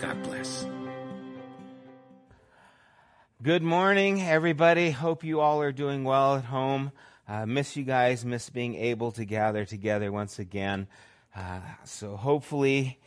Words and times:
God 0.00 0.22
bless. 0.24 0.66
Good 3.42 3.62
morning, 3.62 4.22
everybody. 4.22 4.90
Hope 4.90 5.24
you 5.24 5.40
all 5.40 5.62
are 5.62 5.72
doing 5.72 6.04
well 6.04 6.36
at 6.36 6.44
home. 6.44 6.92
Uh, 7.26 7.46
miss 7.46 7.76
you 7.76 7.84
guys, 7.84 8.24
miss 8.24 8.50
being 8.50 8.74
able 8.74 9.12
to 9.12 9.24
gather 9.24 9.64
together 9.64 10.12
once 10.12 10.38
again. 10.38 10.86
Uh, 11.34 11.60
so 11.84 12.16
hopefully 12.16 12.98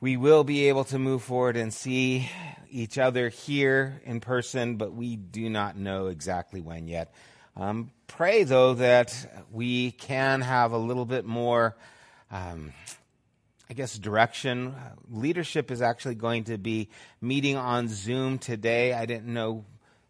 we 0.00 0.16
will 0.16 0.44
be 0.44 0.68
able 0.68 0.84
to 0.84 0.98
move 0.98 1.22
forward 1.22 1.56
and 1.56 1.72
see 1.72 2.28
each 2.70 2.98
other 2.98 3.28
here 3.28 4.00
in 4.04 4.20
person, 4.20 4.76
but 4.76 4.92
we 4.92 5.16
do 5.16 5.48
not 5.50 5.76
know 5.76 6.06
exactly 6.06 6.60
when 6.60 6.88
yet. 6.88 7.14
Um, 7.56 7.90
pray, 8.06 8.44
though, 8.44 8.74
that 8.74 9.46
we 9.50 9.90
can 9.90 10.40
have 10.40 10.72
a 10.72 10.78
little 10.78 11.04
bit 11.04 11.24
more, 11.24 11.76
um, 12.30 12.72
I 13.72 13.74
guess, 13.74 13.96
direction. 13.96 14.74
Leadership 15.10 15.70
is 15.70 15.80
actually 15.80 16.16
going 16.16 16.44
to 16.44 16.58
be 16.58 16.90
meeting 17.22 17.56
on 17.56 17.88
Zoom 17.88 18.36
today. 18.36 18.92
I 18.92 19.06
didn't 19.06 19.32
know 19.32 19.64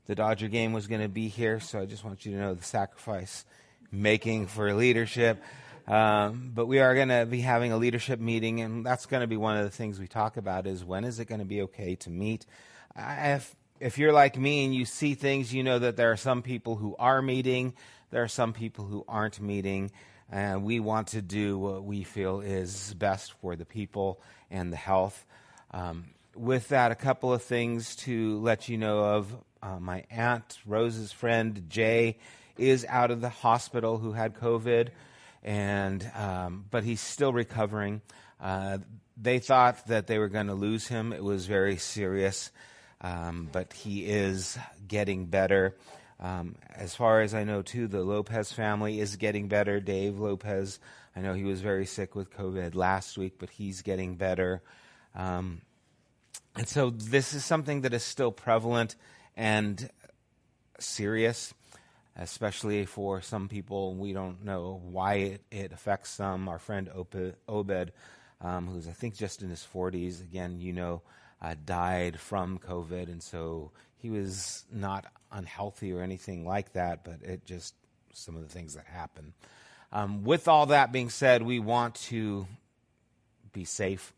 the 0.06 0.16
Dodger 0.16 0.48
game 0.48 0.72
was 0.72 0.88
going 0.88 1.00
to 1.00 1.08
be 1.08 1.28
here, 1.28 1.60
so 1.60 1.78
I 1.78 1.86
just 1.86 2.04
want 2.04 2.26
you 2.26 2.32
to 2.32 2.38
know 2.38 2.54
the 2.54 2.64
sacrifice 2.64 3.44
making 3.92 4.48
for 4.48 4.74
leadership. 4.74 5.40
Um, 5.86 6.50
but 6.52 6.66
we 6.66 6.80
are 6.80 6.92
going 6.96 7.10
to 7.10 7.24
be 7.24 7.40
having 7.40 7.70
a 7.70 7.76
leadership 7.76 8.18
meeting, 8.18 8.60
and 8.62 8.84
that's 8.84 9.06
going 9.06 9.20
to 9.20 9.28
be 9.28 9.36
one 9.36 9.56
of 9.56 9.62
the 9.62 9.70
things 9.70 10.00
we 10.00 10.08
talk 10.08 10.36
about 10.36 10.66
is 10.66 10.84
when 10.84 11.04
is 11.04 11.20
it 11.20 11.26
going 11.26 11.38
to 11.38 11.44
be 11.44 11.62
okay 11.62 11.94
to 11.94 12.10
meet? 12.10 12.44
If, 12.96 13.54
if 13.78 13.96
you're 13.96 14.12
like 14.12 14.36
me 14.36 14.64
and 14.64 14.74
you 14.74 14.86
see 14.86 15.14
things, 15.14 15.54
you 15.54 15.62
know 15.62 15.78
that 15.78 15.96
there 15.96 16.10
are 16.10 16.16
some 16.16 16.42
people 16.42 16.74
who 16.74 16.96
are 16.98 17.22
meeting, 17.22 17.74
there 18.10 18.24
are 18.24 18.28
some 18.28 18.54
people 18.54 18.86
who 18.86 19.04
aren't 19.06 19.40
meeting, 19.40 19.92
and 20.30 20.64
we 20.64 20.80
want 20.80 21.08
to 21.08 21.22
do 21.22 21.58
what 21.58 21.84
we 21.84 22.04
feel 22.04 22.40
is 22.40 22.94
best 22.94 23.32
for 23.40 23.56
the 23.56 23.64
people 23.64 24.20
and 24.50 24.72
the 24.72 24.76
health. 24.76 25.24
Um, 25.72 26.04
with 26.34 26.68
that, 26.68 26.92
a 26.92 26.94
couple 26.94 27.32
of 27.32 27.42
things 27.42 27.96
to 27.96 28.38
let 28.40 28.68
you 28.68 28.78
know 28.78 29.00
of. 29.00 29.34
Uh, 29.62 29.78
my 29.78 30.04
aunt, 30.10 30.58
Rose's 30.66 31.12
friend, 31.12 31.66
Jay, 31.68 32.18
is 32.58 32.84
out 32.88 33.10
of 33.10 33.20
the 33.20 33.28
hospital 33.28 33.98
who 33.98 34.12
had 34.12 34.34
COVID 34.34 34.88
and 35.42 36.08
um, 36.14 36.64
but 36.70 36.84
he's 36.84 37.00
still 37.00 37.32
recovering. 37.32 38.00
Uh, 38.40 38.78
they 39.16 39.38
thought 39.38 39.86
that 39.88 40.06
they 40.06 40.18
were 40.18 40.28
going 40.28 40.46
to 40.46 40.54
lose 40.54 40.86
him. 40.88 41.12
It 41.12 41.22
was 41.22 41.46
very 41.46 41.76
serious, 41.76 42.50
um, 43.00 43.48
but 43.52 43.72
he 43.72 44.06
is 44.06 44.58
getting 44.86 45.26
better. 45.26 45.76
Um, 46.22 46.54
as 46.74 46.94
far 46.94 47.20
as 47.20 47.34
I 47.34 47.44
know, 47.44 47.60
too, 47.60 47.88
the 47.88 48.02
Lopez 48.02 48.52
family 48.52 49.00
is 49.00 49.16
getting 49.16 49.48
better. 49.48 49.80
Dave 49.80 50.18
Lopez, 50.18 50.78
I 51.14 51.20
know 51.20 51.34
he 51.34 51.44
was 51.44 51.60
very 51.60 51.84
sick 51.84 52.14
with 52.14 52.32
COVID 52.32 52.74
last 52.74 53.18
week, 53.18 53.34
but 53.38 53.50
he's 53.50 53.82
getting 53.82 54.14
better. 54.14 54.62
Um, 55.14 55.60
and 56.56 56.68
so 56.68 56.90
this 56.90 57.34
is 57.34 57.44
something 57.44 57.82
that 57.82 57.92
is 57.92 58.04
still 58.04 58.32
prevalent 58.32 58.96
and 59.36 59.90
serious 60.78 61.52
especially 62.16 62.84
for 62.84 63.20
some 63.20 63.48
people. 63.48 63.94
We 63.94 64.12
don't 64.12 64.44
know 64.44 64.80
why 64.84 65.14
it, 65.14 65.40
it 65.50 65.72
affects 65.72 66.10
some. 66.10 66.48
Our 66.48 66.58
friend 66.58 66.90
Obed, 67.48 67.92
um, 68.40 68.66
who's 68.66 68.88
I 68.88 68.92
think 68.92 69.16
just 69.16 69.42
in 69.42 69.50
his 69.50 69.66
40s, 69.72 70.22
again, 70.22 70.60
you 70.60 70.72
know, 70.72 71.02
uh, 71.40 71.54
died 71.64 72.20
from 72.20 72.58
COVID, 72.58 73.04
and 73.04 73.22
so 73.22 73.72
he 73.96 74.10
was 74.10 74.64
not 74.72 75.06
unhealthy 75.32 75.92
or 75.92 76.02
anything 76.02 76.46
like 76.46 76.72
that, 76.74 77.04
but 77.04 77.22
it 77.22 77.44
just 77.44 77.74
some 78.12 78.36
of 78.36 78.42
the 78.42 78.48
things 78.48 78.74
that 78.74 78.86
happen. 78.86 79.32
Um, 79.92 80.24
with 80.24 80.48
all 80.48 80.66
that 80.66 80.92
being 80.92 81.10
said, 81.10 81.42
we 81.42 81.58
want 81.58 81.96
to 82.06 82.46
be 83.52 83.64
safe. 83.64 84.12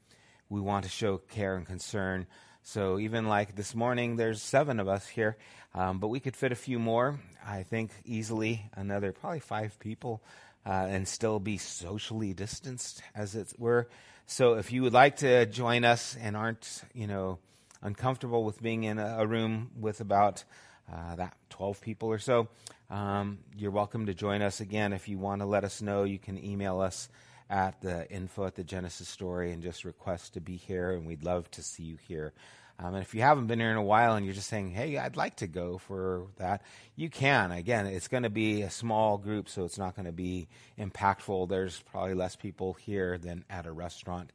We 0.48 0.60
want 0.60 0.84
to 0.84 0.90
show 0.90 1.18
care 1.18 1.56
and 1.56 1.66
concern. 1.66 2.26
So 2.62 2.98
even 2.98 3.26
like 3.26 3.56
this 3.56 3.74
morning, 3.74 4.16
there's 4.16 4.42
seven 4.42 4.80
of 4.80 4.88
us 4.88 5.06
here, 5.06 5.36
um, 5.74 5.98
but 5.98 6.08
we 6.08 6.20
could 6.20 6.36
fit 6.36 6.52
a 6.52 6.56
few 6.56 6.78
more. 6.78 7.18
I 7.46 7.62
think 7.62 7.90
easily 8.04 8.70
another 8.74 9.12
probably 9.12 9.40
five 9.40 9.78
people, 9.80 10.22
uh, 10.64 10.86
and 10.88 11.06
still 11.06 11.40
be 11.40 11.58
socially 11.58 12.32
distanced, 12.32 13.02
as 13.14 13.34
it 13.34 13.52
were. 13.58 13.88
So 14.26 14.54
if 14.54 14.72
you 14.72 14.82
would 14.82 14.94
like 14.94 15.16
to 15.16 15.44
join 15.44 15.84
us 15.84 16.16
and 16.18 16.36
aren't, 16.36 16.82
you 16.94 17.06
know, 17.06 17.38
uncomfortable 17.82 18.44
with 18.44 18.62
being 18.62 18.84
in 18.84 18.98
a, 18.98 19.16
a 19.18 19.26
room 19.26 19.70
with 19.78 20.00
about 20.00 20.44
uh, 20.92 21.16
that 21.16 21.36
12 21.50 21.80
people 21.80 22.08
or 22.08 22.18
so, 22.18 22.48
um, 22.90 23.38
you're 23.56 23.70
welcome 23.70 24.06
to 24.06 24.14
join 24.14 24.42
us 24.42 24.60
again. 24.60 24.92
If 24.92 25.08
you 25.08 25.18
want 25.18 25.40
to 25.40 25.46
let 25.46 25.64
us 25.64 25.82
know, 25.82 26.04
you 26.04 26.18
can 26.18 26.42
email 26.42 26.80
us 26.80 27.08
at 27.50 27.80
the 27.80 28.10
info 28.10 28.46
at 28.46 28.54
the 28.54 28.64
Genesis 28.64 29.08
story 29.08 29.52
and 29.52 29.62
just 29.62 29.84
request 29.84 30.34
to 30.34 30.40
be 30.40 30.56
here, 30.56 30.92
and 30.92 31.06
we'd 31.06 31.24
love 31.24 31.50
to 31.52 31.62
see 31.62 31.82
you 31.84 31.96
here. 32.08 32.32
Um, 32.78 32.94
and 32.94 33.02
if 33.02 33.14
you 33.14 33.20
haven't 33.20 33.46
been 33.46 33.60
here 33.60 33.70
in 33.70 33.76
a 33.76 33.82
while 33.82 34.16
and 34.16 34.26
you're 34.26 34.34
just 34.34 34.48
saying, 34.48 34.72
hey, 34.72 34.98
I'd 34.98 35.16
like 35.16 35.36
to 35.36 35.46
go 35.46 35.78
for 35.78 36.26
that, 36.38 36.62
you 36.96 37.08
can. 37.08 37.52
Again, 37.52 37.86
it's 37.86 38.08
going 38.08 38.24
to 38.24 38.30
be 38.30 38.62
a 38.62 38.70
small 38.70 39.16
group, 39.16 39.48
so 39.48 39.64
it's 39.64 39.78
not 39.78 39.94
going 39.94 40.06
to 40.06 40.12
be 40.12 40.48
impactful. 40.78 41.48
There's 41.48 41.80
probably 41.92 42.14
less 42.14 42.34
people 42.34 42.74
here 42.74 43.16
than 43.16 43.44
at 43.48 43.66
a 43.66 43.72
restaurant 43.72 44.32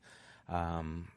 um, 0.47 1.09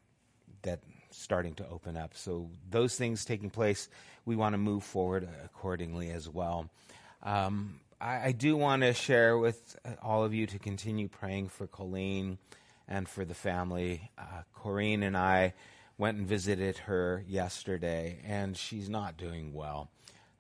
that 0.63 0.81
starting 1.13 1.55
to 1.55 1.69
open 1.69 1.97
up. 1.97 2.17
So 2.17 2.51
those 2.71 2.97
things 2.97 3.25
taking 3.25 3.51
place, 3.51 3.89
we 4.25 4.37
want 4.37 4.55
to 4.55 4.59
move 4.59 4.85
forward 4.85 5.29
accordingly 5.45 6.11
as 6.11 6.29
well. 6.29 6.69
Um, 7.23 7.81
I, 8.01 8.29
I, 8.29 8.33
do 8.33 8.57
want 8.57 8.83
to 8.83 8.93
share 8.95 9.39
with 9.39 9.77
all 10.03 10.25
of 10.25 10.35
you 10.35 10.47
to 10.49 10.59
continue 10.59 11.09
praying 11.09 11.51
for 11.51 11.69
Colleen 11.69 12.39
and 12.89 13.09
for 13.09 13.25
the 13.25 13.35
family. 13.35 14.11
Uh, 14.19 14.43
Corrine 14.57 15.05
and 15.05 15.17
I 15.17 15.55
went 15.99 16.19
and 16.19 16.27
visited 16.27 16.79
her 16.79 17.25
yesterday, 17.29 18.19
and 18.27 18.57
she's 18.57 18.89
not 18.89 19.17
doing 19.17 19.55
well. 19.55 19.89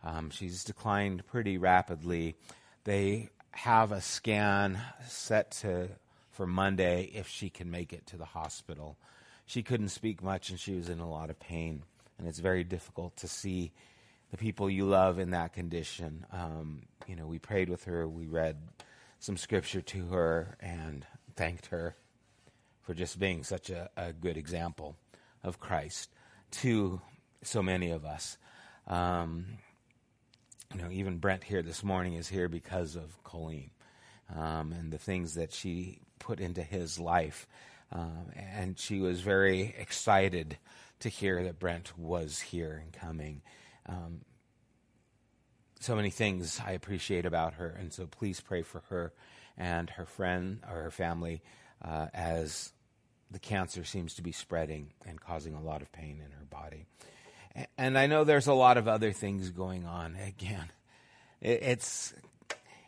Um, 0.02 0.30
she's 0.30 0.64
declined 0.64 1.24
pretty 1.26 1.56
rapidly. 1.56 2.34
They 2.82 3.28
have 3.52 3.92
a 3.92 4.00
scan 4.00 4.80
set 5.06 5.52
to 5.52 5.88
for 6.32 6.46
Monday 6.46 7.10
if 7.14 7.28
she 7.28 7.50
can 7.50 7.70
make 7.70 7.92
it 7.92 8.06
to 8.06 8.16
the 8.16 8.24
hospital. 8.24 8.96
She 9.46 9.62
couldn't 9.62 9.88
speak 9.88 10.22
much, 10.22 10.50
and 10.50 10.58
she 10.58 10.74
was 10.74 10.88
in 10.88 11.00
a 11.00 11.10
lot 11.10 11.30
of 11.30 11.38
pain, 11.38 11.82
and 12.18 12.26
it's 12.26 12.38
very 12.38 12.64
difficult 12.64 13.16
to 13.18 13.28
see 13.28 13.72
the 14.30 14.36
people 14.36 14.70
you 14.70 14.86
love 14.86 15.18
in 15.18 15.30
that 15.30 15.52
condition. 15.52 16.26
Um, 16.32 16.82
you 17.06 17.16
know, 17.16 17.26
we 17.26 17.38
prayed 17.38 17.68
with 17.68 17.84
her, 17.84 18.08
we 18.08 18.26
read 18.26 18.56
some 19.18 19.36
scripture 19.36 19.82
to 19.82 20.06
her, 20.06 20.56
and 20.60 21.06
thanked 21.36 21.66
her 21.66 21.96
for 22.82 22.94
just 22.94 23.18
being 23.18 23.44
such 23.44 23.70
a, 23.70 23.90
a 23.96 24.12
good 24.12 24.36
example 24.36 24.96
of 25.42 25.60
Christ 25.60 26.10
to 26.50 27.00
so 27.42 27.62
many 27.62 27.90
of 27.90 28.04
us. 28.04 28.36
Um, 28.86 29.46
you 30.74 30.80
know, 30.80 30.90
even 30.90 31.18
Brent 31.18 31.44
here 31.44 31.62
this 31.62 31.84
morning 31.84 32.14
is 32.14 32.28
here 32.28 32.48
because 32.48 32.96
of 32.96 33.22
Colleen 33.24 33.70
um, 34.34 34.72
and 34.72 34.92
the 34.92 34.98
things 34.98 35.34
that 35.34 35.52
she 35.52 35.98
put 36.18 36.40
into 36.40 36.62
his 36.62 36.98
life. 36.98 37.46
Um, 37.92 38.32
and 38.36 38.78
she 38.78 39.00
was 39.00 39.20
very 39.20 39.74
excited 39.78 40.56
to 41.00 41.08
hear 41.08 41.44
that 41.44 41.58
Brent 41.58 41.98
was 41.98 42.40
here 42.40 42.80
and 42.82 42.92
coming. 42.92 43.42
Um, 43.86 44.22
so 45.80 45.94
many 45.94 46.10
things 46.10 46.60
I 46.64 46.72
appreciate 46.72 47.26
about 47.26 47.54
her, 47.54 47.68
and 47.68 47.92
so 47.92 48.06
please 48.06 48.40
pray 48.40 48.62
for 48.62 48.82
her 48.88 49.12
and 49.58 49.90
her 49.90 50.06
friend 50.06 50.60
or 50.70 50.82
her 50.82 50.90
family 50.90 51.42
uh, 51.84 52.06
as 52.14 52.72
the 53.30 53.38
cancer 53.38 53.84
seems 53.84 54.14
to 54.14 54.22
be 54.22 54.32
spreading 54.32 54.92
and 55.06 55.20
causing 55.20 55.54
a 55.54 55.62
lot 55.62 55.82
of 55.82 55.90
pain 55.92 56.22
in 56.24 56.30
her 56.32 56.44
body. 56.48 56.86
And 57.76 57.98
I 57.98 58.06
know 58.06 58.24
there's 58.24 58.46
a 58.46 58.54
lot 58.54 58.78
of 58.78 58.88
other 58.88 59.12
things 59.12 59.50
going 59.50 59.84
on. 59.84 60.16
Again, 60.26 60.70
it's 61.40 62.14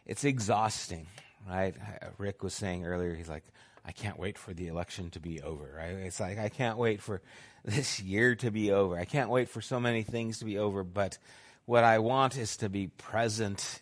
it's 0.06 0.24
exhausting, 0.24 1.06
right? 1.48 1.74
Rick 2.18 2.42
was 2.42 2.54
saying 2.54 2.86
earlier, 2.86 3.14
he's 3.14 3.28
like, 3.28 3.44
I 3.84 3.92
can't 3.92 4.18
wait 4.18 4.38
for 4.38 4.54
the 4.54 4.68
election 4.68 5.10
to 5.10 5.20
be 5.20 5.42
over, 5.42 5.74
right? 5.76 5.90
It's 5.90 6.20
like 6.20 6.38
I 6.38 6.48
can't 6.48 6.78
wait 6.78 7.02
for 7.02 7.20
this 7.64 8.00
year 8.00 8.34
to 8.36 8.50
be 8.50 8.72
over. 8.72 8.98
I 8.98 9.04
can't 9.04 9.30
wait 9.30 9.48
for 9.48 9.60
so 9.60 9.78
many 9.78 10.02
things 10.02 10.38
to 10.38 10.44
be 10.44 10.58
over, 10.58 10.84
but 10.84 11.18
what 11.66 11.84
I 11.84 11.98
want 11.98 12.36
is 12.36 12.56
to 12.58 12.68
be 12.68 12.88
present 12.88 13.80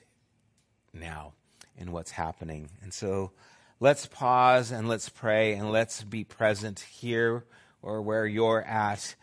now 0.93 1.33
in 1.77 1.93
what's 1.93 2.11
happening. 2.11 2.69
And 2.83 2.93
so 2.93 3.33
let's 3.81 4.07
pause 4.07 4.71
and 4.71 4.89
let's 4.89 5.09
pray 5.09 5.55
and 5.55 5.73
let's 5.73 6.03
be 6.03 6.25
present 6.25 6.81
here 6.81 7.45
or 7.81 8.03
where 8.03 8.27
you're 8.27 8.63
at 8.63 9.15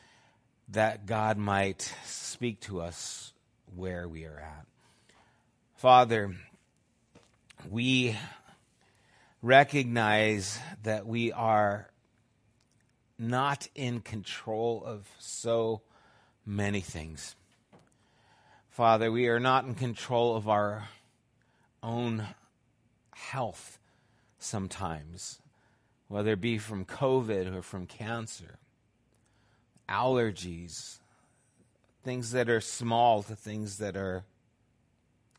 that 0.69 1.05
God 1.05 1.37
might 1.37 1.93
speak 2.05 2.59
to 2.61 2.81
us 2.81 3.33
where 3.75 4.07
we 4.07 4.25
are 4.25 4.39
at. 4.39 4.65
Father, 5.75 6.35
we 7.69 8.15
recognize 9.41 10.59
that 10.83 11.05
we 11.07 11.31
are 11.31 11.89
not 13.17 13.67
in 13.75 14.01
control 14.01 14.83
of 14.85 15.07
so 15.19 15.81
many 16.45 16.81
things. 16.81 17.35
Father, 18.69 19.11
we 19.11 19.27
are 19.27 19.39
not 19.39 19.65
in 19.65 19.75
control 19.75 20.35
of 20.35 20.47
our 20.47 20.87
own 21.83 22.25
health 23.13 23.79
sometimes, 24.37 25.41
whether 26.07 26.31
it 26.31 26.41
be 26.41 26.57
from 26.57 26.85
COVID 26.85 27.53
or 27.53 27.61
from 27.61 27.85
cancer, 27.85 28.57
allergies, 29.87 30.99
things 32.03 32.31
that 32.31 32.49
are 32.49 32.61
small 32.61 33.21
to 33.23 33.35
things 33.35 33.77
that 33.77 33.97
are 33.97 34.23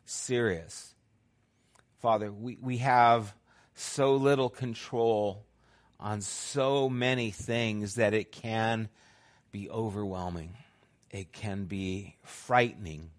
serious. 0.05 0.93
Father, 1.99 2.31
we, 2.31 2.57
we 2.61 2.77
have 2.77 3.33
so 3.81 4.15
little 4.15 4.49
control 4.49 5.45
on 5.99 6.21
so 6.21 6.89
many 6.89 7.31
things 7.31 7.95
that 7.95 8.13
it 8.13 8.31
can 8.31 8.89
be 9.51 9.69
overwhelming. 9.69 10.55
It 11.09 11.31
can 11.31 11.65
be 11.65 12.15
frightening. 12.23 13.09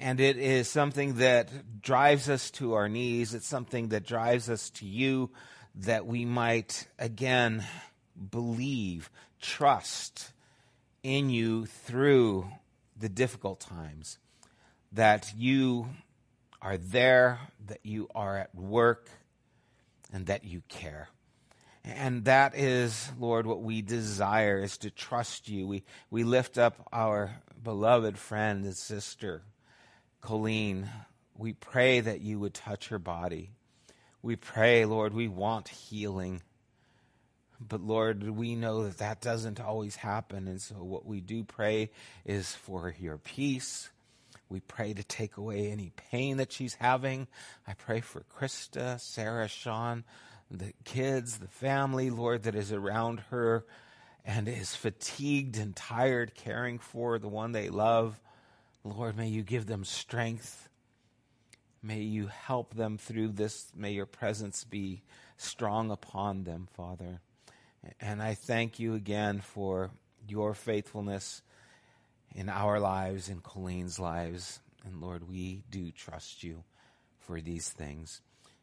And 0.00 0.20
it 0.20 0.36
is 0.36 0.68
something 0.68 1.14
that 1.16 1.80
drives 1.80 2.28
us 2.28 2.50
to 2.52 2.74
our 2.74 2.88
knees. 2.88 3.32
It's 3.34 3.46
something 3.46 3.88
that 3.88 4.06
drives 4.06 4.50
us 4.50 4.70
to 4.70 4.86
you 4.86 5.30
that 5.76 6.06
we 6.06 6.24
might, 6.24 6.88
again, 6.98 7.64
believe, 8.30 9.10
trust 9.40 10.32
in 11.02 11.30
you 11.30 11.66
through 11.66 12.48
the 12.96 13.08
difficult 13.08 13.60
times. 13.60 14.18
That 14.92 15.32
you 15.36 15.88
are 16.60 16.76
there, 16.76 17.40
that 17.66 17.80
you 17.84 18.08
are 18.14 18.38
at 18.38 18.54
work, 18.54 19.10
and 20.14 20.26
that 20.26 20.44
you 20.44 20.62
care. 20.68 21.08
And 21.84 22.24
that 22.24 22.56
is, 22.56 23.10
Lord, 23.18 23.46
what 23.46 23.62
we 23.62 23.82
desire 23.82 24.62
is 24.62 24.78
to 24.78 24.90
trust 24.90 25.48
you. 25.48 25.66
We, 25.66 25.82
we 26.08 26.22
lift 26.22 26.56
up 26.56 26.88
our 26.92 27.42
beloved 27.62 28.16
friend 28.16 28.64
and 28.64 28.76
sister, 28.76 29.42
Colleen. 30.22 30.88
We 31.36 31.52
pray 31.52 32.00
that 32.00 32.20
you 32.20 32.38
would 32.38 32.54
touch 32.54 32.88
her 32.88 32.98
body. 33.00 33.50
We 34.22 34.36
pray, 34.36 34.84
Lord, 34.86 35.12
we 35.12 35.26
want 35.28 35.68
healing. 35.68 36.42
But 37.60 37.80
Lord, 37.80 38.22
we 38.30 38.54
know 38.54 38.84
that 38.84 38.98
that 38.98 39.20
doesn't 39.20 39.60
always 39.60 39.96
happen. 39.96 40.46
And 40.46 40.62
so 40.62 40.76
what 40.76 41.04
we 41.04 41.20
do 41.20 41.42
pray 41.42 41.90
is 42.24 42.54
for 42.54 42.94
your 42.98 43.18
peace. 43.18 43.90
We 44.48 44.60
pray 44.60 44.94
to 44.94 45.02
take 45.02 45.36
away 45.36 45.70
any 45.70 45.90
pain 46.10 46.36
that 46.36 46.52
she's 46.52 46.74
having. 46.74 47.26
I 47.66 47.74
pray 47.74 48.00
for 48.00 48.24
Krista, 48.36 49.00
Sarah, 49.00 49.48
Sean, 49.48 50.04
the 50.50 50.72
kids, 50.84 51.38
the 51.38 51.48
family, 51.48 52.10
Lord, 52.10 52.44
that 52.44 52.54
is 52.54 52.72
around 52.72 53.20
her 53.30 53.64
and 54.24 54.48
is 54.48 54.74
fatigued 54.74 55.58
and 55.58 55.74
tired 55.74 56.34
caring 56.34 56.78
for 56.78 57.18
the 57.18 57.28
one 57.28 57.52
they 57.52 57.68
love. 57.68 58.20
Lord, 58.84 59.16
may 59.16 59.28
you 59.28 59.42
give 59.42 59.66
them 59.66 59.84
strength. 59.84 60.68
May 61.82 62.00
you 62.00 62.28
help 62.28 62.74
them 62.74 62.96
through 62.96 63.28
this. 63.28 63.70
May 63.76 63.92
your 63.92 64.06
presence 64.06 64.64
be 64.64 65.02
strong 65.36 65.90
upon 65.90 66.44
them, 66.44 66.68
Father. 66.74 67.20
And 68.00 68.22
I 68.22 68.34
thank 68.34 68.78
you 68.78 68.94
again 68.94 69.40
for 69.40 69.90
your 70.26 70.54
faithfulness 70.54 71.42
in 72.34 72.48
our 72.48 72.80
lives, 72.80 73.28
in 73.28 73.40
Colleen's 73.40 73.98
lives. 73.98 74.60
And 74.84 75.00
Lord, 75.00 75.28
we 75.28 75.62
do 75.70 75.90
trust 75.92 76.42
you 76.42 76.64
for 77.20 77.40
these 77.40 77.70
things. 77.70 78.20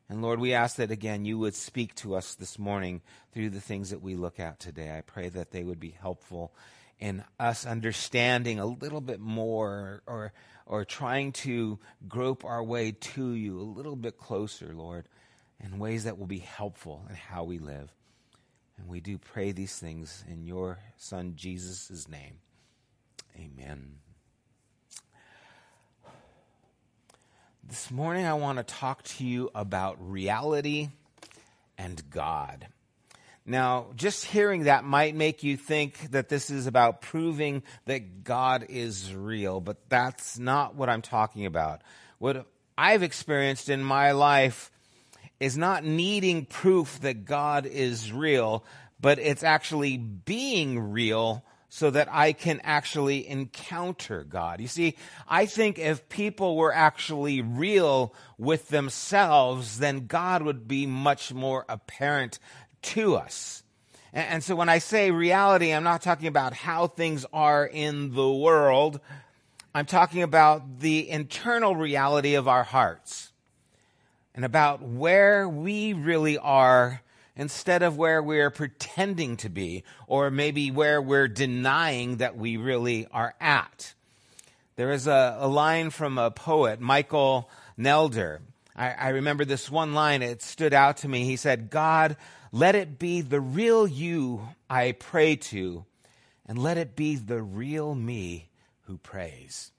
And 0.09 0.21
Lord, 0.21 0.39
we 0.39 0.53
ask 0.53 0.75
that 0.75 0.91
again 0.91 1.23
you 1.23 1.39
would 1.39 1.55
speak 1.55 1.95
to 1.95 2.15
us 2.15 2.35
this 2.35 2.59
morning 2.59 3.01
through 3.33 3.51
the 3.51 3.61
things 3.61 3.91
that 3.91 4.01
we 4.01 4.15
look 4.15 4.39
at 4.39 4.59
today. 4.59 4.95
I 4.95 5.01
pray 5.01 5.29
that 5.29 5.51
they 5.51 5.63
would 5.63 5.79
be 5.79 5.95
helpful 5.99 6.53
in 6.99 7.23
us 7.39 7.65
understanding 7.65 8.59
a 8.59 8.65
little 8.65 9.01
bit 9.01 9.19
more 9.19 10.03
or 10.05 10.33
or 10.65 10.85
trying 10.85 11.31
to 11.31 11.79
grope 12.07 12.45
our 12.45 12.63
way 12.63 12.91
to 12.91 13.33
you 13.33 13.59
a 13.59 13.63
little 13.63 13.95
bit 13.95 14.17
closer, 14.17 14.73
Lord, 14.73 15.07
in 15.59 15.79
ways 15.79 16.03
that 16.03 16.17
will 16.17 16.27
be 16.27 16.39
helpful 16.39 17.05
in 17.09 17.15
how 17.15 17.43
we 17.43 17.59
live. 17.59 17.91
And 18.77 18.87
we 18.87 18.99
do 18.99 19.17
pray 19.17 19.51
these 19.51 19.77
things 19.77 20.23
in 20.29 20.45
your 20.45 20.79
son 20.97 21.33
Jesus' 21.35 22.07
name. 22.07 22.39
Amen. 23.37 23.95
This 27.63 27.89
morning, 27.89 28.25
I 28.25 28.33
want 28.33 28.57
to 28.57 28.63
talk 28.63 29.03
to 29.03 29.25
you 29.25 29.49
about 29.55 29.97
reality 29.99 30.89
and 31.77 32.09
God. 32.09 32.67
Now, 33.45 33.87
just 33.95 34.25
hearing 34.25 34.63
that 34.63 34.83
might 34.83 35.15
make 35.15 35.43
you 35.43 35.55
think 35.57 36.11
that 36.11 36.29
this 36.29 36.49
is 36.49 36.67
about 36.67 37.01
proving 37.01 37.63
that 37.85 38.23
God 38.23 38.65
is 38.69 39.13
real, 39.15 39.61
but 39.61 39.77
that's 39.89 40.37
not 40.37 40.75
what 40.75 40.89
I'm 40.89 41.01
talking 41.01 41.45
about. 41.45 41.81
What 42.19 42.45
I've 42.77 43.03
experienced 43.03 43.69
in 43.69 43.83
my 43.83 44.11
life 44.11 44.69
is 45.39 45.57
not 45.57 45.83
needing 45.85 46.45
proof 46.45 46.99
that 47.01 47.25
God 47.25 47.65
is 47.65 48.11
real, 48.11 48.65
but 48.99 49.17
it's 49.17 49.43
actually 49.43 49.97
being 49.97 50.91
real 50.91 51.43
so 51.73 51.89
that 51.89 52.09
I 52.11 52.33
can 52.33 52.59
actually 52.65 53.25
encounter 53.25 54.25
God. 54.25 54.59
You 54.59 54.67
see, 54.67 54.97
I 55.25 55.45
think 55.45 55.79
if 55.79 56.09
people 56.09 56.57
were 56.57 56.73
actually 56.73 57.41
real 57.41 58.13
with 58.37 58.67
themselves, 58.67 59.79
then 59.79 60.05
God 60.05 60.41
would 60.41 60.67
be 60.67 60.85
much 60.85 61.33
more 61.33 61.65
apparent 61.69 62.39
to 62.81 63.15
us. 63.15 63.63
And, 64.11 64.43
so 64.43 64.53
when 64.53 64.67
I 64.67 64.79
say 64.79 65.11
reality, 65.11 65.71
I'm 65.71 65.85
not 65.85 66.01
talking 66.01 66.27
about 66.27 66.53
how 66.53 66.87
things 66.87 67.25
are 67.31 67.65
in 67.65 68.13
the 68.13 68.29
world. 68.29 68.99
I'm 69.73 69.85
talking 69.85 70.23
about 70.23 70.81
the 70.81 71.09
internal 71.09 71.73
reality 71.73 72.33
of 72.33 72.49
our 72.49 72.63
hearts 72.63 73.31
and 74.35 74.43
about 74.43 74.81
where 74.81 75.47
we 75.47 75.93
really 75.93 76.37
are 76.37 77.01
instead 77.41 77.81
of 77.81 77.97
where 77.97 78.21
we're 78.21 78.51
pretending 78.51 79.35
to 79.35 79.49
be, 79.49 79.83
or 80.05 80.29
maybe 80.29 80.69
where 80.69 81.01
we're 81.01 81.27
denying 81.27 82.17
that 82.17 82.37
we 82.37 82.55
really 82.55 83.07
are 83.11 83.33
at. 83.41 83.95
There 84.75 84.91
is 84.91 85.07
a, 85.07 85.37
a 85.39 85.47
line 85.47 85.89
from 85.89 86.19
a 86.19 86.29
poet, 86.29 86.79
Michael 86.79 87.49
Nelder. 87.79 88.41
I, 88.75 88.91
I 88.91 89.09
remember 89.09 89.43
this 89.43 89.71
one 89.71 89.95
line, 89.95 90.21
it 90.21 90.43
stood 90.43 90.71
out 90.71 90.97
to 90.97 91.07
me. 91.07 91.23
He 91.23 91.35
said, 91.35 91.71
God, 91.71 92.15
let 92.51 92.75
it 92.75 92.99
be 92.99 93.21
the 93.21 93.41
real 93.41 93.87
you 93.87 94.47
I 94.69 94.91
pray 94.91 95.35
to, 95.35 95.83
and 96.45 96.59
let 96.59 96.77
it 96.77 96.95
be 96.95 97.15
the 97.15 97.41
real 97.41 97.95
me 97.95 98.49
who 98.83 98.99
prays. 98.99 99.71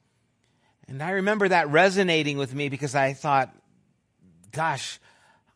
And 0.88 1.00
I 1.00 1.12
remember 1.12 1.46
that 1.46 1.70
resonating 1.70 2.38
with 2.38 2.52
me 2.56 2.68
because 2.68 2.96
I 2.96 3.12
thought, 3.12 3.54
gosh, 4.50 4.98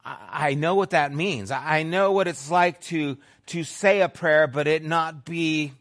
I 0.06 0.54
know 0.54 0.76
what 0.76 0.90
that 0.90 1.12
means. 1.12 1.50
I 1.50 1.82
know 1.82 2.12
what 2.12 2.28
it's 2.28 2.48
like 2.48 2.80
to, 2.82 3.18
to 3.46 3.64
say 3.64 4.02
a 4.02 4.08
prayer, 4.08 4.46
but 4.46 4.68
it 4.68 4.84
not 4.84 5.24
be 5.24 5.72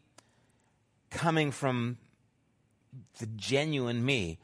coming 1.12 1.52
from 1.52 1.98
the 3.20 3.28
genuine 3.28 4.04
me. 4.04 4.40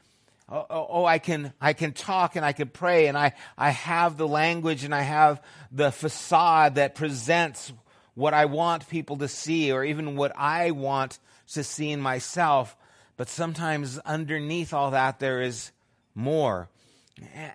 Oh, 0.48 0.66
oh, 0.70 0.86
oh, 0.88 1.04
I 1.04 1.18
can, 1.18 1.52
I 1.60 1.72
can 1.72 1.92
talk 1.92 2.36
and 2.36 2.44
I 2.44 2.52
can 2.52 2.68
pray 2.68 3.08
and 3.08 3.18
I, 3.18 3.32
I 3.58 3.70
have 3.70 4.16
the 4.16 4.28
language 4.28 4.84
and 4.84 4.94
I 4.94 5.02
have 5.02 5.42
the 5.72 5.90
facade 5.90 6.76
that 6.76 6.94
presents 6.94 7.72
what 8.14 8.34
I 8.34 8.44
want 8.44 8.88
people 8.88 9.16
to 9.16 9.28
see 9.28 9.72
or 9.72 9.84
even 9.84 10.14
what 10.14 10.32
I 10.36 10.70
want 10.70 11.18
to 11.54 11.64
see 11.64 11.90
in 11.90 12.00
myself. 12.00 12.76
But 13.16 13.28
sometimes 13.28 13.98
underneath 14.00 14.72
all 14.72 14.92
that, 14.92 15.18
there 15.18 15.42
is 15.42 15.72
more. 16.14 16.68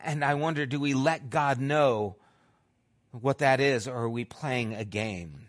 And 0.04 0.24
I 0.24 0.36
wonder 0.36 0.66
do 0.66 0.80
we 0.80 0.94
let 0.94 1.30
God 1.30 1.60
know 1.60 2.16
what 3.12 3.40
that 3.40 3.60
is, 3.60 3.88
or 3.88 3.96
are 3.96 4.10
we 4.10 4.26
playing 4.26 4.74
a 4.74 4.86
game? 4.86 5.48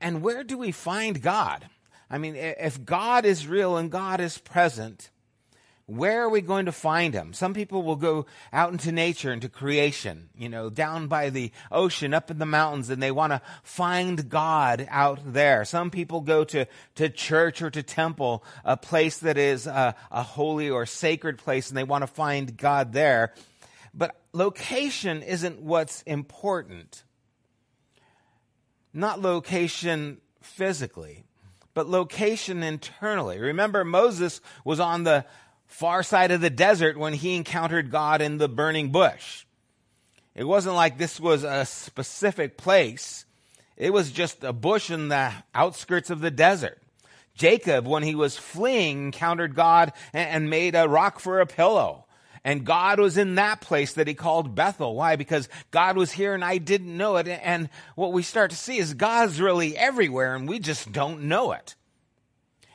And 0.00 0.22
where 0.22 0.44
do 0.44 0.56
we 0.56 0.72
find 0.72 1.20
God? 1.22 1.68
I 2.08 2.18
mean, 2.18 2.36
if 2.36 2.84
God 2.84 3.24
is 3.24 3.46
real 3.46 3.76
and 3.76 3.90
God 3.90 4.20
is 4.20 4.38
present, 4.38 5.10
where 5.86 6.22
are 6.22 6.28
we 6.28 6.40
going 6.40 6.66
to 6.66 6.72
find 6.72 7.12
him? 7.12 7.32
Some 7.32 7.54
people 7.54 7.82
will 7.82 7.96
go 7.96 8.26
out 8.52 8.70
into 8.70 8.92
nature, 8.92 9.32
into 9.32 9.48
creation, 9.48 10.28
you 10.36 10.48
know, 10.48 10.70
down 10.70 11.08
by 11.08 11.30
the 11.30 11.50
ocean, 11.70 12.14
up 12.14 12.30
in 12.30 12.38
the 12.38 12.46
mountains, 12.46 12.88
and 12.88 13.02
they 13.02 13.10
want 13.10 13.32
to 13.32 13.42
find 13.62 14.28
God 14.28 14.86
out 14.90 15.20
there. 15.24 15.64
Some 15.64 15.90
people 15.90 16.20
go 16.20 16.44
to, 16.44 16.66
to 16.94 17.08
church 17.08 17.62
or 17.62 17.70
to 17.70 17.82
temple, 17.82 18.44
a 18.64 18.76
place 18.76 19.18
that 19.18 19.36
is 19.36 19.66
a, 19.66 19.94
a 20.10 20.22
holy 20.22 20.70
or 20.70 20.86
sacred 20.86 21.38
place, 21.38 21.68
and 21.68 21.76
they 21.76 21.84
want 21.84 22.02
to 22.02 22.08
find 22.08 22.56
God 22.56 22.92
there. 22.92 23.34
But 23.92 24.16
location 24.32 25.22
isn't 25.22 25.60
what's 25.60 26.02
important. 26.02 27.02
Not 28.94 29.20
location 29.20 30.18
physically, 30.40 31.24
but 31.74 31.88
location 31.88 32.62
internally. 32.62 33.38
Remember, 33.38 33.84
Moses 33.84 34.40
was 34.64 34.80
on 34.80 35.04
the 35.04 35.24
far 35.72 36.02
side 36.02 36.30
of 36.30 36.40
the 36.40 36.50
desert 36.50 36.98
when 36.98 37.14
he 37.14 37.34
encountered 37.34 37.90
God 37.90 38.20
in 38.20 38.38
the 38.38 38.48
burning 38.48 38.92
bush. 38.92 39.44
It 40.34 40.44
wasn't 40.44 40.76
like 40.76 40.98
this 40.98 41.18
was 41.18 41.44
a 41.44 41.64
specific 41.64 42.56
place. 42.56 43.24
It 43.76 43.92
was 43.92 44.12
just 44.12 44.44
a 44.44 44.52
bush 44.52 44.90
in 44.90 45.08
the 45.08 45.32
outskirts 45.54 46.10
of 46.10 46.20
the 46.20 46.30
desert. 46.30 46.80
Jacob, 47.34 47.86
when 47.86 48.02
he 48.02 48.14
was 48.14 48.36
fleeing, 48.36 49.06
encountered 49.06 49.54
God 49.54 49.92
and 50.12 50.50
made 50.50 50.74
a 50.74 50.88
rock 50.88 51.18
for 51.18 51.40
a 51.40 51.46
pillow. 51.46 52.04
And 52.44 52.66
God 52.66 53.00
was 53.00 53.16
in 53.16 53.36
that 53.36 53.60
place 53.60 53.94
that 53.94 54.08
he 54.08 54.14
called 54.14 54.54
Bethel. 54.54 54.94
Why? 54.94 55.16
Because 55.16 55.48
God 55.70 55.96
was 55.96 56.12
here 56.12 56.34
and 56.34 56.44
I 56.44 56.58
didn't 56.58 56.96
know 56.96 57.16
it. 57.16 57.28
And 57.28 57.70
what 57.94 58.12
we 58.12 58.22
start 58.22 58.50
to 58.50 58.56
see 58.56 58.78
is 58.78 58.94
God's 58.94 59.40
really 59.40 59.76
everywhere 59.76 60.34
and 60.34 60.46
we 60.46 60.58
just 60.58 60.92
don't 60.92 61.24
know 61.24 61.52
it. 61.52 61.76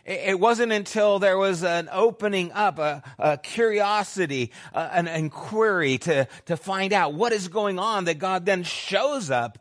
It 0.07 0.39
wasn't 0.39 0.71
until 0.71 1.19
there 1.19 1.37
was 1.37 1.65
an 1.65 1.89
opening 1.91 2.53
up, 2.53 2.79
a, 2.79 3.03
a 3.19 3.37
curiosity, 3.37 4.53
a, 4.73 4.79
an 4.95 5.09
inquiry 5.09 5.97
to, 5.99 6.29
to 6.45 6.55
find 6.55 6.93
out 6.93 7.13
what 7.13 7.33
is 7.33 7.49
going 7.49 7.77
on 7.77 8.05
that 8.05 8.17
God 8.17 8.45
then 8.45 8.63
shows 8.63 9.29
up 9.29 9.59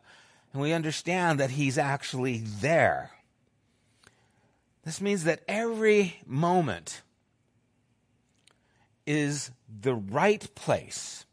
and 0.53 0.61
we 0.61 0.71
understand 0.71 1.41
that 1.41 1.51
He's 1.51 1.77
actually 1.77 2.37
there. 2.37 3.11
This 4.85 5.01
means 5.01 5.25
that 5.25 5.43
every 5.49 6.17
moment 6.25 7.01
is 9.05 9.51
the 9.81 9.95
right 9.95 10.47
place. 10.55 11.25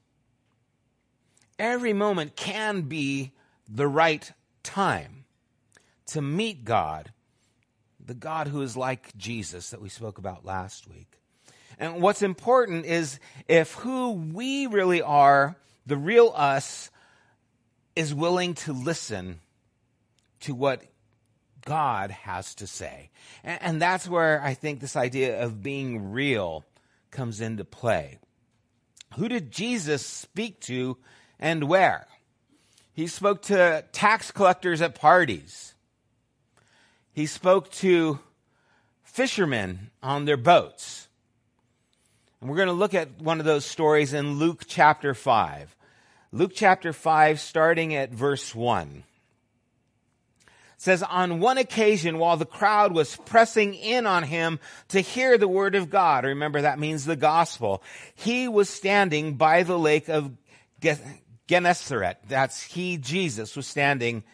Every 1.56 1.92
moment 1.92 2.34
can 2.34 2.82
be 2.82 3.30
the 3.68 3.86
right 3.86 4.32
time 4.64 5.24
to 6.06 6.20
meet 6.20 6.64
God, 6.64 7.12
the 8.04 8.14
God 8.14 8.48
who 8.48 8.62
is 8.62 8.76
like 8.76 9.16
Jesus 9.16 9.70
that 9.70 9.80
we 9.80 9.88
spoke 9.88 10.18
about 10.18 10.44
last 10.44 10.88
week. 10.88 11.18
And 11.78 12.00
what's 12.00 12.22
important 12.22 12.86
is 12.86 13.18
if 13.48 13.72
who 13.74 14.12
we 14.12 14.66
really 14.66 15.02
are, 15.02 15.56
the 15.86 15.96
real 15.96 16.32
us, 16.34 16.90
is 17.96 18.14
willing 18.14 18.54
to 18.54 18.72
listen 18.72 19.40
to 20.40 20.54
what 20.54 20.82
God 21.64 22.10
has 22.10 22.54
to 22.56 22.66
say. 22.66 23.10
And, 23.42 23.80
that's 23.80 24.08
where 24.08 24.42
I 24.42 24.54
think 24.54 24.80
this 24.80 24.96
idea 24.96 25.42
of 25.42 25.62
being 25.62 26.12
real 26.12 26.64
comes 27.10 27.40
into 27.40 27.64
play. 27.64 28.18
Who 29.16 29.28
did 29.28 29.50
Jesus 29.50 30.04
speak 30.04 30.60
to 30.62 30.98
and 31.38 31.64
where? 31.64 32.06
He 32.92 33.06
spoke 33.06 33.42
to 33.42 33.84
tax 33.92 34.30
collectors 34.30 34.82
at 34.82 34.94
parties. 34.94 35.73
He 37.14 37.26
spoke 37.26 37.70
to 37.72 38.18
fishermen 39.02 39.90
on 40.02 40.24
their 40.24 40.36
boats. 40.36 41.08
And 42.40 42.50
we're 42.50 42.56
going 42.56 42.66
to 42.66 42.74
look 42.74 42.92
at 42.92 43.20
one 43.20 43.38
of 43.38 43.46
those 43.46 43.64
stories 43.64 44.12
in 44.12 44.38
Luke 44.38 44.64
chapter 44.66 45.14
5. 45.14 45.74
Luke 46.32 46.52
chapter 46.54 46.92
5, 46.92 47.40
starting 47.40 47.94
at 47.94 48.10
verse 48.10 48.54
1 48.54 49.04
says, 50.76 51.02
on 51.02 51.40
one 51.40 51.56
occasion, 51.56 52.18
while 52.18 52.36
the 52.36 52.44
crowd 52.44 52.92
was 52.92 53.16
pressing 53.24 53.72
in 53.74 54.06
on 54.06 54.22
him 54.22 54.60
to 54.88 55.00
hear 55.00 55.38
the 55.38 55.48
word 55.48 55.74
of 55.74 55.88
God, 55.88 56.24
remember 56.24 56.60
that 56.60 56.78
means 56.78 57.06
the 57.06 57.16
gospel, 57.16 57.82
he 58.14 58.48
was 58.48 58.68
standing 58.68 59.34
by 59.34 59.62
the 59.62 59.78
lake 59.78 60.08
of 60.08 60.30
Gennesaret. 61.48 62.18
That's 62.28 62.62
he, 62.62 62.98
Jesus, 62.98 63.56
was 63.56 63.66
standing 63.66 64.24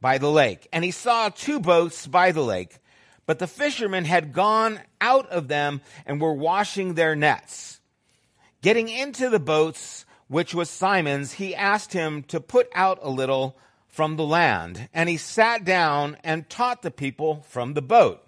by 0.00 0.18
the 0.18 0.30
lake. 0.30 0.68
And 0.72 0.84
he 0.84 0.90
saw 0.90 1.28
two 1.28 1.60
boats 1.60 2.06
by 2.06 2.32
the 2.32 2.42
lake, 2.42 2.78
but 3.26 3.38
the 3.38 3.46
fishermen 3.46 4.04
had 4.04 4.32
gone 4.32 4.80
out 5.00 5.28
of 5.28 5.48
them 5.48 5.80
and 6.06 6.20
were 6.20 6.32
washing 6.32 6.94
their 6.94 7.14
nets. 7.14 7.80
Getting 8.62 8.88
into 8.88 9.30
the 9.30 9.40
boats, 9.40 10.04
which 10.28 10.54
was 10.54 10.70
Simon's, 10.70 11.34
he 11.34 11.54
asked 11.54 11.92
him 11.92 12.22
to 12.24 12.40
put 12.40 12.68
out 12.74 12.98
a 13.02 13.10
little 13.10 13.56
from 13.86 14.16
the 14.16 14.24
land, 14.24 14.88
and 14.92 15.08
he 15.08 15.16
sat 15.16 15.64
down 15.64 16.16
and 16.22 16.48
taught 16.48 16.82
the 16.82 16.90
people 16.90 17.44
from 17.48 17.74
the 17.74 17.82
boat. 17.82 18.24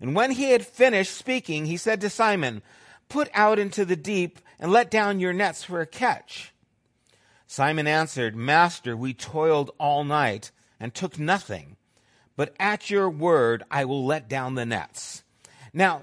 And 0.00 0.14
when 0.14 0.30
he 0.30 0.50
had 0.50 0.66
finished 0.66 1.14
speaking, 1.14 1.66
he 1.66 1.76
said 1.76 2.00
to 2.00 2.10
Simon, 2.10 2.62
Put 3.08 3.28
out 3.34 3.58
into 3.58 3.84
the 3.84 3.96
deep 3.96 4.38
and 4.58 4.72
let 4.72 4.90
down 4.90 5.20
your 5.20 5.32
nets 5.32 5.64
for 5.64 5.80
a 5.80 5.86
catch. 5.86 6.52
Simon 7.50 7.88
answered, 7.88 8.36
Master, 8.36 8.96
we 8.96 9.12
toiled 9.12 9.72
all 9.76 10.04
night 10.04 10.52
and 10.78 10.94
took 10.94 11.18
nothing, 11.18 11.76
but 12.36 12.54
at 12.60 12.90
your 12.90 13.10
word 13.10 13.64
I 13.68 13.86
will 13.86 14.06
let 14.06 14.28
down 14.28 14.54
the 14.54 14.64
nets. 14.64 15.24
Now, 15.72 16.02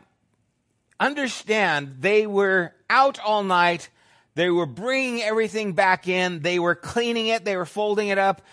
understand 1.00 1.98
they 2.02 2.28
were 2.28 2.74
out 2.90 3.18
all 3.20 3.44
night 3.44 3.90
they 4.38 4.52
were 4.52 4.68
bringing 4.68 5.24
everything 5.24 5.72
back 5.72 6.08
in. 6.08 6.42
They 6.42 6.60
were 6.60 6.76
cleaning 6.76 7.26
it. 7.26 7.44
They 7.44 7.58
were 7.58 7.66
folding 7.66 8.10
it 8.10 8.20
up. 8.20 8.44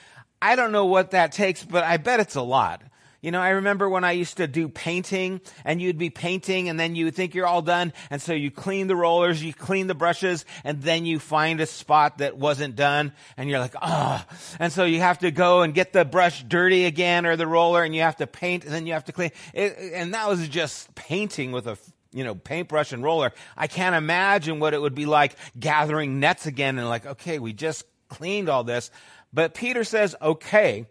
I 0.41 0.57
don't 0.57 0.73
know 0.73 0.87
what 0.87 1.11
that 1.11 1.33
takes, 1.33 1.63
but 1.63 1.85
I 1.85 1.99
bet 1.99 2.21
it's 2.21 2.37
a 2.37 2.43
lot. 2.43 2.81
You 3.25 3.31
know, 3.31 3.41
I 3.41 3.49
remember 3.51 3.89
when 3.89 4.05
I 4.05 4.13
used 4.13 4.37
to 4.37 4.47
do 4.47 4.69
painting 4.69 5.41
and 5.65 5.81
you'd 5.81 5.97
be 5.97 6.11
painting 6.11 6.69
and 6.69 6.79
then 6.79 6.95
you 6.95 7.07
would 7.07 7.15
think 7.15 7.35
you're 7.35 7.47
all 7.47 7.63
done. 7.63 7.95
And 8.11 8.21
so 8.21 8.35
you 8.35 8.51
clean 8.51 8.87
the 8.87 8.97
rollers, 8.97 9.43
you 9.43 9.55
clean 9.55 9.87
the 9.87 9.95
brushes, 9.95 10.45
and 10.63 10.83
then 10.83 11.07
you 11.07 11.19
find 11.19 11.63
a 11.63 11.65
spot 11.65 12.19
that 12.19 12.37
wasn't 12.37 12.77
done 12.77 13.15
and 13.39 13.49
you're 13.49 13.61
like, 13.61 13.77
ah. 13.81 14.27
Oh. 14.29 14.57
And 14.61 14.71
so 14.71 14.85
you 14.85 15.01
have 15.01 15.21
to 15.21 15.31
go 15.31 15.63
and 15.63 15.73
get 15.73 15.95
the 15.95 16.05
brush 16.05 16.43
dirty 16.43 16.85
again 16.85 17.25
or 17.25 17.35
the 17.37 17.47
roller 17.47 17.83
and 17.83 17.95
you 17.95 18.03
have 18.03 18.17
to 18.17 18.27
paint 18.27 18.67
and 18.67 18.75
then 18.75 18.87
you 18.87 18.93
have 18.93 19.07
to 19.07 19.13
clean. 19.13 19.31
It, 19.55 19.75
and 19.95 20.13
that 20.13 20.29
was 20.29 20.47
just 20.47 20.95
painting 20.95 21.51
with 21.51 21.67
a 21.67 21.79
you 22.13 22.25
know, 22.25 22.35
paintbrush 22.35 22.93
and 22.93 23.03
roller. 23.03 23.33
I 23.57 23.69
can't 23.69 23.97
imagine 23.97 24.61
what 24.61 24.75
it 24.75 24.83
would 24.83 24.95
be 24.95 25.07
like 25.07 25.35
gathering 25.59 26.21
nets 26.21 26.45
again 26.45 26.79
and 26.79 26.91
like, 26.91 27.07
okay, 27.07 27.39
we 27.39 27.55
just 27.55 27.85
cleaned 28.09 28.51
all 28.51 28.65
this. 28.65 28.91
But 29.33 29.55
Peter 29.55 29.83
says, 29.83 30.15
okay, 30.21 30.85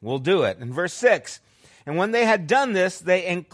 we'll 0.00 0.18
do 0.18 0.42
it. 0.42 0.58
In 0.58 0.72
verse 0.72 0.92
6, 0.92 1.38
and 1.86 1.96
when 1.96 2.10
they 2.10 2.26
had 2.26 2.48
done 2.48 2.72
this, 2.72 2.98
they 2.98 3.44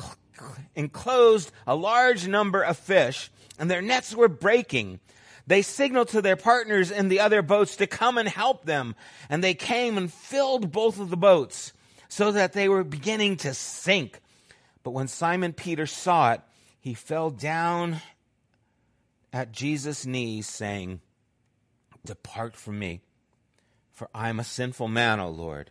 enclosed 0.74 1.52
a 1.66 1.76
large 1.76 2.26
number 2.26 2.62
of 2.62 2.78
fish, 2.78 3.30
and 3.58 3.70
their 3.70 3.82
nets 3.82 4.14
were 4.14 4.28
breaking. 4.28 4.98
They 5.46 5.62
signaled 5.62 6.08
to 6.08 6.22
their 6.22 6.36
partners 6.36 6.90
in 6.90 7.08
the 7.08 7.20
other 7.20 7.42
boats 7.42 7.76
to 7.76 7.86
come 7.86 8.16
and 8.16 8.28
help 8.28 8.64
them, 8.64 8.96
and 9.28 9.44
they 9.44 9.54
came 9.54 9.98
and 9.98 10.10
filled 10.12 10.72
both 10.72 10.98
of 10.98 11.10
the 11.10 11.16
boats 11.16 11.72
so 12.08 12.32
that 12.32 12.54
they 12.54 12.68
were 12.68 12.84
beginning 12.84 13.36
to 13.38 13.52
sink. 13.52 14.20
But 14.82 14.92
when 14.92 15.08
Simon 15.08 15.52
Peter 15.52 15.86
saw 15.86 16.32
it, 16.32 16.40
he 16.80 16.94
fell 16.94 17.30
down 17.30 18.00
at 19.32 19.52
Jesus' 19.52 20.06
knees, 20.06 20.48
saying, 20.48 21.00
Depart 22.04 22.56
from 22.56 22.78
me, 22.78 23.00
for 23.92 24.08
I 24.14 24.28
am 24.28 24.40
a 24.40 24.44
sinful 24.44 24.88
man, 24.88 25.20
O 25.20 25.28
Lord. 25.28 25.70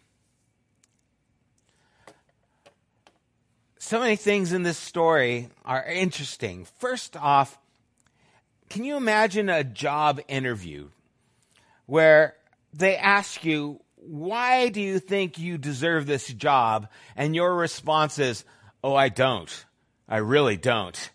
So 3.83 3.99
many 3.99 4.15
things 4.15 4.53
in 4.53 4.61
this 4.61 4.77
story 4.77 5.49
are 5.65 5.83
interesting. 5.83 6.65
First 6.77 7.17
off, 7.17 7.57
can 8.69 8.83
you 8.83 8.95
imagine 8.95 9.49
a 9.49 9.63
job 9.63 10.21
interview 10.27 10.89
where 11.87 12.35
they 12.71 12.95
ask 12.95 13.43
you, 13.43 13.81
why 13.95 14.69
do 14.69 14.79
you 14.79 14.99
think 14.99 15.39
you 15.39 15.57
deserve 15.57 16.05
this 16.05 16.27
job? 16.27 16.89
And 17.15 17.35
your 17.35 17.55
response 17.55 18.19
is, 18.19 18.45
oh, 18.83 18.93
I 18.93 19.09
don't. 19.09 19.65
I 20.07 20.17
really 20.17 20.57
don't. 20.57 21.09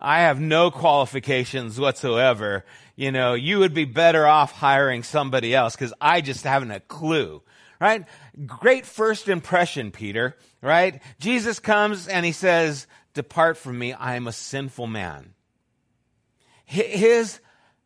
I 0.00 0.20
have 0.20 0.40
no 0.40 0.70
qualifications 0.70 1.78
whatsoever. 1.78 2.64
You 2.96 3.12
know, 3.12 3.34
you 3.34 3.58
would 3.58 3.74
be 3.74 3.84
better 3.84 4.26
off 4.26 4.52
hiring 4.52 5.02
somebody 5.02 5.54
else 5.54 5.76
because 5.76 5.92
I 6.00 6.22
just 6.22 6.44
haven't 6.44 6.70
a 6.70 6.80
clue. 6.80 7.42
Right? 7.80 8.04
Great 8.46 8.86
first 8.86 9.28
impression, 9.28 9.90
Peter. 9.90 10.36
Right? 10.62 11.02
Jesus 11.18 11.58
comes 11.58 12.08
and 12.08 12.24
he 12.24 12.32
says, 12.32 12.86
depart 13.14 13.56
from 13.56 13.78
me. 13.78 13.92
I 13.92 14.16
am 14.16 14.26
a 14.26 14.32
sinful 14.32 14.86
man. 14.86 15.34
His 16.64 17.40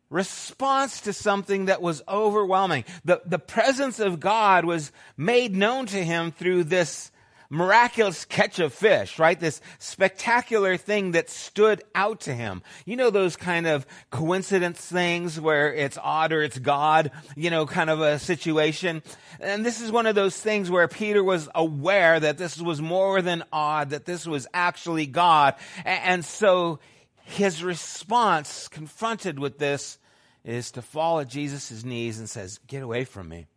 response 0.09 1.01
to 1.01 1.13
something 1.13 1.65
that 1.65 1.81
was 1.81 2.01
overwhelming. 2.07 2.83
The, 3.05 3.21
the 3.25 3.39
presence 3.39 3.99
of 3.99 4.19
God 4.19 4.65
was 4.65 4.91
made 5.15 5.55
known 5.55 5.85
to 5.87 6.03
him 6.03 6.31
through 6.31 6.65
this 6.65 7.10
miraculous 7.51 8.23
catch 8.23 8.59
of 8.59 8.73
fish, 8.73 9.19
right? 9.19 9.39
This 9.39 9.61
spectacular 9.77 10.77
thing 10.77 11.11
that 11.11 11.29
stood 11.29 11.83
out 11.93 12.21
to 12.21 12.33
him. 12.33 12.63
You 12.85 12.95
know 12.95 13.09
those 13.09 13.35
kind 13.35 13.67
of 13.67 13.85
coincidence 14.09 14.79
things 14.79 15.39
where 15.39 15.73
it's 15.73 15.97
odd 16.01 16.31
or 16.31 16.41
it's 16.41 16.57
God, 16.57 17.11
you 17.35 17.49
know, 17.49 17.65
kind 17.65 17.89
of 17.89 17.99
a 17.99 18.17
situation. 18.19 19.03
And 19.41 19.65
this 19.65 19.81
is 19.81 19.91
one 19.91 20.07
of 20.07 20.15
those 20.15 20.37
things 20.37 20.71
where 20.71 20.87
Peter 20.87 21.23
was 21.23 21.49
aware 21.53 22.19
that 22.19 22.37
this 22.37 22.59
was 22.59 22.81
more 22.81 23.21
than 23.21 23.43
odd, 23.51 23.89
that 23.89 24.05
this 24.05 24.25
was 24.25 24.47
actually 24.53 25.05
God. 25.05 25.55
And 25.83 26.23
so 26.23 26.79
his 27.23 27.63
response 27.63 28.69
confronted 28.69 29.39
with 29.39 29.59
this 29.59 29.99
is 30.45 30.71
to 30.71 30.81
fall 30.81 31.19
at 31.19 31.27
Jesus' 31.27 31.83
knees 31.83 32.17
and 32.17 32.29
says, 32.29 32.59
get 32.65 32.81
away 32.81 33.03
from 33.03 33.27
me. 33.27 33.47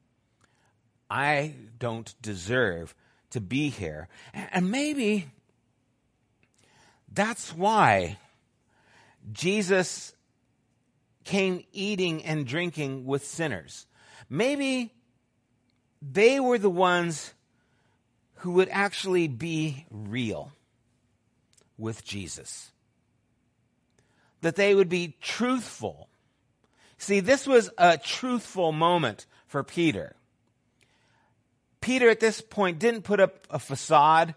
I 1.09 1.55
don't 1.79 2.13
deserve 2.21 2.93
to 3.35 3.41
be 3.41 3.69
here. 3.69 4.09
And 4.33 4.71
maybe 4.71 5.27
that's 7.13 7.53
why 7.53 8.17
Jesus 9.33 10.15
came 11.25 11.65
eating 11.73 12.25
and 12.25 12.47
drinking 12.47 13.07
with 13.07 13.27
sinners. 13.27 13.87
Maybe 14.31 14.93
they 16.01 16.39
were 16.39 16.59
the 16.59 16.71
ones 16.71 17.35
who 18.37 18.53
would 18.53 18.69
actually 18.71 19.27
be 19.27 19.85
real 19.91 20.53
with 21.77 22.05
Jesus. 22.05 22.71
That 24.43 24.55
they 24.55 24.77
would 24.77 24.89
be 24.89 25.17
truthful. 25.21 26.09
See, 26.99 27.19
this 27.19 27.49
was 27.49 27.69
a 27.79 27.99
truthful 27.99 28.71
moment 28.71 29.27
for 29.49 29.65
Peter. 29.65 30.15
Peter 31.85 32.09
at 32.09 32.19
this 32.19 32.41
point 32.41 32.79
didn't 32.79 33.03
put 33.03 33.21
up 33.21 33.47
a 33.51 33.59
facade. 33.59 34.35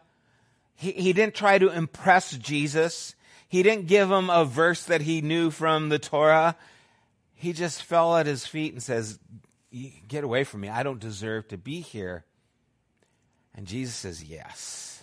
He, 0.75 0.91
he 0.91 1.13
didn't 1.13 1.33
try 1.33 1.57
to 1.57 1.69
impress 1.69 2.31
Jesus. 2.31 3.15
He 3.47 3.63
didn't 3.63 3.87
give 3.87 4.11
him 4.11 4.29
a 4.29 4.43
verse 4.43 4.83
that 4.83 4.99
he 4.99 5.21
knew 5.21 5.49
from 5.49 5.87
the 5.87 5.97
Torah. 5.97 6.57
He 7.35 7.53
just 7.53 7.83
fell 7.83 8.17
at 8.17 8.25
his 8.25 8.45
feet 8.45 8.73
and 8.73 8.83
says, 8.83 9.17
Get 10.09 10.25
away 10.25 10.43
from 10.43 10.59
me. 10.59 10.67
I 10.67 10.83
don't 10.83 10.99
deserve 10.99 11.47
to 11.47 11.57
be 11.57 11.79
here. 11.79 12.25
And 13.55 13.65
Jesus 13.65 13.95
says, 13.95 14.21
Yes. 14.21 15.01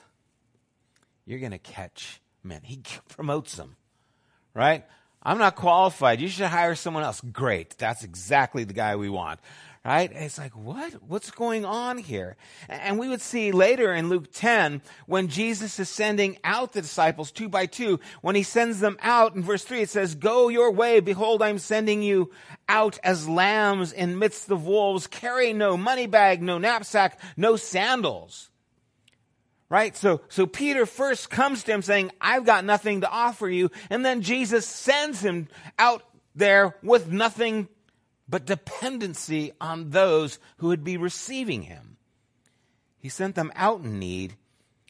You're 1.24 1.40
going 1.40 1.52
to 1.52 1.58
catch 1.58 2.20
men. 2.42 2.60
He 2.62 2.82
promotes 3.08 3.56
them, 3.56 3.76
right? 4.52 4.84
I'm 5.24 5.38
not 5.38 5.56
qualified. 5.56 6.20
You 6.20 6.28
should 6.28 6.46
hire 6.46 6.74
someone 6.74 7.02
else. 7.02 7.20
Great. 7.20 7.78
That's 7.78 8.04
exactly 8.04 8.64
the 8.64 8.74
guy 8.74 8.96
we 8.96 9.08
want 9.08 9.40
right? 9.84 10.10
it's 10.14 10.38
like, 10.38 10.56
what? 10.56 10.94
What's 11.06 11.30
going 11.30 11.64
on 11.64 11.98
here? 11.98 12.36
And 12.68 12.98
we 12.98 13.08
would 13.08 13.20
see 13.20 13.52
later 13.52 13.92
in 13.92 14.08
Luke 14.08 14.32
10, 14.32 14.80
when 15.06 15.28
Jesus 15.28 15.78
is 15.78 15.88
sending 15.88 16.38
out 16.42 16.72
the 16.72 16.80
disciples 16.80 17.30
two 17.30 17.48
by 17.48 17.66
two, 17.66 18.00
when 18.22 18.34
he 18.34 18.42
sends 18.42 18.80
them 18.80 18.96
out 19.02 19.34
in 19.34 19.42
verse 19.42 19.64
3, 19.64 19.82
it 19.82 19.90
says, 19.90 20.14
Go 20.14 20.48
your 20.48 20.72
way, 20.72 21.00
behold, 21.00 21.42
I'm 21.42 21.58
sending 21.58 22.02
you 22.02 22.30
out 22.68 22.98
as 23.04 23.28
lambs 23.28 23.92
in 23.92 24.18
midst 24.18 24.50
of 24.50 24.66
wolves. 24.66 25.06
Carry 25.06 25.52
no 25.52 25.76
money 25.76 26.06
bag, 26.06 26.42
no 26.42 26.58
knapsack, 26.58 27.20
no 27.36 27.56
sandals. 27.56 28.50
Right? 29.68 29.96
So, 29.96 30.20
so 30.28 30.46
Peter 30.46 30.86
first 30.86 31.30
comes 31.30 31.64
to 31.64 31.72
him 31.72 31.82
saying, 31.82 32.10
I've 32.20 32.44
got 32.44 32.64
nothing 32.64 33.00
to 33.00 33.10
offer 33.10 33.48
you. 33.48 33.70
And 33.90 34.04
then 34.04 34.22
Jesus 34.22 34.66
sends 34.66 35.20
him 35.20 35.48
out 35.78 36.02
there 36.34 36.76
with 36.82 37.10
nothing 37.10 37.68
but 38.28 38.46
dependency 38.46 39.52
on 39.60 39.90
those 39.90 40.38
who 40.58 40.68
would 40.68 40.84
be 40.84 40.96
receiving 40.96 41.62
him. 41.62 41.96
He 42.98 43.08
sent 43.08 43.34
them 43.34 43.52
out 43.54 43.80
in 43.80 43.98
need. 43.98 44.36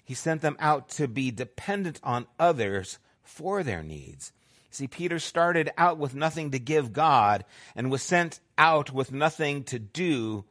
He 0.05 0.15
sent 0.15 0.43
them 0.43 0.57
out 0.61 0.89
to 0.91 1.09
be 1.09 1.31
dependent 1.31 2.01
on 2.03 2.27
others 2.39 2.99
for 3.23 3.63
their 3.63 3.83
needs. 3.83 4.33
See, 4.71 4.87
Peter 4.87 5.19
started 5.19 5.71
out 5.79 5.99
with 5.99 6.15
nothing 6.15 6.51
to 6.51 6.59
give 6.59 6.93
God 6.93 7.45
and 7.77 7.91
was 7.91 8.03
sent 8.03 8.41
out 8.59 8.93
with 8.93 9.13
nothing 9.13 9.65
to 9.65 9.79
do 9.79 10.45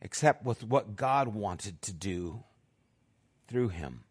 except 0.00 0.44
with 0.44 0.62
what 0.62 0.96
God 0.96 1.28
wanted 1.28 1.82
to 1.82 1.92
do 1.92 2.44
through 3.48 3.68
him. 3.68 4.04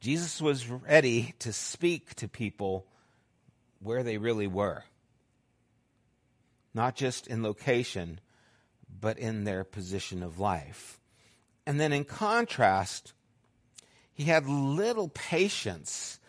Jesus 0.00 0.40
was 0.40 0.68
ready 0.68 1.34
to 1.40 1.52
speak 1.52 2.14
to 2.16 2.28
people 2.28 2.86
where 3.80 4.02
they 4.02 4.18
really 4.18 4.46
were 4.46 4.84
not 6.78 6.94
just 6.94 7.26
in 7.26 7.42
location, 7.42 8.20
but 9.00 9.18
in 9.18 9.42
their 9.42 9.64
position 9.64 10.22
of 10.22 10.38
life. 10.38 11.00
And 11.66 11.80
then 11.80 11.92
in 11.92 12.04
contrast, 12.04 13.12
he 14.14 14.24
had 14.24 14.46
little 14.46 15.08
patience 15.08 16.20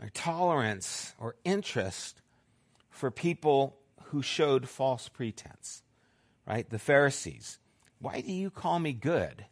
or 0.00 0.08
tolerance 0.08 1.14
or 1.18 1.36
interest 1.44 2.22
for 2.88 3.10
people 3.10 3.76
who 4.04 4.22
showed 4.22 4.66
false 4.66 5.10
pretense, 5.10 5.82
right? 6.46 6.68
The 6.68 6.78
Pharisees. 6.78 7.58
Why 7.98 8.22
do 8.22 8.32
you 8.32 8.50
call 8.50 8.78
me 8.78 8.94
good? 8.94 9.44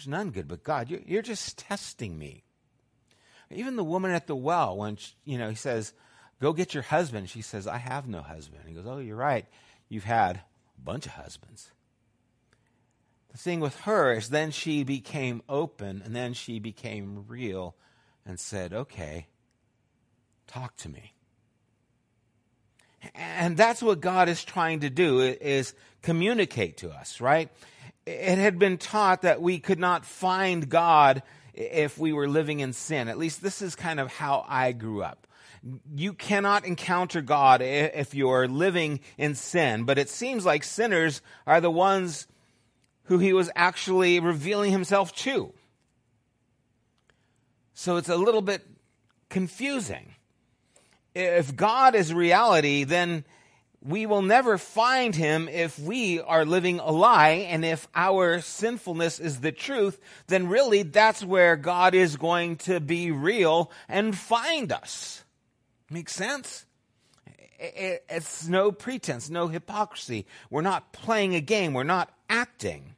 There's 0.00 0.08
none 0.08 0.30
good 0.30 0.48
but 0.48 0.64
God. 0.64 0.90
You're, 0.90 1.22
just 1.22 1.58
testing 1.58 2.18
me. 2.18 2.44
Even 3.50 3.76
the 3.76 3.84
woman 3.84 4.10
at 4.10 4.26
the 4.26 4.36
well, 4.36 4.76
when 4.76 4.96
she, 4.96 5.12
you 5.24 5.36
know 5.36 5.50
he 5.50 5.56
says, 5.56 5.92
"Go 6.40 6.52
get 6.52 6.72
your 6.72 6.84
husband," 6.84 7.28
she 7.28 7.42
says, 7.42 7.66
"I 7.66 7.78
have 7.78 8.08
no 8.08 8.22
husband." 8.22 8.62
He 8.66 8.74
goes, 8.74 8.86
"Oh, 8.86 8.98
you're 8.98 9.16
right 9.16 9.46
you've 9.90 10.04
had 10.04 10.36
a 10.36 10.80
bunch 10.82 11.04
of 11.04 11.12
husbands. 11.12 11.70
The 13.32 13.38
thing 13.38 13.60
with 13.60 13.78
her 13.80 14.12
is 14.12 14.30
then 14.30 14.50
she 14.50 14.82
became 14.82 15.42
open 15.48 16.00
and 16.02 16.16
then 16.16 16.32
she 16.32 16.58
became 16.58 17.26
real 17.28 17.76
and 18.24 18.40
said, 18.40 18.72
okay, 18.72 19.26
talk 20.46 20.76
to 20.78 20.88
me. 20.88 21.12
And 23.14 23.56
that's 23.56 23.82
what 23.82 24.00
God 24.00 24.28
is 24.28 24.44
trying 24.44 24.80
to 24.80 24.90
do 24.90 25.20
is 25.20 25.74
communicate 26.02 26.78
to 26.78 26.90
us, 26.90 27.20
right? 27.20 27.50
It 28.06 28.38
had 28.38 28.58
been 28.58 28.78
taught 28.78 29.22
that 29.22 29.42
we 29.42 29.58
could 29.58 29.78
not 29.78 30.04
find 30.04 30.68
God 30.68 31.22
if 31.54 31.98
we 31.98 32.12
were 32.12 32.28
living 32.28 32.60
in 32.60 32.72
sin. 32.72 33.08
At 33.08 33.18
least 33.18 33.42
this 33.42 33.62
is 33.62 33.74
kind 33.74 34.00
of 34.00 34.12
how 34.12 34.44
I 34.48 34.72
grew 34.72 35.02
up 35.02 35.26
you 35.94 36.14
cannot 36.14 36.64
encounter 36.64 37.20
God 37.20 37.60
if 37.62 38.14
you're 38.14 38.48
living 38.48 39.00
in 39.18 39.34
sin. 39.34 39.84
But 39.84 39.98
it 39.98 40.08
seems 40.08 40.44
like 40.44 40.64
sinners 40.64 41.20
are 41.46 41.60
the 41.60 41.70
ones 41.70 42.26
who 43.04 43.18
he 43.18 43.32
was 43.32 43.50
actually 43.54 44.20
revealing 44.20 44.72
himself 44.72 45.14
to. 45.16 45.52
So 47.74 47.96
it's 47.96 48.08
a 48.08 48.16
little 48.16 48.42
bit 48.42 48.66
confusing. 49.28 50.14
If 51.14 51.56
God 51.56 51.94
is 51.94 52.14
reality, 52.14 52.84
then 52.84 53.24
we 53.82 54.04
will 54.04 54.22
never 54.22 54.58
find 54.58 55.14
him 55.14 55.48
if 55.48 55.78
we 55.78 56.20
are 56.20 56.44
living 56.44 56.80
a 56.80 56.90
lie. 56.90 57.46
And 57.48 57.64
if 57.64 57.88
our 57.94 58.40
sinfulness 58.40 59.18
is 59.18 59.40
the 59.40 59.52
truth, 59.52 59.98
then 60.26 60.48
really 60.48 60.82
that's 60.82 61.24
where 61.24 61.56
God 61.56 61.94
is 61.94 62.16
going 62.16 62.56
to 62.56 62.80
be 62.80 63.10
real 63.10 63.70
and 63.88 64.16
find 64.16 64.70
us. 64.70 65.24
Makes 65.90 66.14
sense? 66.14 66.66
It's 67.58 68.46
no 68.48 68.72
pretense, 68.72 69.28
no 69.28 69.48
hypocrisy. 69.48 70.26
We're 70.50 70.62
not 70.62 70.92
playing 70.92 71.34
a 71.34 71.40
game, 71.40 71.74
we're 71.74 71.82
not 71.84 72.10
acting. 72.28 72.96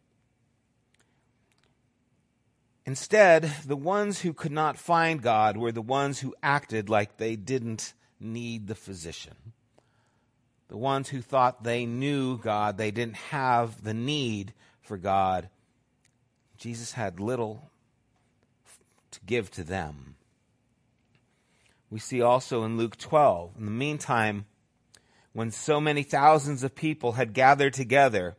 Instead, 2.85 3.45
the 3.64 3.77
ones 3.77 4.21
who 4.21 4.33
could 4.33 4.53
not 4.53 4.77
find 4.77 5.23
God 5.23 5.57
were 5.57 5.73
the 5.73 5.81
ones 5.81 6.18
who 6.18 6.35
acted 6.42 6.88
like 6.88 7.16
they 7.16 7.37
didn't 7.37 7.95
need 8.18 8.66
the 8.66 8.75
physician. 8.75 9.35
The 10.72 10.78
ones 10.78 11.11
who 11.11 11.20
thought 11.20 11.62
they 11.62 11.87
knew 11.87 12.38
God, 12.38 12.78
they 12.78 12.90
didn't 12.90 13.16
have 13.16 13.85
the 13.85 13.94
need 13.94 14.52
for 14.80 14.96
God. 14.96 15.48
Jesus 16.56 16.92
had 16.92 17.20
little 17.20 17.70
to 19.12 19.20
give 19.24 19.50
to 19.52 19.62
them 19.62 20.16
we 21.92 21.98
see 21.98 22.22
also 22.22 22.64
in 22.64 22.78
Luke 22.78 22.96
12. 22.96 23.52
In 23.58 23.66
the 23.66 23.70
meantime, 23.70 24.46
when 25.35 25.50
so 25.50 25.78
many 25.78 26.02
thousands 26.02 26.64
of 26.64 26.74
people 26.74 27.12
had 27.12 27.35
gathered 27.35 27.74
together 27.74 28.35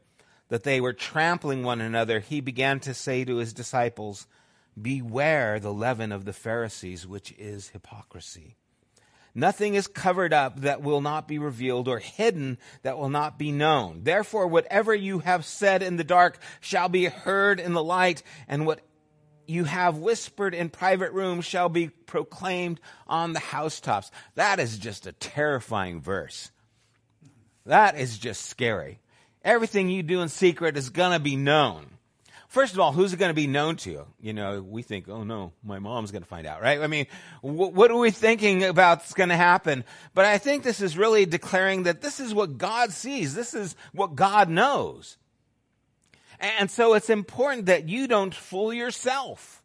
that 0.50 0.63
they 0.63 0.82
were 0.82 0.91
trampling 0.91 1.62
one 1.62 1.80
another, 1.80 2.19
he 2.19 2.41
began 2.41 2.80
to 2.80 2.96
say 2.96 3.24
to 3.24 3.38
his 3.38 3.54
disciples, 3.54 4.26
Beware 4.82 5.60
the 5.60 5.72
leaven 5.72 6.12
of 6.12 6.26
the 6.26 6.34
Pharisees, 6.34 7.06
which 7.06 7.32
is 7.38 7.69
hypocrisy. 7.69 8.58
Nothing 9.36 9.74
is 9.74 9.88
covered 9.88 10.32
up 10.32 10.62
that 10.62 10.84
will 10.84 11.02
not 11.02 11.28
be 11.28 11.39
revealed 11.39 11.88
or 11.88 12.00
hidden 12.00 12.60
that 12.84 12.98
will 12.98 13.10
not 13.10 13.39
be 13.39 13.52
known. 13.52 14.04
Therefore, 14.04 14.46
whatever 14.46 14.93
you 14.93 15.19
have 15.19 15.43
said 15.43 15.82
in 15.82 15.98
the 15.98 16.04
dark 16.04 16.38
shall 16.60 16.88
be 16.88 17.06
heard 17.06 17.60
in 17.60 17.74
the 17.74 17.84
light, 17.84 18.22
and 18.48 18.65
what 18.65 18.82
you 19.48 19.63
have 19.63 19.98
whispered 19.98 20.54
in 20.54 20.69
private 20.69 21.12
rooms 21.12 21.46
shall 21.46 21.67
be 21.67 21.89
proclaimed 21.89 22.80
on 23.08 23.34
the 23.34 23.39
housetops. 23.39 24.12
That 24.36 24.60
is 24.60 24.78
just 24.78 25.08
a 25.08 25.13
terrifying 25.13 26.00
verse. 26.00 26.52
That 27.65 27.98
is 27.98 28.17
just 28.17 28.46
scary. 28.46 29.00
Everything 29.43 29.89
you 29.89 30.04
do 30.04 30.22
in 30.22 30.30
secret 30.30 30.78
is 30.78 30.89
going 30.89 31.12
to 31.12 31.19
be 31.19 31.36
known. 31.36 31.88
First 32.54 32.76
of 32.76 32.80
all, 32.80 32.92
who's 32.92 33.13
it 33.13 33.18
going 33.18 33.32
to 33.32 33.34
be 33.34 33.48
known 33.48 33.78
to? 33.78 34.06
You 34.22 34.32
know, 34.32 34.62
we 34.62 34.84
think, 34.84 35.10
oh 35.10 35.24
no, 35.24 35.54
my 35.63 35.80
mom's 35.80 36.12
going 36.12 36.22
to 36.22 36.28
find 36.28 36.46
out, 36.46 36.62
right? 36.62 36.80
I 36.80 36.86
mean, 36.86 37.08
wh- 37.42 37.74
what 37.74 37.89
are 37.89 37.98
we 37.98 38.12
thinking 38.12 38.63
about 38.63 39.04
is 39.04 39.13
going 39.13 39.30
to 39.30 39.36
happen? 39.36 39.84
But 40.13 40.26
I 40.26 40.38
think 40.38 40.62
this 40.62 40.80
is 40.80 40.96
really 40.96 41.26
declaring 41.26 41.84
that 41.84 42.02
this 42.02 42.20
is 42.20 42.32
what 42.32 42.60
God 42.60 42.92
sees. 42.92 43.34
This 43.34 43.56
is 43.56 43.76
what 43.92 44.13
God 44.13 44.50
knows. 44.50 45.18
And 46.39 46.70
so 46.70 46.94
it's 46.94 47.10
important 47.10 47.66
that 47.66 47.89
you 47.89 48.08
don't 48.08 48.36
fool 48.36 48.72
yourself. 48.72 49.63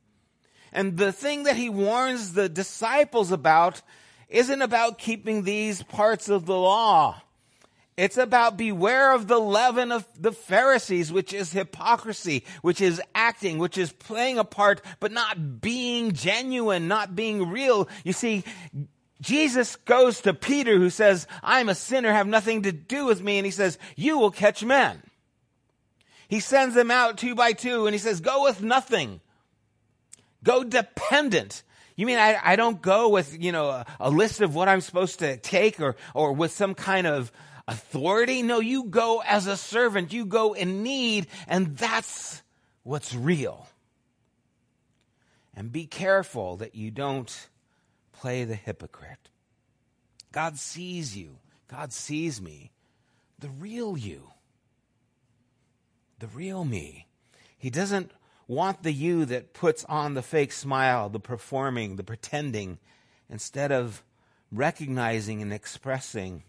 And 0.73 0.97
the 0.97 1.13
thing 1.13 1.43
that 1.43 1.57
he 1.57 1.69
warns 1.69 2.33
the 2.33 2.49
disciples 2.49 3.33
about 3.33 3.83
isn't 4.31 4.63
about 4.63 4.97
keeping 4.97 5.43
these 5.43 5.83
parts 5.83 6.31
of 6.31 6.47
the 6.47 6.57
law. 6.57 7.21
It's 7.99 8.17
about 8.17 8.57
beware 8.57 9.13
of 9.13 9.27
the 9.27 9.41
leaven 9.41 9.91
of 9.91 10.07
the 10.17 10.31
Pharisees, 10.31 11.11
which 11.11 11.35
is 11.35 11.53
hypocrisy, 11.53 12.45
which 12.63 12.81
is 12.81 13.03
acting, 13.13 13.59
which 13.59 13.77
is 13.77 13.93
playing 13.93 14.39
a 14.39 14.45
part, 14.45 14.81
but 15.01 15.11
not 15.11 15.61
being 15.61 16.13
genuine, 16.13 16.87
not 16.87 17.17
being 17.17 17.51
real. 17.51 17.89
You 18.05 18.13
see, 18.13 18.45
Jesus 19.21 19.75
goes 19.75 20.21
to 20.21 20.33
Peter 20.33 20.79
who 20.79 20.91
says, 20.91 21.27
I'm 21.43 21.69
a 21.69 21.75
sinner, 21.75 22.13
have 22.13 22.29
nothing 22.29 22.63
to 22.63 22.71
do 22.71 23.05
with 23.05 23.21
me. 23.21 23.37
And 23.37 23.45
he 23.45 23.51
says, 23.51 23.79
you 23.97 24.17
will 24.17 24.31
catch 24.31 24.63
men. 24.63 25.03
He 26.29 26.39
sends 26.39 26.77
them 26.77 26.93
out 26.93 27.19
two 27.19 27.35
by 27.35 27.53
two 27.53 27.87
and 27.89 27.95
he 27.95 27.99
says, 27.99 28.21
go 28.21 28.45
with 28.45 28.63
nothing. 28.63 29.21
Go 30.45 30.63
dependent. 30.63 31.65
You 31.97 32.07
mean 32.07 32.19
I, 32.19 32.39
I 32.41 32.55
don't 32.55 32.81
go 32.81 33.09
with, 33.09 33.43
you 33.43 33.51
know, 33.51 33.71
a, 33.71 33.87
a 33.99 34.09
list 34.09 34.41
of 34.41 34.55
what 34.55 34.69
I'm 34.69 34.83
supposed 34.83 35.19
to 35.19 35.37
take 35.37 35.81
or, 35.81 35.97
or 36.15 36.33
with 36.33 36.53
some 36.53 36.77
kind 36.77 37.09
of, 37.09 37.33
authority. 37.69 38.43
No, 38.43 38.59
you 38.59 38.85
go 38.85 39.23
as 39.25 39.47
a 39.47 39.57
servant. 39.57 40.13
You 40.13 40.25
go 40.25 40.55
in 40.55 40.83
need, 40.83 41.29
and 41.47 41.77
that's 41.77 42.43
what's 42.83 43.15
real. 43.15 43.69
And 45.55 45.71
be 45.71 45.87
careful 45.87 46.57
that 46.57 46.75
you 46.75 46.91
don't 46.91 47.49
play 48.13 48.45
the 48.45 48.55
hypocrite. 48.55 49.29
God 50.33 50.57
sees 50.57 51.17
you. 51.17 51.37
God 51.69 51.93
sees 51.93 52.41
me. 52.41 52.71
The 53.39 53.51
real 53.51 53.97
you. 53.97 54.31
The 56.19 56.29
real 56.29 56.65
me. 56.65 57.07
He 57.59 57.71
doesn't 57.71 58.11
want 58.47 58.83
the 58.83 58.93
you 58.93 59.25
that 59.27 59.53
puts 59.53 59.85
on 59.85 60.15
the 60.15 60.23
fake 60.23 60.53
smile, 60.53 61.09
the 61.09 61.21
performing, 61.21 61.97
the 61.97 62.05
pretending, 62.05 62.79
instead 63.29 63.71
of 63.71 64.03
recognizing 64.51 65.43
and 65.43 65.53
expressing 65.53 66.43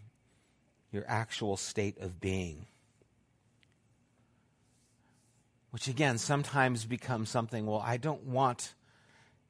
your 0.92 1.04
actual 1.06 1.56
state 1.56 1.98
of 1.98 2.20
being. 2.20 2.66
Which 5.70 5.88
again 5.88 6.18
sometimes 6.18 6.84
becomes 6.84 7.30
something, 7.30 7.66
well, 7.66 7.82
I 7.84 7.96
don't 7.96 8.24
want 8.24 8.74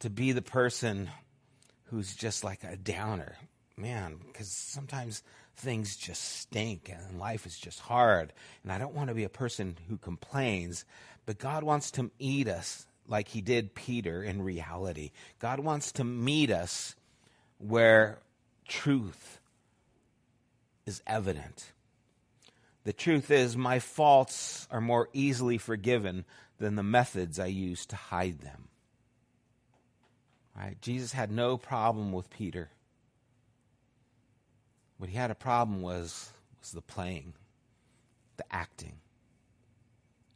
to 0.01 0.11
be 0.11 0.33
the 0.33 0.43
person 0.43 1.11
who's 1.85 2.15
just 2.15 2.45
like 2.45 2.63
a 2.65 2.77
downer. 2.77 3.37
Man, 3.77 4.19
because 4.27 4.49
sometimes 4.49 5.23
things 5.57 5.97
just 5.97 6.23
stink 6.41 6.91
and 6.91 7.19
life 7.19 7.47
is 7.47 7.59
just 7.59 7.81
hard. 7.81 8.33
And 8.63 8.71
I 8.71 8.79
don't 8.79 8.95
want 8.95 9.09
to 9.09 9.15
be 9.15 9.25
a 9.25 9.31
person 9.31 9.79
who 9.89 9.97
complains, 9.97 10.85
but 11.25 11.39
God 11.39 11.63
wants 11.63 11.91
to 11.93 12.11
meet 12.21 12.49
us 12.49 12.87
like 13.07 13.29
he 13.29 13.41
did 13.41 13.75
Peter 13.75 14.23
in 14.23 14.43
reality. 14.43 15.11
God 15.39 15.61
wants 15.61 15.93
to 15.93 16.05
meet 16.05 16.51
us 16.51 16.95
where 17.59 18.19
truth 18.69 19.40
is 20.91 21.03
evident. 21.07 21.71
The 22.83 22.93
truth 22.93 23.31
is, 23.31 23.57
my 23.57 23.79
faults 23.79 24.67
are 24.73 24.81
more 24.81 25.09
easily 25.13 25.57
forgiven 25.57 26.25
than 26.59 26.75
the 26.75 26.83
methods 26.83 27.39
I 27.39 27.47
use 27.47 27.87
to 27.87 27.97
hide 27.97 28.41
them. 28.41 28.69
Right? 30.57 30.77
Jesus 30.81 31.13
had 31.13 31.31
no 31.31 31.57
problem 31.57 32.11
with 32.11 32.29
Peter. 32.29 32.71
What 34.99 35.11
he 35.11 35.17
had 35.17 35.31
a 35.31 35.37
problem 35.37 35.81
was, 35.81 36.33
was 36.61 36.73
the 36.73 36.83
playing, 36.83 37.35
the 38.37 38.45
acting, 38.51 38.97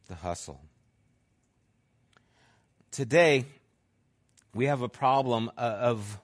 the 0.07 0.15
hustle. 0.15 0.61
Today, 2.91 3.43
we 4.53 4.67
have 4.67 4.81
a 4.81 4.89
problem 4.89 5.51
uh, 5.57 5.61
of 5.61 6.17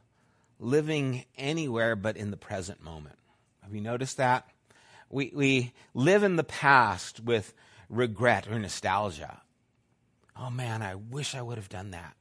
living 0.57 1.25
anywhere 1.37 1.97
but 1.97 2.15
in 2.15 2.31
the 2.31 2.37
present 2.37 2.81
moment. 2.81 3.17
Have 3.71 3.75
you 3.77 3.81
noticed 3.81 4.17
that? 4.17 4.49
We, 5.09 5.31
we 5.33 5.71
live 5.93 6.23
in 6.23 6.35
the 6.35 6.43
past 6.43 7.21
with 7.21 7.53
regret 7.87 8.45
or 8.51 8.59
nostalgia. 8.59 9.39
Oh 10.35 10.49
man, 10.49 10.81
I 10.81 10.95
wish 10.95 11.35
I 11.35 11.41
would 11.41 11.57
have 11.57 11.69
done 11.69 11.91
that. 11.91 12.17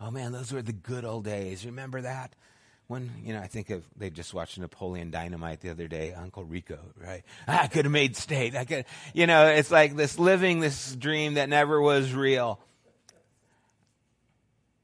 Oh 0.00 0.12
man, 0.12 0.30
those 0.30 0.52
were 0.52 0.62
the 0.62 0.72
good 0.72 1.04
old 1.04 1.24
days. 1.24 1.66
Remember 1.66 2.02
that? 2.02 2.36
When, 2.86 3.10
you 3.24 3.32
know, 3.32 3.40
I 3.40 3.48
think 3.48 3.70
of, 3.70 3.82
they 3.96 4.08
just 4.08 4.32
watched 4.34 4.56
Napoleon 4.56 5.10
Dynamite 5.10 5.62
the 5.62 5.70
other 5.70 5.88
day, 5.88 6.12
Uncle 6.12 6.44
Rico, 6.44 6.78
right? 6.96 7.24
I 7.48 7.66
could 7.66 7.84
have 7.84 7.92
made 7.92 8.14
state. 8.14 8.54
I 8.54 8.64
could, 8.64 8.84
you 9.12 9.26
know, 9.26 9.48
it's 9.48 9.72
like 9.72 9.96
this 9.96 10.16
living 10.16 10.60
this 10.60 10.94
dream 10.94 11.34
that 11.34 11.48
never 11.48 11.80
was 11.80 12.14
real. 12.14 12.60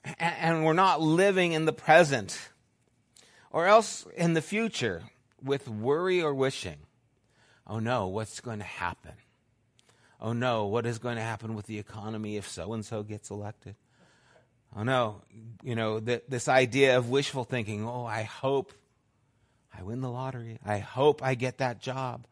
And, 0.05 0.35
and 0.41 0.65
we're 0.65 0.73
not 0.73 1.01
living 1.01 1.53
in 1.53 1.67
the 1.67 1.73
present 1.73 2.37
or 3.53 3.69
else 3.69 4.05
in 4.17 4.35
the 4.35 4.43
future 4.43 5.05
with 5.43 5.69
worry 5.69 6.23
or 6.23 6.35
wishing. 6.35 6.79
Oh 7.67 7.79
no, 7.79 8.07
what's 8.07 8.41
going 8.41 8.59
to 8.59 8.65
happen? 8.65 9.13
Oh 10.21 10.33
no, 10.33 10.67
what 10.67 10.87
is 10.87 10.99
going 10.99 11.17
to 11.17 11.23
happen 11.23 11.55
with 11.55 11.67
the 11.67 11.79
economy 11.79 12.37
if 12.37 12.49
so 12.49 12.73
and 12.73 12.85
so 12.85 13.03
gets 13.03 13.31
elected? 13.31 13.77
Oh 14.77 14.83
no, 14.83 15.23
you 15.63 15.75
know, 15.75 16.01
th- 16.01 16.25
this 16.29 16.49
idea 16.49 16.99
of 16.99 17.09
wishful 17.09 17.45
thinking. 17.45 17.87
Oh, 17.87 18.05
I 18.05 18.23
hope 18.23 18.73
I 19.77 19.83
win 19.83 20.01
the 20.01 20.11
lottery. 20.11 20.59
I 20.65 20.79
hope 20.79 21.23
I 21.23 21.35
get 21.35 21.59
that 21.59 21.81
job. 21.81 22.27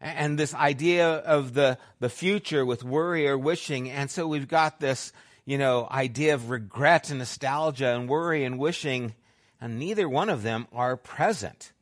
And 0.00 0.38
this 0.38 0.54
idea 0.54 1.08
of 1.08 1.52
the, 1.52 1.78
the 2.00 2.08
future 2.08 2.64
with 2.64 2.82
worry 2.82 3.28
or 3.28 3.36
wishing. 3.36 3.90
And 3.90 4.10
so 4.10 4.26
we've 4.26 4.48
got 4.48 4.80
this, 4.80 5.12
you 5.44 5.58
know, 5.58 5.86
idea 5.90 6.34
of 6.34 6.48
regret 6.48 7.10
and 7.10 7.18
nostalgia 7.18 7.94
and 7.94 8.08
worry 8.08 8.44
and 8.44 8.58
wishing, 8.58 9.14
and 9.60 9.78
neither 9.78 10.08
one 10.08 10.30
of 10.30 10.42
them 10.42 10.66
are 10.72 10.96
present. 10.96 11.72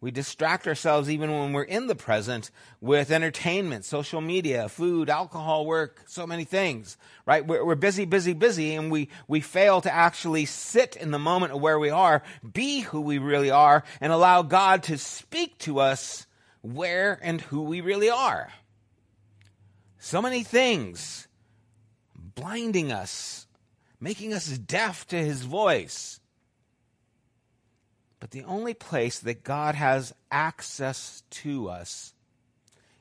We 0.00 0.10
distract 0.10 0.66
ourselves 0.66 1.10
even 1.10 1.30
when 1.30 1.52
we're 1.52 1.62
in 1.62 1.86
the 1.86 1.94
present 1.94 2.50
with 2.80 3.10
entertainment, 3.10 3.84
social 3.84 4.22
media, 4.22 4.70
food, 4.70 5.10
alcohol, 5.10 5.66
work, 5.66 6.04
so 6.06 6.26
many 6.26 6.44
things, 6.44 6.96
right? 7.26 7.46
We're, 7.46 7.62
we're, 7.62 7.74
busy, 7.74 8.06
busy, 8.06 8.32
busy, 8.32 8.74
and 8.74 8.90
we, 8.90 9.10
we 9.28 9.40
fail 9.40 9.82
to 9.82 9.92
actually 9.92 10.46
sit 10.46 10.96
in 10.96 11.10
the 11.10 11.18
moment 11.18 11.52
of 11.52 11.60
where 11.60 11.78
we 11.78 11.90
are, 11.90 12.22
be 12.50 12.80
who 12.80 13.02
we 13.02 13.18
really 13.18 13.50
are, 13.50 13.84
and 14.00 14.10
allow 14.10 14.40
God 14.40 14.84
to 14.84 14.96
speak 14.96 15.58
to 15.58 15.80
us 15.80 16.26
where 16.62 17.18
and 17.22 17.42
who 17.42 17.62
we 17.62 17.82
really 17.82 18.08
are. 18.08 18.50
So 19.98 20.22
many 20.22 20.44
things 20.44 21.28
blinding 22.14 22.90
us, 22.90 23.46
making 24.00 24.32
us 24.32 24.46
deaf 24.46 25.06
to 25.08 25.16
his 25.16 25.42
voice. 25.42 26.19
But 28.20 28.30
the 28.30 28.44
only 28.44 28.74
place 28.74 29.18
that 29.20 29.42
God 29.42 29.74
has 29.74 30.14
access 30.30 31.22
to 31.30 31.70
us 31.70 32.12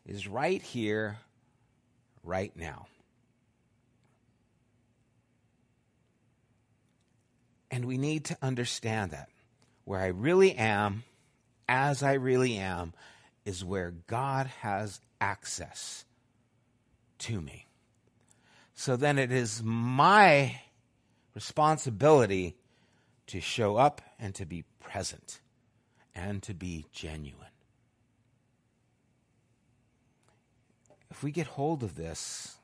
is 0.05 0.27
right 0.27 0.61
here, 0.61 1.19
right 2.23 2.55
now. 2.55 2.87
And 7.69 7.85
we 7.85 7.97
need 7.97 8.25
to 8.25 8.37
understand 8.41 9.11
that. 9.11 9.29
Where 9.83 9.99
I 9.99 10.07
really 10.07 10.55
am, 10.55 11.03
as 11.67 12.01
I 12.01 12.13
really 12.13 12.55
am, 12.55 12.93
is 13.45 13.65
where 13.65 13.91
God 14.07 14.47
has 14.61 15.01
access 15.19 16.05
to 17.19 17.41
me. 17.41 17.65
So 18.73 18.95
then 18.95 19.17
it 19.19 19.31
is 19.31 19.61
my 19.63 20.61
responsibility 21.35 22.55
to 23.27 23.41
show 23.41 23.75
up 23.75 24.01
and 24.19 24.33
to 24.35 24.45
be 24.45 24.63
present 24.79 25.39
and 26.15 26.41
to 26.43 26.53
be 26.53 26.85
genuine. 26.91 27.47
If 31.11 31.23
we 31.23 31.31
get 31.31 31.47
hold 31.47 31.83
of 31.83 31.95
this, 31.95 32.57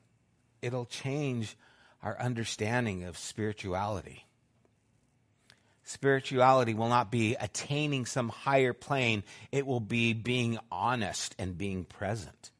it'll 0.61 0.85
change 0.85 1.57
our 2.01 2.19
understanding 2.19 3.03
of 3.03 3.17
spirituality. 3.17 4.25
Spirituality 5.83 6.73
will 6.73 6.89
not 6.89 7.11
be 7.11 7.35
attaining 7.35 8.05
some 8.05 8.29
higher 8.29 8.73
plane, 8.73 9.23
it 9.51 9.65
will 9.67 9.79
be 9.79 10.13
being 10.13 10.57
honest 10.71 11.35
and 11.37 11.57
being 11.57 11.83
present. 11.83 12.51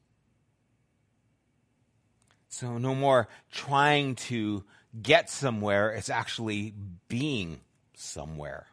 So, 2.48 2.78
no 2.78 2.94
more 2.94 3.28
trying 3.50 4.14
to 4.14 4.64
get 5.02 5.28
somewhere, 5.28 5.90
it's 5.90 6.08
actually 6.08 6.72
being 7.08 7.60
somewhere. 7.94 8.66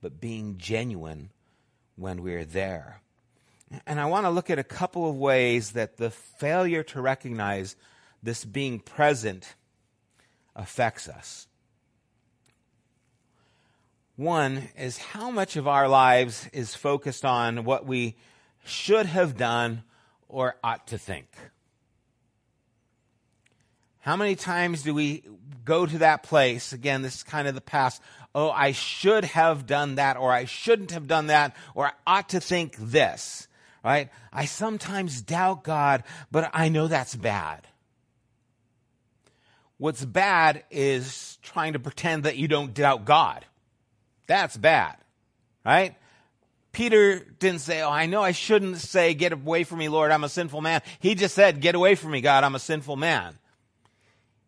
But 0.00 0.20
being 0.20 0.56
genuine 0.56 1.30
when 1.96 2.22
we're 2.22 2.44
there. 2.44 3.02
And 3.86 4.00
I 4.00 4.06
want 4.06 4.26
to 4.26 4.30
look 4.30 4.50
at 4.50 4.58
a 4.58 4.64
couple 4.64 5.08
of 5.08 5.16
ways 5.16 5.72
that 5.72 5.96
the 5.96 6.10
failure 6.10 6.82
to 6.84 7.00
recognize 7.00 7.76
this 8.22 8.44
being 8.44 8.80
present 8.80 9.54
affects 10.56 11.08
us. 11.08 11.46
One 14.16 14.68
is 14.76 14.98
how 14.98 15.30
much 15.30 15.56
of 15.56 15.66
our 15.66 15.88
lives 15.88 16.48
is 16.52 16.74
focused 16.74 17.24
on 17.24 17.64
what 17.64 17.86
we 17.86 18.16
should 18.64 19.06
have 19.06 19.36
done 19.36 19.82
or 20.28 20.56
ought 20.62 20.86
to 20.88 20.98
think. 20.98 21.28
How 24.00 24.16
many 24.16 24.34
times 24.34 24.82
do 24.82 24.94
we 24.94 25.22
go 25.64 25.84
to 25.84 25.98
that 25.98 26.22
place? 26.22 26.72
Again, 26.72 27.02
this 27.02 27.16
is 27.16 27.22
kind 27.22 27.46
of 27.46 27.54
the 27.54 27.60
past. 27.60 28.02
Oh, 28.34 28.50
I 28.50 28.72
should 28.72 29.24
have 29.24 29.66
done 29.66 29.96
that, 29.96 30.16
or 30.16 30.32
I 30.32 30.46
shouldn't 30.46 30.92
have 30.92 31.06
done 31.06 31.26
that, 31.26 31.54
or 31.74 31.86
I 31.86 31.92
ought 32.06 32.30
to 32.30 32.40
think 32.40 32.76
this, 32.76 33.46
right? 33.84 34.08
I 34.32 34.46
sometimes 34.46 35.20
doubt 35.20 35.64
God, 35.64 36.04
but 36.30 36.50
I 36.54 36.70
know 36.70 36.86
that's 36.88 37.14
bad. 37.14 37.66
What's 39.76 40.04
bad 40.04 40.64
is 40.70 41.38
trying 41.42 41.74
to 41.74 41.78
pretend 41.78 42.24
that 42.24 42.36
you 42.36 42.48
don't 42.48 42.72
doubt 42.72 43.04
God. 43.04 43.44
That's 44.26 44.56
bad, 44.56 44.96
right? 45.64 45.94
Peter 46.72 47.18
didn't 47.18 47.62
say, 47.62 47.82
Oh, 47.82 47.90
I 47.90 48.06
know 48.06 48.22
I 48.22 48.32
shouldn't 48.32 48.78
say, 48.78 49.12
Get 49.14 49.32
away 49.32 49.64
from 49.64 49.78
me, 49.78 49.88
Lord, 49.88 50.10
I'm 50.10 50.24
a 50.24 50.28
sinful 50.28 50.60
man. 50.60 50.82
He 51.00 51.14
just 51.14 51.34
said, 51.34 51.60
Get 51.60 51.74
away 51.74 51.96
from 51.96 52.12
me, 52.12 52.20
God, 52.20 52.44
I'm 52.44 52.54
a 52.54 52.60
sinful 52.60 52.96
man. 52.96 53.39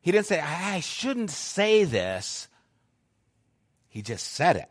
He 0.02 0.12
didn't 0.12 0.26
say, 0.26 0.40
I 0.40 0.80
shouldn't 0.80 1.30
say 1.30 1.84
this. 1.84 2.48
He 3.88 4.02
just 4.02 4.32
said 4.32 4.56
it. 4.56 4.68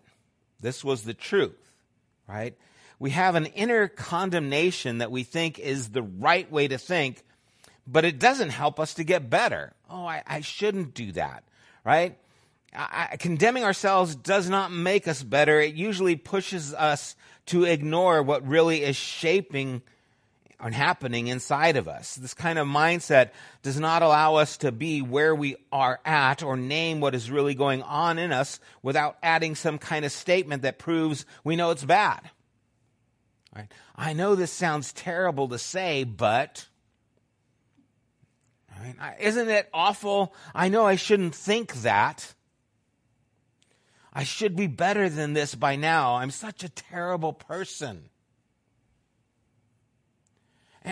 This 0.59 0.83
was 0.83 1.03
the 1.03 1.13
truth, 1.13 1.71
right? 2.27 2.55
We 2.99 3.11
have 3.11 3.35
an 3.35 3.47
inner 3.47 3.87
condemnation 3.87 4.99
that 4.99 5.09
we 5.09 5.23
think 5.23 5.57
is 5.57 5.89
the 5.89 6.03
right 6.03 6.51
way 6.51 6.67
to 6.67 6.77
think, 6.77 7.23
but 7.87 8.05
it 8.05 8.19
doesn't 8.19 8.49
help 8.49 8.79
us 8.79 8.95
to 8.95 9.03
get 9.03 9.29
better. 9.29 9.73
Oh, 9.89 10.05
I, 10.05 10.21
I 10.27 10.41
shouldn't 10.41 10.93
do 10.93 11.13
that, 11.13 11.43
right? 11.83 12.17
I, 12.73 13.15
condemning 13.19 13.63
ourselves 13.63 14.15
does 14.15 14.49
not 14.49 14.71
make 14.71 15.07
us 15.07 15.23
better. 15.23 15.59
It 15.59 15.75
usually 15.75 16.15
pushes 16.15 16.73
us 16.73 17.15
to 17.47 17.63
ignore 17.63 18.21
what 18.21 18.47
really 18.47 18.83
is 18.83 18.95
shaping 18.95 19.81
and 20.61 20.75
happening 20.75 21.27
inside 21.27 21.75
of 21.75 21.87
us. 21.87 22.15
This 22.15 22.33
kind 22.33 22.59
of 22.59 22.67
mindset 22.67 23.31
does 23.63 23.79
not 23.79 24.03
allow 24.03 24.35
us 24.35 24.57
to 24.57 24.71
be 24.71 25.01
where 25.01 25.33
we 25.33 25.55
are 25.71 25.99
at 26.05 26.43
or 26.43 26.55
name 26.55 26.99
what 26.99 27.15
is 27.15 27.31
really 27.31 27.55
going 27.55 27.81
on 27.81 28.19
in 28.19 28.31
us 28.31 28.59
without 28.83 29.17
adding 29.23 29.55
some 29.55 29.79
kind 29.79 30.05
of 30.05 30.11
statement 30.11 30.61
that 30.61 30.77
proves 30.77 31.25
we 31.43 31.55
know 31.55 31.71
it's 31.71 31.83
bad. 31.83 32.29
Right? 33.55 33.71
I 33.95 34.13
know 34.13 34.35
this 34.35 34.51
sounds 34.51 34.93
terrible 34.93 35.49
to 35.49 35.57
say, 35.57 36.03
but 36.03 36.67
right? 38.79 39.15
isn't 39.19 39.49
it 39.49 39.67
awful? 39.73 40.33
I 40.53 40.69
know 40.69 40.85
I 40.85 40.95
shouldn't 40.95 41.35
think 41.35 41.73
that. 41.81 42.33
I 44.13 44.25
should 44.25 44.55
be 44.55 44.67
better 44.67 45.09
than 45.09 45.33
this 45.33 45.55
by 45.55 45.75
now. 45.75 46.15
I'm 46.15 46.31
such 46.31 46.63
a 46.63 46.69
terrible 46.69 47.33
person. 47.33 48.10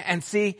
And 0.06 0.24
see, 0.24 0.58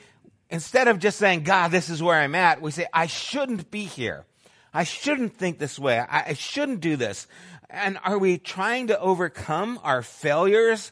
instead 0.50 0.88
of 0.88 1.00
just 1.00 1.18
saying, 1.18 1.44
God, 1.44 1.72
this 1.72 1.90
is 1.90 2.02
where 2.02 2.20
I'm 2.20 2.36
at, 2.36 2.62
we 2.62 2.72
say, 2.72 2.88
I 2.94 3.08
shouldn't 3.08 3.72
be 3.72 3.86
here. 3.86 4.26
I 4.74 4.84
shouldn't 4.84 5.38
think 5.38 5.58
this 5.58 5.80
way. 5.80 6.00
I 6.00 6.34
shouldn't 6.34 6.82
do 6.82 6.96
this. 6.96 7.28
And 7.70 7.98
are 8.04 8.18
we 8.18 8.38
trying 8.38 8.88
to 8.88 9.00
overcome 9.00 9.80
our 9.84 10.02
failures, 10.02 10.92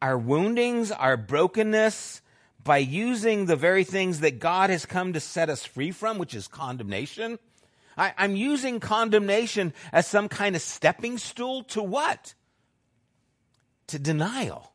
our 0.00 0.16
woundings, 0.16 0.90
our 0.90 1.16
brokenness 1.16 2.22
by 2.62 2.78
using 2.78 3.46
the 3.46 3.56
very 3.56 3.84
things 3.84 4.20
that 4.20 4.38
God 4.38 4.70
has 4.70 4.86
come 4.86 5.14
to 5.14 5.20
set 5.20 5.48
us 5.48 5.64
free 5.64 5.90
from, 5.90 6.18
which 6.18 6.34
is 6.34 6.48
condemnation? 6.48 7.38
I, 7.96 8.14
I'm 8.16 8.36
using 8.36 8.80
condemnation 8.80 9.74
as 9.92 10.06
some 10.06 10.28
kind 10.28 10.56
of 10.56 10.62
stepping 10.62 11.18
stool 11.18 11.64
to 11.64 11.82
what? 11.82 12.34
To 13.88 13.98
denial. 13.98 14.69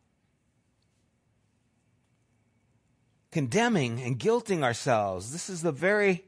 Condemning 3.36 4.02
and 4.02 4.18
guilting 4.18 4.64
ourselves. 4.64 5.34
This 5.34 5.50
is 5.50 5.62
the 5.62 5.74
very 5.74 6.24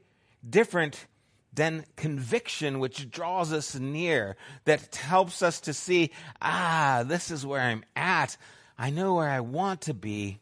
different 0.46 1.06
than 1.54 1.86
conviction, 1.96 2.80
which 2.80 3.10
draws 3.10 3.50
us 3.50 3.74
near, 3.74 4.36
that 4.66 4.94
helps 4.94 5.40
us 5.40 5.58
to 5.60 5.72
see, 5.72 6.10
ah, 6.42 7.04
this 7.06 7.30
is 7.30 7.46
where 7.46 7.62
I'm 7.62 7.82
at. 7.96 8.36
I 8.76 8.90
know 8.90 9.14
where 9.14 9.30
I 9.30 9.40
want 9.40 9.80
to 9.80 9.94
be. 9.94 10.40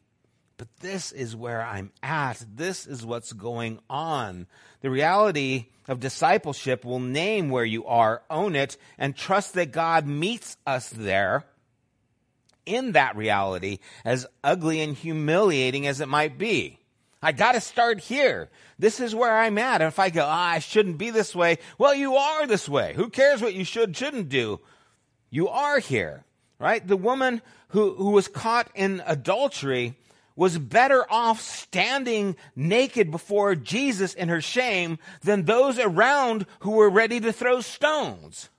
But 0.57 0.67
this 0.81 1.13
is 1.13 1.37
where 1.37 1.63
I'm 1.63 1.93
at. 2.03 2.45
This 2.53 2.85
is 2.85 3.07
what's 3.07 3.33
going 3.33 3.79
on. 3.89 4.49
The 4.81 4.91
reality 4.91 5.67
of 5.87 6.01
discipleship 6.01 6.85
will 6.85 6.99
name 6.99 7.49
where 7.49 7.65
you 7.65 7.87
are, 7.87 8.23
own 8.29 8.57
it, 8.57 8.77
and 8.99 9.15
trust 9.15 9.55
that 9.55 9.71
God 9.71 10.05
meets 10.09 10.57
us 10.67 10.89
there 10.89 11.45
in 12.67 12.93
that 12.93 13.17
reality, 13.17 13.79
as 14.05 14.27
ugly 14.45 14.83
and 14.83 14.97
humiliating 14.97 15.87
as 15.87 16.01
it 16.01 16.09
might 16.09 16.37
be. 16.37 16.79
I 17.23 17.33
gotta 17.33 17.61
start 17.61 18.01
here. 18.01 18.51
This 18.79 19.01
is 19.01 19.15
where 19.15 19.39
I'm 19.39 19.59
at. 19.59 19.81
And 19.81 19.89
if 19.89 19.99
I 19.99 20.11
go, 20.11 20.25
ah, 20.25 20.51
I 20.51 20.59
shouldn't 20.59 20.99
be 20.99 21.11
this 21.11 21.35
way, 21.35 21.59
well, 21.79 21.95
you 21.95 22.17
are 22.17 22.47
this 22.47 22.69
way. 22.69 22.93
Who 22.95 23.09
cares 23.09 23.41
what 23.41 23.55
you 23.55 23.65
should, 23.65 23.97
shouldn't 23.97 24.29
do? 24.29 24.61
You 25.31 25.49
are 25.49 25.79
here, 25.79 26.25
right? 26.59 26.87
The 26.87 26.97
woman 26.97 27.41
who, 27.69 27.95
who 27.95 28.11
was 28.11 28.29
caught 28.29 28.71
in 28.75 29.03
adultery, 29.07 29.97
was 30.37 30.59
better 30.59 31.05
off 31.11 31.41
standing 31.41 32.37
naked 32.55 33.11
before 33.11 33.55
Jesus 33.55 34.13
in 34.13 34.29
her 34.29 34.43
shame 34.43 34.99
than 35.23 35.45
those 35.45 35.79
around 35.79 36.45
who 36.61 36.73
were 36.73 36.91
ready 36.91 37.19
to 37.21 37.33
throw 37.33 37.63
stones. 37.63 38.51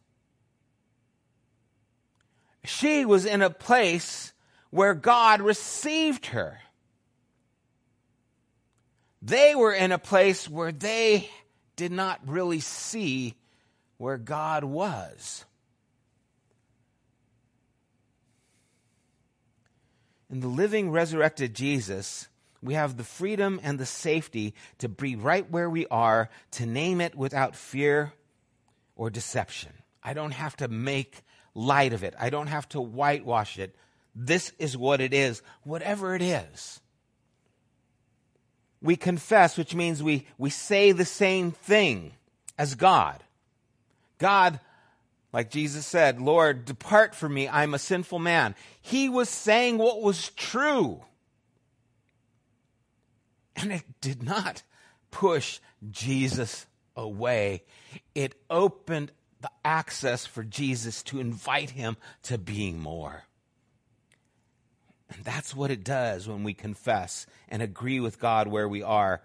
She 2.67 3.05
was 3.05 3.25
in 3.25 3.41
a 3.41 3.49
place 3.49 4.33
where 4.71 4.93
God 4.93 5.41
received 5.41 6.27
her. 6.27 6.59
They 9.21 9.55
were 9.55 9.73
in 9.73 9.93
a 9.93 9.97
place 9.97 10.49
where 10.49 10.73
they 10.73 11.29
did 11.77 11.93
not 11.93 12.19
really 12.27 12.59
see 12.59 13.35
where 13.97 14.17
God 14.17 14.65
was. 14.65 15.45
In 20.29 20.41
the 20.41 20.47
living, 20.47 20.91
resurrected 20.91 21.55
Jesus, 21.55 22.27
we 22.61 22.73
have 22.73 22.97
the 22.97 23.05
freedom 23.05 23.61
and 23.63 23.79
the 23.79 23.85
safety 23.85 24.53
to 24.79 24.89
be 24.89 25.15
right 25.15 25.49
where 25.49 25.69
we 25.69 25.87
are, 25.87 26.29
to 26.51 26.65
name 26.65 26.99
it 26.99 27.15
without 27.15 27.55
fear 27.55 28.11
or 28.97 29.09
deception. 29.09 29.71
I 30.03 30.13
don't 30.13 30.31
have 30.31 30.57
to 30.57 30.67
make 30.67 31.23
light 31.57 31.91
of 31.91 32.03
it, 32.03 32.13
I 32.19 32.29
don't 32.29 32.47
have 32.47 32.69
to 32.69 32.79
whitewash 32.79 33.57
it. 33.57 33.75
This 34.15 34.51
is 34.59 34.77
what 34.77 35.01
it 35.01 35.13
is, 35.13 35.41
whatever 35.63 36.15
it 36.15 36.21
is. 36.21 36.79
We 38.81 38.95
confess, 38.95 39.57
which 39.57 39.73
means 39.73 40.03
we, 40.03 40.27
we 40.37 40.49
say 40.51 40.91
the 40.91 41.05
same 41.05 41.51
thing 41.51 42.13
as 42.57 42.75
God. 42.75 43.23
God, 44.19 44.59
like 45.33 45.49
Jesus 45.49 45.85
said, 45.85 46.21
Lord, 46.21 46.65
depart 46.65 47.15
from 47.15 47.33
me, 47.33 47.49
I'm 47.49 47.73
a 47.73 47.79
sinful 47.79 48.19
man. 48.19 48.55
He 48.81 49.09
was 49.09 49.29
saying 49.29 49.77
what 49.79 50.01
was 50.01 50.29
true. 50.29 51.01
And 53.55 53.73
it 53.73 53.83
did 53.99 54.21
not 54.21 54.61
push 55.09 55.59
Jesus 55.89 56.67
away. 56.95 57.63
It 58.13 58.35
opened 58.49 59.11
the 59.47 59.67
access 59.67 60.25
for 60.25 60.43
Jesus 60.43 61.03
to 61.03 61.19
invite 61.19 61.69
him 61.69 61.97
to 62.23 62.37
being 62.37 62.79
more. 62.79 63.23
And 65.09 65.23
that's 65.23 65.55
what 65.55 65.71
it 65.71 65.83
does 65.83 66.27
when 66.27 66.43
we 66.43 66.53
confess 66.53 67.25
and 67.47 67.61
agree 67.61 67.99
with 67.99 68.19
God 68.19 68.47
where 68.47 68.67
we 68.67 68.83
are. 68.83 69.21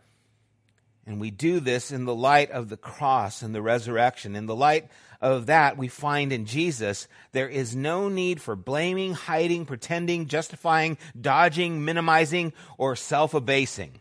And 1.04 1.20
we 1.20 1.32
do 1.32 1.58
this 1.58 1.90
in 1.90 2.04
the 2.04 2.14
light 2.14 2.52
of 2.52 2.68
the 2.68 2.76
cross 2.76 3.42
and 3.42 3.52
the 3.52 3.62
resurrection, 3.62 4.36
in 4.36 4.46
the 4.46 4.54
light 4.54 4.88
of 5.20 5.46
that 5.46 5.76
we 5.76 5.88
find 5.88 6.32
in 6.32 6.46
Jesus, 6.46 7.08
there 7.32 7.48
is 7.48 7.74
no 7.74 8.08
need 8.08 8.40
for 8.40 8.54
blaming, 8.54 9.14
hiding, 9.14 9.66
pretending, 9.66 10.28
justifying, 10.28 10.98
dodging, 11.20 11.84
minimizing, 11.84 12.52
or 12.78 12.94
self 12.94 13.34
abasing. 13.34 14.00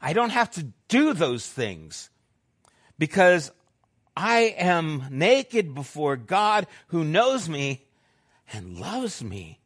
I 0.00 0.12
don't 0.12 0.30
have 0.30 0.50
to 0.52 0.68
do 0.86 1.12
those 1.12 1.48
things 1.48 2.10
because 2.98 3.50
I 4.16 4.54
am 4.58 5.06
naked 5.10 5.74
before 5.74 6.16
God 6.16 6.66
who 6.88 7.04
knows 7.04 7.48
me 7.48 7.86
and 8.52 8.78
loves 8.78 9.22
me 9.22 9.60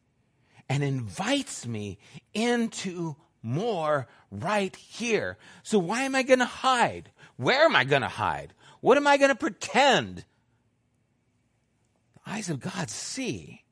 and 0.69 0.83
invites 0.83 1.67
me 1.67 1.99
into 2.35 3.17
more 3.43 4.07
right 4.31 4.75
here. 4.77 5.39
So 5.63 5.79
why 5.79 6.03
am 6.03 6.15
I 6.15 6.23
going 6.23 6.41
to 6.41 6.45
hide? 6.45 7.11
Where 7.37 7.65
am 7.65 7.77
I 7.77 7.85
going 7.85 8.03
to 8.03 8.09
hide? 8.09 8.53
What 8.81 8.97
am 8.97 9.07
I 9.07 9.17
going 9.17 9.31
to 9.31 9.37
pretend? 9.37 10.25
The 12.15 12.33
eyes 12.33 12.49
of 12.49 12.61
God 12.61 12.91
see. 12.91 13.63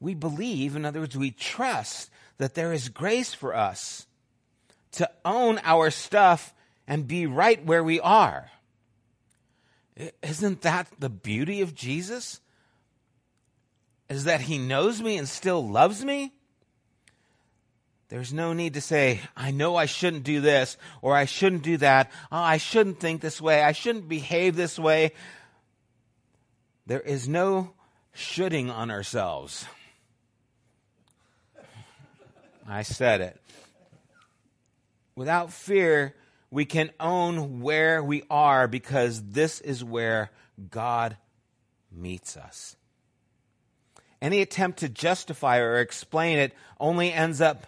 We 0.00 0.14
believe, 0.14 0.76
in 0.76 0.84
other 0.84 1.00
words, 1.00 1.16
we 1.16 1.30
trust 1.30 2.10
that 2.38 2.54
there 2.54 2.72
is 2.72 2.88
grace 2.88 3.32
for 3.32 3.54
us 3.54 4.06
to 4.92 5.10
own 5.24 5.58
our 5.62 5.90
stuff 5.90 6.54
and 6.86 7.08
be 7.08 7.26
right 7.26 7.64
where 7.64 7.82
we 7.82 8.00
are. 8.00 8.50
Isn't 10.22 10.62
that 10.62 10.88
the 10.98 11.08
beauty 11.08 11.62
of 11.62 11.74
Jesus? 11.74 12.40
Is 14.08 14.24
that 14.24 14.42
he 14.42 14.58
knows 14.58 15.02
me 15.02 15.16
and 15.16 15.28
still 15.28 15.66
loves 15.66 16.04
me? 16.04 16.32
There's 18.08 18.32
no 18.32 18.52
need 18.52 18.74
to 18.74 18.80
say, 18.80 19.20
I 19.36 19.50
know 19.50 19.74
I 19.74 19.86
shouldn't 19.86 20.22
do 20.22 20.40
this 20.40 20.76
or 21.02 21.16
I 21.16 21.24
shouldn't 21.24 21.62
do 21.62 21.78
that. 21.78 22.12
Oh, 22.30 22.36
I 22.36 22.58
shouldn't 22.58 23.00
think 23.00 23.20
this 23.20 23.40
way. 23.40 23.62
I 23.62 23.72
shouldn't 23.72 24.08
behave 24.08 24.54
this 24.54 24.78
way. 24.78 25.12
There 26.86 27.00
is 27.00 27.28
no 27.28 27.72
shoulding 28.14 28.70
on 28.70 28.92
ourselves. 28.92 29.66
I 32.68 32.82
said 32.82 33.20
it. 33.20 33.40
Without 35.16 35.52
fear, 35.52 36.14
we 36.56 36.64
can 36.64 36.90
own 36.98 37.60
where 37.60 38.02
we 38.02 38.22
are 38.30 38.66
because 38.66 39.22
this 39.22 39.60
is 39.60 39.84
where 39.84 40.30
God 40.70 41.18
meets 41.92 42.34
us. 42.34 42.76
Any 44.22 44.40
attempt 44.40 44.78
to 44.78 44.88
justify 44.88 45.58
or 45.58 45.76
explain 45.76 46.38
it 46.38 46.54
only 46.80 47.12
ends 47.12 47.42
up 47.42 47.66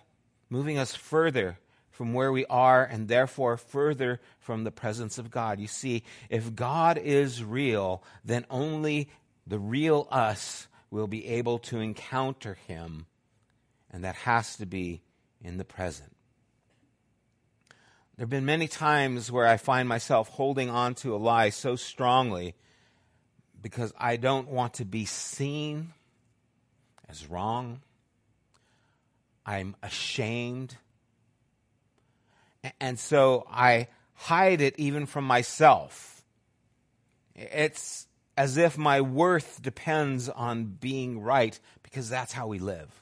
moving 0.48 0.78
us 0.78 0.94
further 0.94 1.58
from 1.90 2.14
where 2.14 2.32
we 2.32 2.46
are 2.46 2.82
and 2.82 3.08
therefore 3.08 3.58
further 3.58 4.22
from 4.40 4.64
the 4.64 4.70
presence 4.70 5.18
of 5.18 5.30
God. 5.30 5.60
You 5.60 5.68
see, 5.68 6.02
if 6.30 6.54
God 6.54 6.96
is 6.96 7.44
real, 7.44 8.02
then 8.24 8.46
only 8.48 9.10
the 9.46 9.58
real 9.58 10.08
us 10.10 10.66
will 10.90 11.08
be 11.08 11.26
able 11.26 11.58
to 11.58 11.78
encounter 11.78 12.56
him, 12.66 13.04
and 13.90 14.02
that 14.04 14.14
has 14.14 14.56
to 14.56 14.64
be 14.64 15.02
in 15.42 15.58
the 15.58 15.64
present. 15.66 16.17
There 18.18 18.24
have 18.24 18.30
been 18.30 18.46
many 18.46 18.66
times 18.66 19.30
where 19.30 19.46
I 19.46 19.58
find 19.58 19.88
myself 19.88 20.28
holding 20.28 20.70
on 20.70 20.96
to 20.96 21.14
a 21.14 21.18
lie 21.18 21.50
so 21.50 21.76
strongly 21.76 22.56
because 23.62 23.92
I 23.96 24.16
don't 24.16 24.48
want 24.48 24.74
to 24.74 24.84
be 24.84 25.04
seen 25.04 25.92
as 27.08 27.30
wrong. 27.30 27.80
I'm 29.46 29.76
ashamed. 29.84 30.76
And 32.80 32.98
so 32.98 33.46
I 33.48 33.86
hide 34.14 34.62
it 34.62 34.74
even 34.78 35.06
from 35.06 35.22
myself. 35.22 36.24
It's 37.36 38.08
as 38.36 38.56
if 38.56 38.76
my 38.76 39.00
worth 39.00 39.62
depends 39.62 40.28
on 40.28 40.64
being 40.64 41.20
right 41.20 41.56
because 41.84 42.10
that's 42.10 42.32
how 42.32 42.48
we 42.48 42.58
live. 42.58 43.00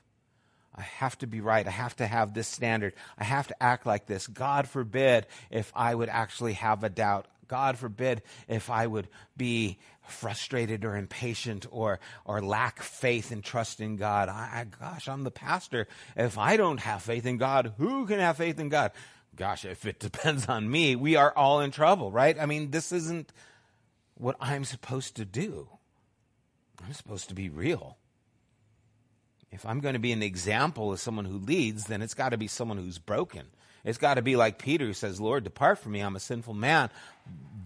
I 0.76 0.82
have 0.82 1.16
to 1.18 1.26
be 1.26 1.40
right. 1.40 1.66
I 1.66 1.70
have 1.70 1.96
to 1.96 2.06
have 2.06 2.34
this 2.34 2.48
standard. 2.48 2.92
I 3.18 3.24
have 3.24 3.48
to 3.48 3.62
act 3.62 3.86
like 3.86 4.06
this. 4.06 4.26
God 4.26 4.68
forbid 4.68 5.26
if 5.50 5.72
I 5.74 5.94
would 5.94 6.08
actually 6.08 6.52
have 6.54 6.84
a 6.84 6.90
doubt. 6.90 7.26
God 7.48 7.78
forbid 7.78 8.22
if 8.48 8.70
I 8.70 8.86
would 8.86 9.08
be 9.36 9.78
frustrated 10.06 10.84
or 10.84 10.96
impatient 10.96 11.66
or, 11.70 12.00
or 12.24 12.42
lack 12.42 12.82
faith 12.82 13.30
and 13.30 13.42
trust 13.42 13.80
in 13.80 13.96
God. 13.96 14.28
I, 14.28 14.50
I, 14.52 14.66
gosh, 14.78 15.08
I'm 15.08 15.24
the 15.24 15.30
pastor. 15.30 15.88
If 16.16 16.38
I 16.38 16.56
don't 16.56 16.80
have 16.80 17.02
faith 17.02 17.24
in 17.24 17.38
God, 17.38 17.72
who 17.78 18.06
can 18.06 18.18
have 18.18 18.36
faith 18.36 18.58
in 18.58 18.68
God? 18.68 18.92
Gosh, 19.34 19.64
if 19.64 19.86
it 19.86 19.98
depends 20.00 20.46
on 20.46 20.70
me, 20.70 20.96
we 20.96 21.16
are 21.16 21.32
all 21.34 21.60
in 21.60 21.70
trouble, 21.70 22.10
right? 22.10 22.36
I 22.38 22.46
mean, 22.46 22.70
this 22.70 22.92
isn't 22.92 23.32
what 24.14 24.36
I'm 24.40 24.64
supposed 24.64 25.16
to 25.16 25.24
do. 25.24 25.68
I'm 26.84 26.92
supposed 26.92 27.28
to 27.30 27.34
be 27.34 27.48
real 27.48 27.96
if 29.50 29.64
I'm 29.64 29.80
going 29.80 29.94
to 29.94 30.00
be 30.00 30.12
an 30.12 30.22
example 30.22 30.92
of 30.92 31.00
someone 31.00 31.24
who 31.24 31.38
leads, 31.38 31.84
then 31.84 32.02
it's 32.02 32.14
got 32.14 32.30
to 32.30 32.36
be 32.36 32.48
someone 32.48 32.78
who's 32.78 32.98
broken. 32.98 33.46
It's 33.84 33.98
got 33.98 34.14
to 34.14 34.22
be 34.22 34.36
like 34.36 34.58
Peter 34.58 34.86
who 34.86 34.92
says, 34.92 35.20
Lord, 35.20 35.44
depart 35.44 35.78
from 35.78 35.92
me, 35.92 36.00
I'm 36.00 36.16
a 36.16 36.20
sinful 36.20 36.54
man. 36.54 36.90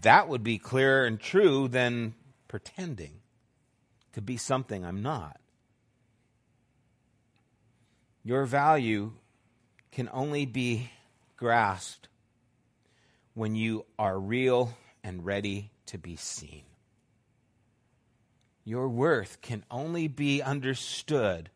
That 0.03 0.29
would 0.29 0.43
be 0.43 0.59
clearer 0.59 1.07
and 1.07 1.19
true 1.19 1.69
than 1.69 2.15
pretending 2.49 3.21
to 4.13 4.21
be 4.21 4.37
something 4.37 4.85
I'm 4.85 5.03
not. 5.03 5.41
Your 8.23 8.45
value 8.45 9.13
can 9.93 10.11
only 10.13 10.45
be 10.45 10.91
grasped 11.37 12.09
when 13.35 13.55
you 13.55 13.87
are 13.99 14.19
real 14.19 14.77
and 15.03 15.25
ready 15.25 15.71
to 15.87 15.97
be 15.97 16.17
seen. 16.17 16.65
Your 18.65 18.89
worth 18.89 19.41
can 19.41 19.65
only 19.71 20.07
be 20.07 20.43
understood 20.43 21.49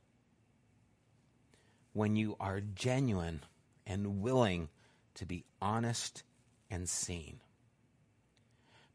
when 1.94 2.16
you 2.16 2.36
are 2.38 2.60
genuine 2.60 3.40
and 3.86 4.20
willing 4.20 4.68
to 5.14 5.24
be 5.24 5.44
honest 5.62 6.24
and 6.70 6.88
seen. 6.88 7.40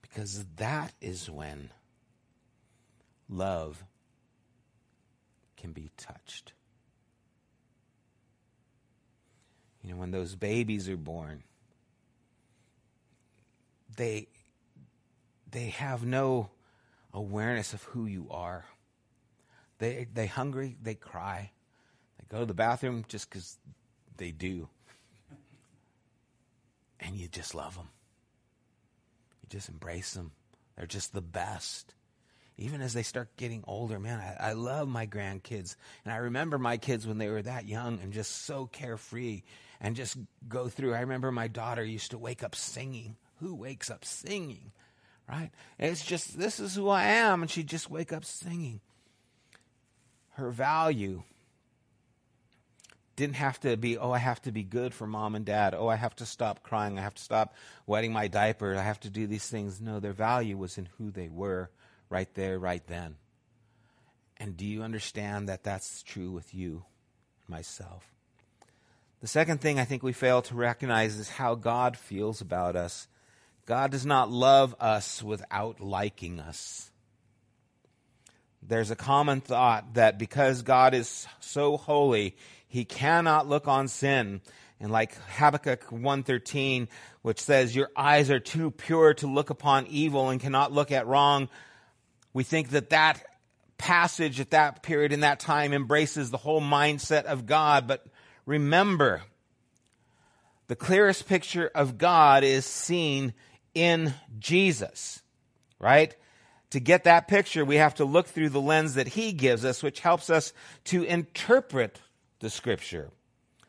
Because 0.02 0.46
that 0.58 0.94
is 1.02 1.30
when 1.30 1.72
love 3.30 3.84
can 5.56 5.72
be 5.72 5.92
touched. 5.98 6.54
You 9.82 9.92
know, 9.92 9.96
when 9.98 10.12
those 10.12 10.36
babies 10.36 10.90
are 10.90 10.98
born, 10.98 11.44
they 13.96 14.28
they 15.50 15.70
have 15.70 16.06
no 16.06 16.50
awareness 17.14 17.74
of 17.74 17.82
who 17.84 18.06
you 18.06 18.28
are. 18.30 18.66
They 19.78 20.08
they 20.14 20.26
hungry, 20.26 20.76
they 20.82 20.96
cry 20.96 21.52
go 22.30 22.40
to 22.40 22.46
the 22.46 22.54
bathroom 22.54 23.06
just 23.08 23.30
because 23.30 23.58
they 24.18 24.32
do. 24.32 24.70
And 27.00 27.16
you 27.16 27.28
just 27.28 27.56
love 27.56 27.76
them. 27.76 27.90
You 29.42 29.50
just 29.50 29.70
embrace 29.70 30.14
them. 30.14 30.32
They're 30.76 30.86
just 30.86 31.14
the 31.14 31.22
best. 31.22 31.94
Even 32.58 32.82
as 32.82 32.94
they 32.94 33.04
start 33.04 33.38
getting 33.38 33.64
older, 33.68 34.00
man, 34.00 34.20
I, 34.20 34.50
I 34.50 34.54
love 34.54 34.88
my 34.90 35.08
grandkids. 35.08 35.78
And 36.04 36.14
I 36.14 36.18
remember 36.18 36.58
my 36.58 36.78
kids 36.78 37.08
when 37.08 37.18
they 37.18 37.30
were 37.30 37.42
that 37.42 37.68
young 37.68 38.00
and 38.02 38.12
just 38.12 38.46
so 38.46 38.66
carefree 38.66 39.44
and 39.80 39.96
just 39.96 40.18
go 40.48 40.68
through. 40.68 40.94
I 40.94 41.00
remember 41.00 41.32
my 41.32 41.48
daughter 41.48 41.84
used 41.84 42.12
to 42.12 42.18
wake 42.18 42.44
up 42.44 42.56
singing. 42.56 43.16
Who 43.40 43.56
wakes 43.56 43.90
up 43.90 44.04
singing? 44.04 44.72
Right? 45.28 45.52
it's 45.78 46.04
just, 46.04 46.38
this 46.38 46.60
is 46.60 46.76
who 46.76 46.90
I 46.90 47.04
am. 47.04 47.42
And 47.42 47.52
she'd 47.52 47.68
just 47.68 47.90
wake 47.90 48.12
up 48.12 48.26
singing. 48.26 48.82
Her 50.32 50.50
value 50.50 51.24
didn't 53.20 53.36
have 53.36 53.60
to 53.60 53.76
be, 53.76 53.98
oh, 53.98 54.12
I 54.12 54.18
have 54.18 54.42
to 54.44 54.52
be 54.52 54.64
good 54.64 54.94
for 54.94 55.06
mom 55.06 55.36
and 55.36 55.46
dad. 55.46 55.76
Oh, 55.78 55.90
I 55.90 55.98
have 55.98 56.16
to 56.16 56.26
stop 56.26 56.64
crying. 56.64 56.98
I 56.98 57.02
have 57.02 57.16
to 57.16 57.22
stop 57.22 57.54
wetting 57.86 58.14
my 58.14 58.30
diaper. 58.30 58.76
I 58.76 58.82
have 58.82 59.02
to 59.02 59.10
do 59.10 59.28
these 59.28 59.46
things. 59.46 59.82
No, 59.82 60.00
their 60.00 60.14
value 60.14 60.58
was 60.58 60.78
in 60.78 60.88
who 60.98 61.12
they 61.12 61.28
were 61.28 61.70
right 62.10 62.34
there, 62.34 62.58
right 62.58 62.82
then. 62.88 63.18
And 64.38 64.56
do 64.56 64.66
you 64.66 64.84
understand 64.84 65.50
that 65.50 65.66
that's 65.66 66.02
true 66.02 66.32
with 66.32 66.56
you, 66.56 66.86
myself? 67.46 68.06
The 69.20 69.28
second 69.28 69.60
thing 69.60 69.80
I 69.80 69.86
think 69.86 70.02
we 70.02 70.14
fail 70.14 70.42
to 70.44 70.56
recognize 70.56 71.20
is 71.20 71.30
how 71.30 71.56
God 71.56 71.98
feels 71.98 72.40
about 72.40 72.78
us. 72.78 73.10
God 73.66 73.92
does 73.92 74.06
not 74.06 74.32
love 74.32 74.74
us 74.80 75.22
without 75.22 75.82
liking 75.82 76.40
us. 76.40 76.90
There's 78.64 78.92
a 78.92 78.96
common 78.96 79.42
thought 79.42 79.96
that 79.96 80.18
because 80.18 80.62
God 80.62 80.94
is 80.94 81.28
so 81.42 81.76
holy, 81.76 82.38
he 82.70 82.86
cannot 82.86 83.50
look 83.50 83.68
on 83.68 83.88
sin. 83.88 84.42
And 84.80 84.92
like 84.92 85.18
Habakkuk 85.32 85.92
113, 85.92 86.88
which 87.24 87.42
says, 87.42 87.76
Your 87.76 87.90
eyes 87.98 88.30
are 88.32 88.40
too 88.40 88.72
pure 88.72 89.14
to 89.16 89.28
look 89.28 89.50
upon 89.50 89.88
evil 89.88 90.30
and 90.30 90.40
cannot 90.40 90.72
look 90.72 90.92
at 90.92 91.08
wrong. 91.08 91.50
We 92.32 92.44
think 92.44 92.70
that 92.70 92.92
that 92.92 93.22
passage 93.78 94.40
at 94.40 94.52
that 94.52 94.84
period 94.84 95.12
in 95.12 95.22
that 95.22 95.40
time 95.40 95.74
embraces 95.74 96.30
the 96.30 96.38
whole 96.38 96.62
mindset 96.62 97.24
of 97.24 97.46
God. 97.46 97.88
But 97.88 98.06
remember, 98.46 99.24
the 100.68 100.76
clearest 100.76 101.28
picture 101.28 101.70
of 101.74 101.98
God 101.98 102.44
is 102.44 102.66
seen 102.66 103.34
in 103.74 104.14
Jesus, 104.38 105.22
right? 105.80 106.16
To 106.70 106.80
get 106.80 107.06
that 107.06 107.28
picture, 107.28 107.66
we 107.66 107.78
have 107.78 107.96
to 107.96 108.06
look 108.06 108.28
through 108.28 108.50
the 108.50 108.62
lens 108.62 108.94
that 108.94 109.08
he 109.08 109.34
gives 109.34 109.66
us, 109.66 109.82
which 109.82 110.02
helps 110.02 110.30
us 110.30 110.54
to 110.86 111.04
interpret 111.04 112.00
the 112.40 112.50
scripture. 112.50 113.12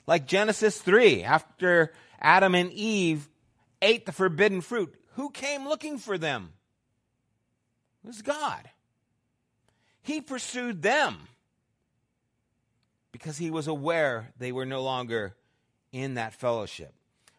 Like 0.06 0.26
Genesis 0.26 0.78
3, 0.80 1.22
after 1.22 1.92
Adam 2.20 2.54
and 2.54 2.72
Eve 2.72 3.28
ate 3.82 4.06
the 4.06 4.12
forbidden 4.12 4.60
fruit, 4.60 4.94
who 5.14 5.30
came 5.30 5.66
looking 5.66 5.98
for 5.98 6.18
them? 6.18 6.52
It 8.04 8.08
was 8.08 8.22
God. 8.22 8.68
He 10.02 10.20
pursued 10.20 10.82
them 10.82 11.28
because 13.12 13.38
he 13.38 13.50
was 13.50 13.66
aware 13.66 14.32
they 14.38 14.52
were 14.52 14.66
no 14.66 14.82
longer 14.82 15.36
in 15.92 16.14
that 16.14 16.34
fellowship. 16.34 16.94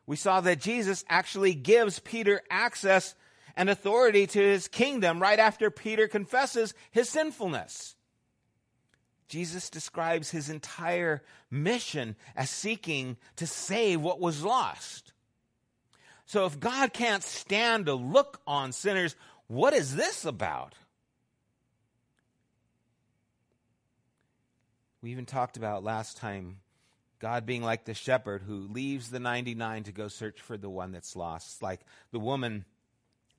We 0.05 0.15
saw 0.15 0.41
that 0.41 0.59
Jesus 0.59 1.05
actually 1.09 1.53
gives 1.53 1.99
Peter 1.99 2.41
access 2.49 3.15
and 3.55 3.69
authority 3.69 4.27
to 4.27 4.39
his 4.39 4.67
kingdom 4.67 5.21
right 5.21 5.39
after 5.39 5.71
Peter 5.71 6.07
confesses 6.07 6.73
his 6.91 7.09
sinfulness. 7.09 7.95
Jesus 9.31 9.69
describes 9.69 10.29
his 10.29 10.49
entire 10.49 11.23
mission 11.49 12.17
as 12.35 12.49
seeking 12.49 13.15
to 13.37 13.47
save 13.47 14.01
what 14.01 14.19
was 14.19 14.43
lost. 14.43 15.13
So 16.25 16.45
if 16.45 16.59
God 16.59 16.91
can't 16.91 17.23
stand 17.23 17.85
to 17.85 17.93
look 17.93 18.41
on 18.45 18.73
sinners, 18.73 19.15
what 19.47 19.73
is 19.73 19.95
this 19.95 20.25
about? 20.25 20.75
We 25.01 25.11
even 25.11 25.25
talked 25.25 25.55
about 25.55 25.81
last 25.81 26.17
time 26.17 26.57
God 27.19 27.45
being 27.45 27.63
like 27.63 27.85
the 27.85 27.93
shepherd 27.93 28.41
who 28.45 28.67
leaves 28.67 29.11
the 29.11 29.19
99 29.21 29.83
to 29.83 29.93
go 29.93 30.09
search 30.09 30.41
for 30.41 30.57
the 30.57 30.69
one 30.69 30.91
that's 30.91 31.15
lost. 31.15 31.63
Like 31.63 31.79
the 32.11 32.19
woman 32.19 32.65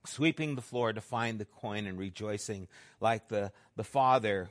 sweeping 0.07 0.55
the 0.55 0.63
floor 0.63 0.91
to 0.91 1.01
find 1.01 1.37
the 1.37 1.45
coin 1.45 1.85
and 1.85 1.99
rejoicing, 1.99 2.67
like 2.99 3.27
the, 3.27 3.51
the 3.75 3.83
father 3.83 4.49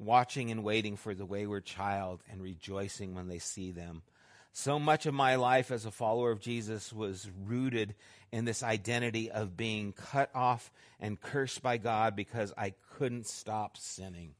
watching 0.00 0.50
and 0.50 0.64
waiting 0.64 0.96
for 0.96 1.14
the 1.14 1.26
wayward 1.26 1.64
child 1.64 2.22
and 2.30 2.42
rejoicing 2.42 3.14
when 3.14 3.28
they 3.28 3.38
see 3.38 3.70
them. 3.70 4.02
So 4.52 4.80
much 4.80 5.06
of 5.06 5.14
my 5.14 5.36
life 5.36 5.70
as 5.70 5.84
a 5.84 5.92
follower 5.92 6.32
of 6.32 6.40
Jesus 6.40 6.92
was 6.92 7.30
rooted 7.46 7.94
in 8.32 8.44
this 8.44 8.62
identity 8.62 9.30
of 9.30 9.56
being 9.56 9.92
cut 9.92 10.30
off 10.34 10.72
and 10.98 11.20
cursed 11.20 11.62
by 11.62 11.76
God 11.76 12.16
because 12.16 12.52
I 12.56 12.74
couldn't 12.96 13.28
stop 13.28 13.76
sinning. 13.76 14.34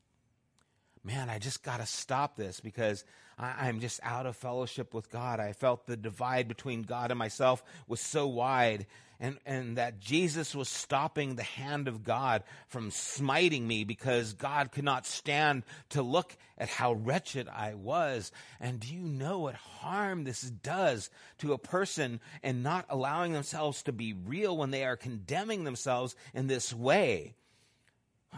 Man, 1.04 1.30
I 1.30 1.38
just 1.38 1.62
got 1.62 1.78
to 1.78 1.86
stop 1.86 2.36
this 2.36 2.60
because 2.60 3.04
I, 3.40 3.68
am 3.70 3.80
just 3.80 4.00
out 4.02 4.26
of 4.26 4.36
fellowship 4.36 4.92
with 4.92 5.10
God. 5.10 5.40
I 5.40 5.54
felt 5.54 5.86
the 5.86 5.96
divide 5.96 6.46
between 6.46 6.82
God 6.82 7.10
and 7.10 7.18
myself 7.18 7.64
was 7.88 8.00
so 8.00 8.26
wide 8.26 8.86
and, 9.18 9.38
and 9.46 9.78
that 9.78 10.00
Jesus 10.00 10.54
was 10.54 10.68
stopping 10.68 11.34
the 11.34 11.42
hand 11.42 11.88
of 11.88 12.04
God 12.04 12.42
from 12.68 12.90
smiting 12.90 13.66
me 13.66 13.84
because 13.84 14.34
God 14.34 14.72
could 14.72 14.84
not 14.84 15.06
stand 15.06 15.62
to 15.90 16.02
look 16.02 16.36
at 16.58 16.68
how 16.68 16.92
wretched 16.92 17.48
I 17.48 17.74
was. 17.74 18.30
And 18.60 18.80
do 18.80 18.94
you 18.94 19.00
know 19.00 19.40
what 19.40 19.54
harm 19.54 20.24
this 20.24 20.42
does 20.42 21.10
to 21.38 21.54
a 21.54 21.58
person 21.58 22.20
and 22.42 22.62
not 22.62 22.86
allowing 22.90 23.32
themselves 23.32 23.82
to 23.84 23.92
be 23.92 24.12
real 24.12 24.56
when 24.56 24.70
they 24.70 24.84
are 24.84 24.96
condemning 24.96 25.64
themselves 25.64 26.14
in 26.34 26.46
this 26.46 26.74
way? 26.74 27.34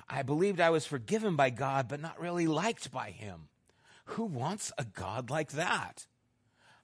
I 0.08 0.22
believed 0.22 0.60
I 0.60 0.70
was 0.70 0.86
forgiven 0.86 1.36
by 1.36 1.50
God, 1.50 1.88
but 1.88 2.00
not 2.00 2.20
really 2.20 2.46
liked 2.46 2.90
by 2.90 3.10
Him. 3.10 3.48
Who 4.04 4.24
wants 4.24 4.72
a 4.78 4.84
God 4.84 5.30
like 5.30 5.52
that? 5.52 6.06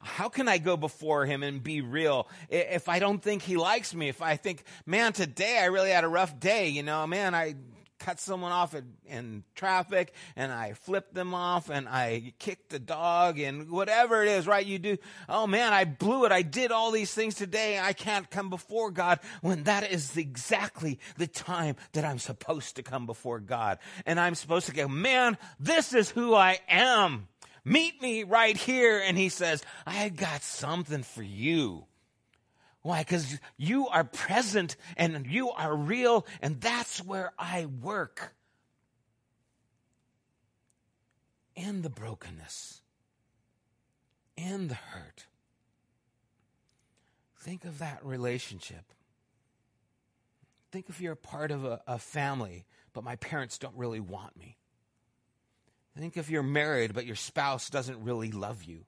How 0.00 0.28
can 0.28 0.46
I 0.46 0.58
go 0.58 0.76
before 0.76 1.26
him 1.26 1.42
and 1.42 1.62
be 1.62 1.80
real 1.80 2.28
if 2.48 2.88
I 2.88 3.00
don't 3.00 3.20
think 3.20 3.42
he 3.42 3.56
likes 3.56 3.94
me? 3.94 4.08
If 4.08 4.22
I 4.22 4.36
think, 4.36 4.62
man, 4.86 5.12
today 5.12 5.58
I 5.60 5.66
really 5.66 5.90
had 5.90 6.04
a 6.04 6.08
rough 6.08 6.38
day, 6.38 6.68
you 6.68 6.84
know, 6.84 7.06
man, 7.06 7.34
I 7.34 7.56
cut 7.98 8.20
someone 8.20 8.52
off 8.52 8.74
in, 8.74 8.92
in, 9.06 9.44
traffic 9.54 10.12
and 10.36 10.52
I 10.52 10.72
flipped 10.72 11.14
them 11.14 11.34
off 11.34 11.68
and 11.68 11.88
I 11.88 12.32
kicked 12.38 12.70
the 12.70 12.78
dog 12.78 13.38
and 13.38 13.70
whatever 13.70 14.22
it 14.22 14.28
is, 14.28 14.46
right? 14.46 14.64
You 14.64 14.78
do, 14.78 14.96
oh 15.28 15.46
man, 15.46 15.72
I 15.72 15.84
blew 15.84 16.24
it. 16.24 16.32
I 16.32 16.42
did 16.42 16.70
all 16.70 16.90
these 16.90 17.12
things 17.12 17.34
today. 17.34 17.78
I 17.78 17.92
can't 17.92 18.30
come 18.30 18.50
before 18.50 18.90
God 18.90 19.18
when 19.42 19.64
that 19.64 19.90
is 19.90 20.16
exactly 20.16 20.98
the 21.16 21.26
time 21.26 21.76
that 21.92 22.04
I'm 22.04 22.18
supposed 22.18 22.76
to 22.76 22.82
come 22.82 23.06
before 23.06 23.40
God. 23.40 23.78
And 24.06 24.20
I'm 24.20 24.34
supposed 24.34 24.66
to 24.66 24.74
go, 24.74 24.88
man, 24.88 25.36
this 25.58 25.92
is 25.92 26.10
who 26.10 26.34
I 26.34 26.60
am. 26.68 27.28
Meet 27.64 28.00
me 28.00 28.22
right 28.22 28.56
here. 28.56 29.02
And 29.04 29.18
he 29.18 29.28
says, 29.28 29.62
I 29.86 30.08
got 30.08 30.42
something 30.42 31.02
for 31.02 31.22
you. 31.22 31.87
Why? 32.82 33.00
Because 33.00 33.38
you 33.56 33.88
are 33.88 34.04
present 34.04 34.76
and 34.96 35.26
you 35.26 35.50
are 35.50 35.74
real, 35.74 36.26
and 36.40 36.60
that's 36.60 37.02
where 37.02 37.32
I 37.38 37.66
work. 37.66 38.34
In 41.54 41.82
the 41.82 41.90
brokenness, 41.90 42.82
in 44.36 44.68
the 44.68 44.74
hurt. 44.74 45.26
Think 47.40 47.64
of 47.64 47.78
that 47.80 48.04
relationship. 48.04 48.92
Think 50.70 50.88
if 50.88 51.00
you're 51.00 51.16
part 51.16 51.50
of 51.50 51.64
a, 51.64 51.80
a 51.86 51.98
family, 51.98 52.64
but 52.92 53.02
my 53.04 53.16
parents 53.16 53.58
don't 53.58 53.76
really 53.76 54.00
want 54.00 54.36
me. 54.36 54.56
Think 55.96 56.16
if 56.16 56.30
you're 56.30 56.42
married, 56.44 56.94
but 56.94 57.06
your 57.06 57.16
spouse 57.16 57.70
doesn't 57.70 58.04
really 58.04 58.30
love 58.30 58.62
you. 58.62 58.84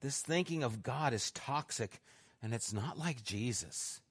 This 0.00 0.20
thinking 0.20 0.62
of 0.62 0.82
God 0.82 1.12
is 1.12 1.30
toxic, 1.32 2.00
and 2.44 2.52
it's 2.52 2.74
not 2.74 2.98
like 2.98 3.24
Jesus. 3.24 4.02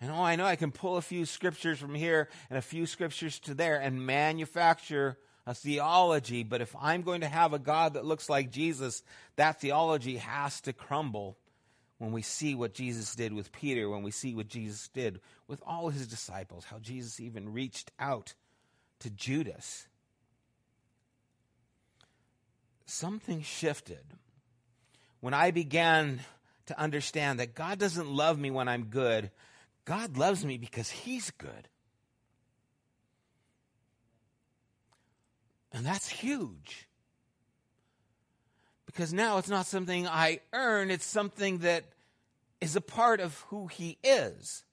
And 0.00 0.10
oh, 0.10 0.20
I 0.20 0.34
know 0.34 0.44
I 0.44 0.56
can 0.56 0.72
pull 0.72 0.96
a 0.96 1.02
few 1.02 1.24
scriptures 1.24 1.78
from 1.78 1.94
here 1.94 2.28
and 2.50 2.58
a 2.58 2.62
few 2.62 2.86
scriptures 2.86 3.38
to 3.40 3.54
there 3.54 3.80
and 3.80 4.04
manufacture 4.04 5.16
a 5.46 5.54
theology, 5.54 6.42
but 6.42 6.60
if 6.60 6.74
I'm 6.78 7.02
going 7.02 7.20
to 7.20 7.28
have 7.28 7.52
a 7.52 7.60
God 7.60 7.94
that 7.94 8.04
looks 8.04 8.28
like 8.28 8.50
Jesus, 8.50 9.04
that 9.36 9.60
theology 9.60 10.16
has 10.16 10.60
to 10.62 10.72
crumble 10.72 11.38
when 11.98 12.10
we 12.10 12.20
see 12.20 12.56
what 12.56 12.74
Jesus 12.74 13.14
did 13.14 13.32
with 13.32 13.52
Peter, 13.52 13.88
when 13.88 14.02
we 14.02 14.10
see 14.10 14.34
what 14.34 14.48
Jesus 14.48 14.88
did 14.88 15.20
with 15.46 15.62
all 15.64 15.88
his 15.90 16.08
disciples, 16.08 16.64
how 16.64 16.80
Jesus 16.80 17.20
even 17.20 17.52
reached 17.52 17.92
out 18.00 18.34
to 18.98 19.08
Judas. 19.08 19.86
Something 22.86 23.42
shifted 23.42 24.02
when 25.20 25.32
I 25.32 25.52
began 25.52 26.20
to 26.66 26.78
understand 26.80 27.40
that 27.40 27.54
God 27.54 27.78
doesn't 27.78 28.08
love 28.08 28.38
me 28.38 28.50
when 28.50 28.68
I'm 28.68 28.84
good. 28.84 29.30
God 29.84 30.16
loves 30.16 30.44
me 30.44 30.58
because 30.58 30.90
He's 30.90 31.30
good. 31.30 31.68
And 35.72 35.84
that's 35.84 36.08
huge. 36.08 36.88
Because 38.86 39.12
now 39.12 39.38
it's 39.38 39.48
not 39.48 39.66
something 39.66 40.06
I 40.06 40.40
earn, 40.52 40.90
it's 40.90 41.04
something 41.04 41.58
that 41.58 41.84
is 42.60 42.76
a 42.76 42.80
part 42.80 43.20
of 43.20 43.38
who 43.48 43.66
He 43.66 43.98
is 44.02 44.64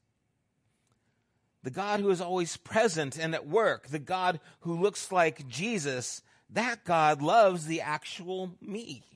the 1.63 1.71
God 1.71 2.01
who 2.01 2.09
is 2.09 2.21
always 2.21 2.57
present 2.57 3.17
and 3.17 3.33
at 3.33 3.47
work, 3.47 3.87
the 3.87 3.99
God 3.99 4.39
who 4.61 4.79
looks 4.79 5.11
like 5.11 5.47
Jesus, 5.47 6.21
that 6.49 6.83
God 6.83 7.21
loves 7.21 7.65
the 7.65 7.81
actual 7.81 8.51
me. 8.61 9.12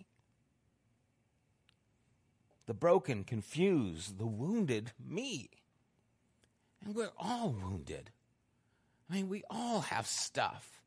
The 2.68 2.74
broken, 2.74 3.24
confused, 3.24 4.20
the 4.20 4.28
wounded 4.28 4.92
me. 5.04 5.50
And 6.86 6.94
we're 6.94 7.12
all 7.18 7.50
wounded. 7.50 8.12
I 9.10 9.16
mean, 9.16 9.30
we 9.30 9.44
all 9.50 9.82
have 9.82 10.06
stuff 10.06 10.82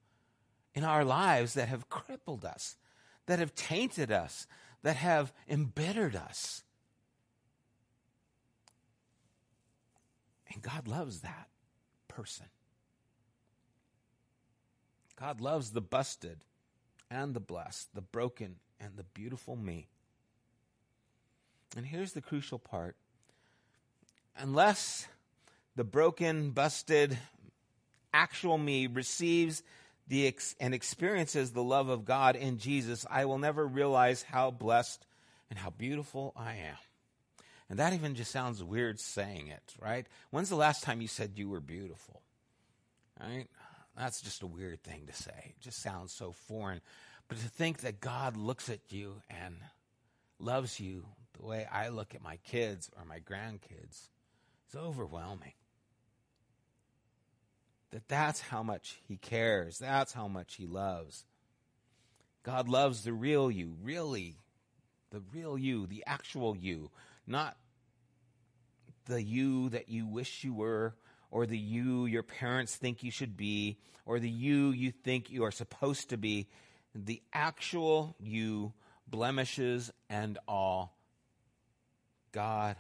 in 0.75 0.85
our 0.85 1.05
lives 1.05 1.55
that 1.55 1.69
have 1.69 1.89
crippled 1.89 2.45
us, 2.45 2.77
that 3.27 3.39
have 3.39 3.55
tainted 3.55 4.13
us, 4.13 4.47
that 4.83 4.97
have 4.97 5.33
embittered 5.49 6.15
us. 6.15 6.63
And 10.53 10.63
God 10.63 10.87
loves 10.87 11.21
that 11.21 11.49
person. 12.09 12.47
God 15.17 15.41
loves 15.41 15.71
the 15.71 15.81
busted 15.81 16.45
and 17.11 17.35
the 17.35 17.41
blessed, 17.41 17.95
the 17.95 18.01
broken 18.01 18.57
and 18.81 18.97
the 18.97 19.05
beautiful 19.05 19.57
me. 19.57 19.89
And 21.77 21.87
here's 21.87 22.13
the 22.13 22.21
crucial 22.21 22.59
part 22.59 22.97
unless 24.37 25.07
the 25.77 25.85
broken, 25.85 26.51
busted, 26.51 27.19
actual 28.13 28.59
me 28.59 28.87
receives 28.87 29.63
the 30.09 30.27
ex- 30.27 30.57
and 30.59 30.75
experiences 30.75 31.53
the 31.53 31.63
love 31.63 31.89
of 31.89 32.05
God 32.05 32.35
in 32.37 32.59
Jesus, 32.59 33.07
I 33.09 33.25
will 33.25 33.39
never 33.39 33.67
realize 33.67 34.23
how 34.23 34.51
blessed 34.51 35.07
and 35.49 35.59
how 35.59 35.71
beautiful 35.71 36.33
I 36.37 36.55
am. 36.55 36.77
And 37.69 37.79
that 37.79 37.93
even 37.93 38.17
just 38.17 38.33
sounds 38.33 38.63
weird 38.65 38.99
saying 38.99 39.47
it, 39.47 39.75
right? 39.81 40.07
When's 40.31 40.49
the 40.49 40.57
last 40.57 40.83
time 40.83 41.01
you 41.01 41.07
said 41.07 41.33
you 41.37 41.49
were 41.49 41.61
beautiful? 41.61 42.21
Right? 43.21 43.47
That's 43.97 44.21
just 44.21 44.43
a 44.43 44.47
weird 44.47 44.83
thing 44.83 45.07
to 45.07 45.13
say. 45.13 45.55
It 45.57 45.61
just 45.61 45.81
sounds 45.81 46.13
so 46.13 46.33
foreign. 46.33 46.81
But 47.29 47.39
to 47.39 47.49
think 47.49 47.83
that 47.83 48.01
God 48.01 48.37
looks 48.37 48.69
at 48.69 48.81
you 48.89 49.23
and 49.31 49.55
loves 50.41 50.81
you 50.81 51.05
the 51.41 51.47
way 51.47 51.67
I 51.71 51.89
look 51.89 52.15
at 52.15 52.23
my 52.23 52.37
kids 52.45 52.91
or 52.99 53.05
my 53.05 53.19
grandkids 53.19 54.09
is 54.69 54.77
overwhelming. 54.77 55.55
That 57.93 58.09
that's 58.09 58.41
how 58.41 58.63
much 58.63 58.99
he 59.09 59.17
cares. 59.17 59.79
That's 59.79 60.13
how 60.13 60.29
much 60.29 60.57
he 60.57 60.67
loves. 60.67 61.25
God 62.43 62.69
loves 62.69 63.03
the 63.03 63.13
real 63.13 63.51
you, 63.51 63.77
really, 63.83 64.37
the 65.11 65.23
real 65.33 65.59
you, 65.59 65.87
the 65.87 66.05
actual 66.07 66.57
you, 66.57 66.91
not 67.27 67.57
the 69.07 69.23
you 69.23 69.69
that 69.71 69.89
you 69.89 70.07
wish 70.07 70.45
you 70.45 70.55
were 70.55 70.95
or 71.31 71.47
the 71.47 71.59
you 71.59 72.07
your 72.07 72.23
parents 72.23 72.77
think 72.77 73.03
you 73.03 73.11
should 73.11 73.37
be, 73.37 73.79
or 74.05 74.19
the 74.19 74.31
you 74.31 74.71
you 74.71 74.91
think 74.91 75.31
you 75.31 75.45
are 75.45 75.53
supposed 75.53 76.11
to 76.11 76.17
be. 76.17 76.49
The 76.95 77.23
actual 77.33 78.17
you, 78.19 78.73
blemishes 79.07 79.93
and 80.09 80.39
all. 80.49 80.97
God 82.33 82.77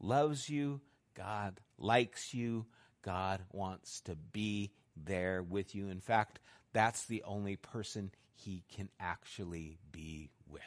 loves 0.00 0.48
you. 0.48 0.80
God 1.14 1.60
likes 1.78 2.34
you. 2.34 2.66
God 3.02 3.40
wants 3.52 4.00
to 4.02 4.16
be 4.16 4.72
there 4.96 5.42
with 5.42 5.74
you. 5.74 5.88
In 5.88 6.00
fact, 6.00 6.40
that's 6.72 7.06
the 7.06 7.22
only 7.24 7.56
person 7.56 8.10
he 8.34 8.64
can 8.74 8.88
actually 9.00 9.78
be 9.90 10.30
with. 10.48 10.62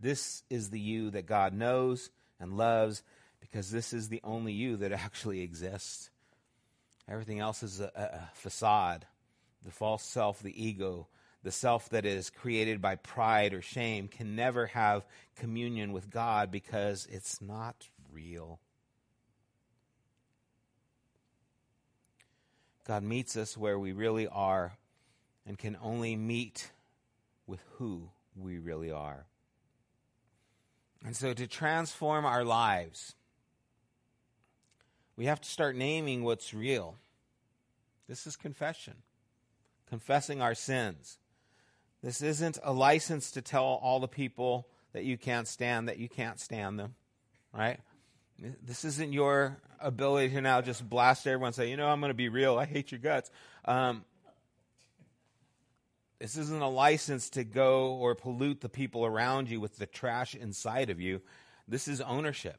This 0.00 0.42
is 0.50 0.70
the 0.70 0.80
you 0.80 1.10
that 1.10 1.26
God 1.26 1.54
knows 1.54 2.10
and 2.40 2.56
loves 2.56 3.02
because 3.40 3.70
this 3.70 3.92
is 3.92 4.08
the 4.08 4.20
only 4.24 4.52
you 4.52 4.76
that 4.78 4.92
actually 4.92 5.40
exists. 5.40 6.10
Everything 7.08 7.40
else 7.40 7.62
is 7.62 7.80
a, 7.80 7.90
a, 7.94 8.30
facade. 8.34 9.06
The 9.64 9.70
false 9.70 10.02
self, 10.02 10.42
the 10.42 10.64
ego, 10.64 11.06
the 11.42 11.50
self 11.50 11.88
that 11.90 12.04
is 12.04 12.30
created 12.30 12.80
by 12.80 12.96
pride 12.96 13.52
or 13.52 13.62
shame 13.62 14.08
can 14.08 14.36
never 14.36 14.66
have 14.68 15.04
communion 15.36 15.92
with 15.92 16.10
God 16.10 16.50
because 16.50 17.06
it's 17.10 17.40
not 17.40 17.88
real. 18.12 18.60
God 22.86 23.02
meets 23.02 23.36
us 23.36 23.56
where 23.56 23.78
we 23.78 23.92
really 23.92 24.28
are 24.28 24.76
and 25.46 25.58
can 25.58 25.76
only 25.82 26.16
meet 26.16 26.70
with 27.46 27.62
who 27.76 28.10
we 28.36 28.58
really 28.58 28.90
are. 28.90 29.26
And 31.04 31.16
so, 31.16 31.32
to 31.34 31.46
transform 31.48 32.24
our 32.24 32.44
lives, 32.44 33.14
we 35.16 35.26
have 35.26 35.40
to 35.40 35.48
start 35.48 35.74
naming 35.74 36.22
what's 36.22 36.54
real. 36.54 36.96
This 38.08 38.26
is 38.26 38.36
confession, 38.36 38.94
confessing 39.88 40.40
our 40.40 40.54
sins. 40.54 41.18
This 42.02 42.20
isn't 42.20 42.58
a 42.62 42.72
license 42.72 43.30
to 43.32 43.42
tell 43.42 43.64
all 43.64 44.00
the 44.00 44.08
people 44.08 44.66
that 44.92 45.04
you 45.04 45.16
can't 45.16 45.46
stand 45.46 45.88
that 45.88 45.98
you 45.98 46.08
can't 46.08 46.40
stand 46.40 46.78
them, 46.78 46.94
right? 47.52 47.78
This 48.62 48.84
isn't 48.84 49.12
your 49.12 49.58
ability 49.80 50.34
to 50.34 50.40
now 50.40 50.60
just 50.60 50.88
blast 50.88 51.26
everyone 51.26 51.48
and 51.48 51.54
say, 51.54 51.70
you 51.70 51.76
know, 51.76 51.88
I'm 51.88 52.00
going 52.00 52.10
to 52.10 52.14
be 52.14 52.28
real. 52.28 52.58
I 52.58 52.64
hate 52.64 52.90
your 52.90 52.98
guts. 52.98 53.30
Um, 53.64 54.04
this 56.18 56.36
isn't 56.36 56.62
a 56.62 56.68
license 56.68 57.30
to 57.30 57.44
go 57.44 57.94
or 57.94 58.14
pollute 58.14 58.60
the 58.60 58.68
people 58.68 59.04
around 59.04 59.48
you 59.48 59.60
with 59.60 59.76
the 59.78 59.86
trash 59.86 60.34
inside 60.34 60.90
of 60.90 61.00
you. 61.00 61.20
This 61.68 61.88
is 61.88 62.00
ownership. 62.00 62.58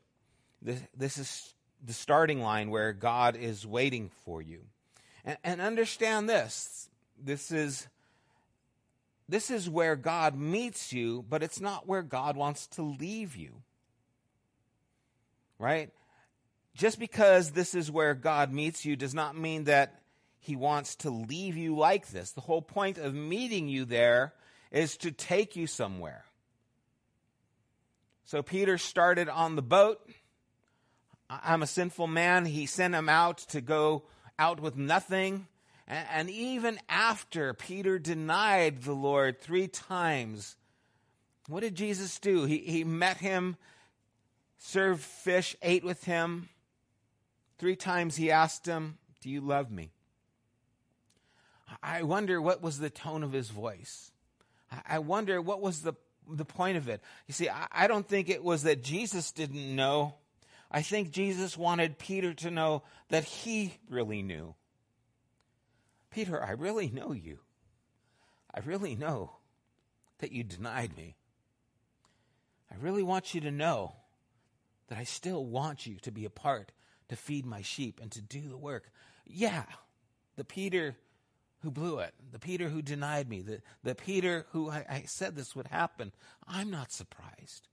This, 0.61 0.81
this 0.95 1.17
is 1.17 1.53
the 1.85 1.93
starting 1.93 2.41
line 2.41 2.69
where 2.69 2.93
God 2.93 3.35
is 3.35 3.67
waiting 3.67 4.09
for 4.23 4.41
you. 4.41 4.61
And, 5.25 5.37
and 5.43 5.61
understand 5.61 6.29
this. 6.29 6.89
This 7.21 7.51
is 7.51 7.87
this 9.27 9.49
is 9.49 9.69
where 9.69 9.95
God 9.95 10.35
meets 10.35 10.91
you, 10.91 11.25
but 11.29 11.43
it's 11.43 11.61
not 11.61 11.87
where 11.87 12.01
God 12.01 12.35
wants 12.35 12.67
to 12.67 12.81
leave 12.81 13.35
you. 13.35 13.61
Right? 15.57 15.91
Just 16.75 16.99
because 16.99 17.51
this 17.51 17.75
is 17.75 17.91
where 17.91 18.15
God 18.15 18.51
meets 18.51 18.83
you 18.85 18.95
does 18.95 19.13
not 19.13 19.37
mean 19.37 19.65
that 19.65 20.01
he 20.39 20.55
wants 20.55 20.95
to 20.97 21.09
leave 21.09 21.55
you 21.55 21.75
like 21.75 22.09
this. 22.09 22.31
The 22.31 22.41
whole 22.41 22.61
point 22.61 22.97
of 22.97 23.13
meeting 23.13 23.69
you 23.69 23.85
there 23.85 24.33
is 24.71 24.97
to 24.97 25.11
take 25.11 25.55
you 25.55 25.67
somewhere. 25.67 26.25
So 28.25 28.41
Peter 28.41 28.77
started 28.77 29.29
on 29.29 29.55
the 29.55 29.61
boat. 29.61 29.99
I'm 31.29 31.63
a 31.63 31.67
sinful 31.67 32.07
man. 32.07 32.45
He 32.45 32.65
sent 32.65 32.95
him 32.95 33.07
out 33.07 33.37
to 33.49 33.61
go 33.61 34.03
out 34.37 34.59
with 34.59 34.75
nothing. 34.75 35.47
And 35.87 36.29
even 36.29 36.79
after 36.87 37.53
Peter 37.53 37.99
denied 37.99 38.83
the 38.83 38.93
Lord 38.93 39.41
three 39.41 39.67
times, 39.67 40.55
what 41.47 41.59
did 41.59 41.75
Jesus 41.75 42.19
do? 42.19 42.45
He, 42.45 42.59
he 42.59 42.83
met 42.83 43.17
him, 43.17 43.57
served 44.57 45.01
fish, 45.01 45.55
ate 45.61 45.83
with 45.83 46.05
him. 46.05 46.47
Three 47.57 47.75
times 47.75 48.15
he 48.15 48.31
asked 48.31 48.65
him, 48.65 48.97
Do 49.21 49.29
you 49.29 49.41
love 49.41 49.71
me? 49.71 49.91
I 51.81 52.03
wonder 52.03 52.41
what 52.41 52.61
was 52.61 52.79
the 52.79 52.89
tone 52.89 53.23
of 53.23 53.33
his 53.33 53.49
voice. 53.49 54.11
I 54.87 54.99
wonder 54.99 55.41
what 55.41 55.61
was 55.61 55.81
the, 55.81 55.93
the 56.29 56.45
point 56.45 56.77
of 56.77 56.87
it. 56.87 57.01
You 57.27 57.33
see, 57.33 57.49
I, 57.49 57.67
I 57.71 57.87
don't 57.87 58.07
think 58.07 58.29
it 58.29 58.43
was 58.43 58.63
that 58.63 58.83
Jesus 58.83 59.31
didn't 59.31 59.75
know. 59.75 60.15
I 60.71 60.81
think 60.81 61.11
Jesus 61.11 61.57
wanted 61.57 61.99
Peter 61.99 62.33
to 62.35 62.51
know 62.51 62.83
that 63.09 63.23
he 63.23 63.75
really 63.89 64.23
knew. 64.23 64.55
Peter, 66.13 66.43
I 66.43 66.51
really 66.51 66.89
know 66.89 67.11
you. 67.11 67.39
I 68.53 68.59
really 68.59 68.95
know 68.95 69.37
that 70.19 70.31
you 70.31 70.43
denied 70.43 70.95
me. 70.95 71.15
I 72.71 72.75
really 72.79 73.01
want 73.01 73.33
you 73.33 73.41
to 73.41 73.51
know 73.51 73.95
that 74.89 74.99
I 74.99 75.05
still 75.05 75.43
want 75.43 75.87
you 75.87 75.95
to 76.01 76.11
be 76.11 76.25
a 76.25 76.29
part 76.29 76.71
to 77.09 77.15
feed 77.15 77.45
my 77.45 77.63
sheep 77.63 77.99
and 77.99 78.11
to 78.11 78.21
do 78.21 78.41
the 78.41 78.57
work. 78.57 78.91
Yeah, 79.25 79.63
the 80.35 80.43
Peter 80.43 80.95
who 81.61 81.71
blew 81.71 81.97
it, 81.99 82.13
the 82.31 82.39
Peter 82.39 82.69
who 82.69 82.83
denied 82.83 83.27
me, 83.27 83.41
the, 83.41 83.61
the 83.83 83.95
Peter 83.95 84.45
who 84.51 84.69
I, 84.69 84.85
I 84.87 85.03
said 85.07 85.35
this 85.35 85.55
would 85.55 85.67
happen. 85.67 86.11
I'm 86.47 86.69
not 86.69 86.91
surprised. 86.91 87.67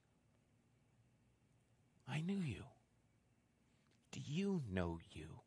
I 2.08 2.22
knew 2.22 2.40
you. 2.40 2.64
Do 4.12 4.20
you 4.24 4.62
know 4.70 4.98
you? 5.12 5.40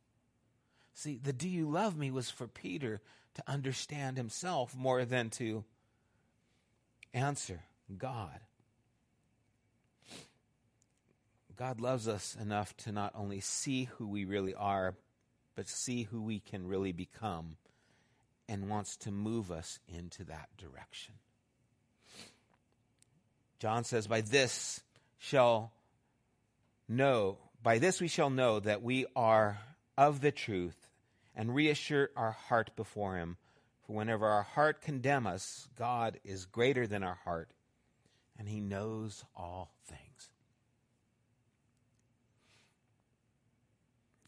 See, 0.93 1.19
the 1.21 1.33
do 1.33 1.49
you 1.49 1.69
love 1.69 1.97
me 1.97 2.11
was 2.11 2.29
for 2.29 2.47
Peter 2.47 3.01
to 3.35 3.43
understand 3.47 4.17
himself 4.17 4.75
more 4.75 5.05
than 5.05 5.29
to 5.31 5.63
answer 7.13 7.61
God. 7.97 8.39
God 11.55 11.79
loves 11.79 12.07
us 12.07 12.35
enough 12.39 12.75
to 12.77 12.91
not 12.91 13.13
only 13.15 13.39
see 13.39 13.85
who 13.85 14.07
we 14.07 14.25
really 14.25 14.55
are, 14.55 14.95
but 15.55 15.67
see 15.67 16.03
who 16.03 16.21
we 16.21 16.39
can 16.39 16.67
really 16.67 16.91
become 16.91 17.57
and 18.49 18.69
wants 18.69 18.97
to 18.97 19.11
move 19.11 19.51
us 19.51 19.79
into 19.87 20.23
that 20.25 20.49
direction. 20.57 21.13
John 23.59 23.83
says, 23.83 24.07
By 24.07 24.21
this 24.21 24.81
shall 25.19 25.71
know, 26.89 27.37
by 27.61 27.77
this 27.77 28.01
we 28.01 28.07
shall 28.07 28.29
know 28.29 28.59
that 28.59 28.81
we 28.81 29.05
are 29.15 29.59
of 29.95 30.21
the 30.21 30.31
truth 30.31 30.82
and 31.35 31.55
reassure 31.55 32.09
our 32.15 32.31
heart 32.31 32.71
before 32.75 33.17
him. 33.17 33.37
For 33.85 33.93
whenever 33.93 34.27
our 34.27 34.43
heart 34.43 34.81
condemn 34.81 35.27
us, 35.27 35.67
God 35.77 36.19
is 36.23 36.45
greater 36.45 36.87
than 36.87 37.03
our 37.03 37.19
heart, 37.25 37.49
and 38.39 38.47
he 38.47 38.61
knows 38.61 39.25
all 39.35 39.73
things. 39.87 40.29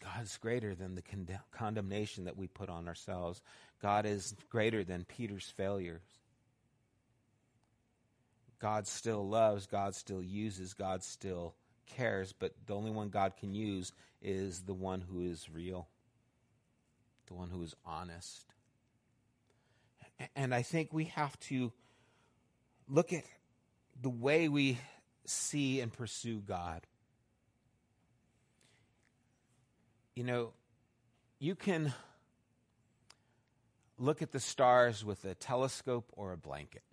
God 0.03 0.23
is 0.23 0.37
greater 0.37 0.75
than 0.75 0.95
the 0.95 1.03
condemnation 1.51 2.25
that 2.25 2.37
we 2.37 2.47
put 2.47 2.69
on 2.69 2.87
ourselves. 2.87 3.41
God 3.81 4.05
is 4.05 4.35
greater 4.49 4.83
than 4.83 5.05
Peter's 5.05 5.51
failures. 5.55 6.03
God 8.59 8.87
still 8.87 9.27
loves, 9.27 9.67
God 9.67 9.95
still 9.95 10.21
uses, 10.21 10.73
God 10.73 11.03
still 11.03 11.55
cares, 11.85 12.33
but 12.33 12.53
the 12.65 12.75
only 12.75 12.91
one 12.91 13.09
God 13.09 13.33
can 13.37 13.53
use 13.53 13.91
is 14.21 14.61
the 14.61 14.73
one 14.73 15.01
who 15.01 15.21
is 15.21 15.49
real 15.49 15.87
the 17.27 17.33
one 17.33 17.49
who 17.49 17.61
is 17.63 17.75
honest. 17.85 18.45
And 20.35 20.53
I 20.53 20.61
think 20.61 20.93
we 20.93 21.05
have 21.05 21.37
to 21.41 21.71
look 22.87 23.11
at 23.11 23.25
the 24.01 24.09
way 24.09 24.47
we 24.47 24.77
see 25.25 25.81
and 25.81 25.91
pursue 25.91 26.39
God. 26.39 26.81
You 30.15 30.23
know, 30.23 30.53
you 31.39 31.55
can 31.55 31.93
look 33.97 34.21
at 34.21 34.31
the 34.31 34.39
stars 34.39 35.03
with 35.03 35.25
a 35.25 35.35
telescope 35.35 36.09
or 36.13 36.31
a 36.31 36.37
blanket. 36.37 36.83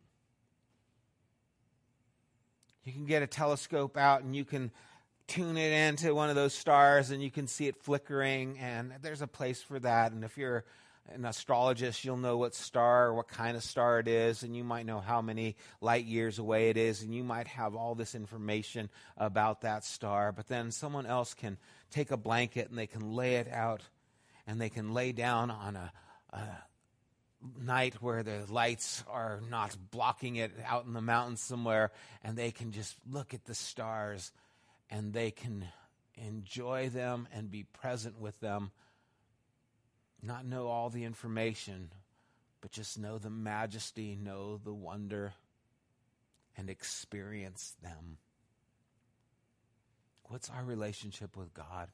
You 2.84 2.92
can 2.92 3.06
get 3.06 3.22
a 3.22 3.28
telescope 3.28 3.96
out 3.96 4.22
and 4.22 4.34
you 4.34 4.44
can 4.44 4.72
tune 5.26 5.56
it 5.56 5.72
into 5.72 6.14
one 6.14 6.28
of 6.30 6.36
those 6.36 6.54
stars 6.54 7.10
and 7.10 7.22
you 7.22 7.30
can 7.30 7.46
see 7.46 7.66
it 7.66 7.76
flickering, 7.76 8.58
and 8.58 8.92
there's 9.02 9.22
a 9.22 9.26
place 9.26 9.62
for 9.62 9.78
that. 9.80 10.12
And 10.12 10.24
if 10.24 10.36
you're 10.36 10.64
an 11.12 11.24
astrologist, 11.24 12.04
you'll 12.04 12.16
know 12.16 12.36
what 12.36 12.54
star 12.54 13.08
or 13.08 13.14
what 13.14 13.28
kind 13.28 13.56
of 13.56 13.62
star 13.62 13.98
it 13.98 14.06
is, 14.06 14.42
and 14.42 14.56
you 14.56 14.62
might 14.62 14.86
know 14.86 15.00
how 15.00 15.20
many 15.20 15.56
light 15.80 16.04
years 16.04 16.38
away 16.38 16.70
it 16.70 16.76
is, 16.76 17.02
and 17.02 17.14
you 17.14 17.24
might 17.24 17.48
have 17.48 17.74
all 17.74 17.94
this 17.94 18.14
information 18.14 18.88
about 19.16 19.62
that 19.62 19.84
star. 19.84 20.32
But 20.32 20.48
then 20.48 20.70
someone 20.70 21.06
else 21.06 21.34
can 21.34 21.58
take 21.90 22.10
a 22.10 22.16
blanket 22.16 22.70
and 22.70 22.78
they 22.78 22.86
can 22.86 23.14
lay 23.14 23.36
it 23.36 23.48
out, 23.50 23.82
and 24.46 24.60
they 24.60 24.70
can 24.70 24.94
lay 24.94 25.12
down 25.12 25.50
on 25.50 25.76
a, 25.76 25.92
a 26.32 26.42
night 27.60 27.94
where 28.00 28.22
the 28.22 28.44
lights 28.48 29.02
are 29.08 29.40
not 29.50 29.76
blocking 29.90 30.36
it 30.36 30.52
out 30.64 30.84
in 30.84 30.92
the 30.92 31.02
mountains 31.02 31.42
somewhere, 31.42 31.90
and 32.22 32.38
they 32.38 32.52
can 32.52 32.70
just 32.70 32.94
look 33.10 33.34
at 33.34 33.44
the 33.44 33.54
stars 33.54 34.30
and 34.92 35.14
they 35.14 35.30
can 35.30 35.64
enjoy 36.14 36.90
them 36.90 37.26
and 37.34 37.50
be 37.50 37.64
present 37.64 38.20
with 38.20 38.38
them. 38.40 38.70
Not 40.22 40.44
know 40.44 40.68
all 40.68 40.90
the 40.90 41.04
information, 41.04 41.90
but 42.60 42.70
just 42.70 42.98
know 42.98 43.18
the 43.18 43.30
majesty, 43.30 44.14
know 44.14 44.60
the 44.62 44.72
wonder, 44.72 45.32
and 46.56 46.68
experience 46.68 47.74
them. 47.82 48.18
What's 50.24 50.50
our 50.50 50.62
relationship 50.62 51.36
with 51.36 51.52
God? 51.54 51.88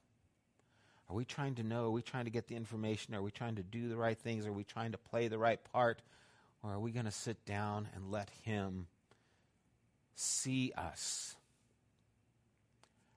Are 1.08 1.16
we 1.16 1.24
trying 1.24 1.54
to 1.54 1.62
know? 1.62 1.86
Are 1.86 1.90
we 1.90 2.02
trying 2.02 2.24
to 2.24 2.30
get 2.30 2.48
the 2.48 2.56
information? 2.56 3.14
Are 3.14 3.22
we 3.22 3.30
trying 3.30 3.54
to 3.54 3.62
do 3.62 3.88
the 3.88 3.96
right 3.96 4.18
things? 4.18 4.44
Are 4.44 4.52
we 4.52 4.64
trying 4.64 4.92
to 4.92 4.98
play 4.98 5.28
the 5.28 5.38
right 5.38 5.60
part? 5.72 6.02
Or 6.62 6.72
are 6.72 6.80
we 6.80 6.90
going 6.90 7.06
to 7.06 7.12
sit 7.12 7.46
down 7.46 7.88
and 7.94 8.10
let 8.10 8.28
Him 8.42 8.88
see 10.16 10.72
us? 10.76 11.36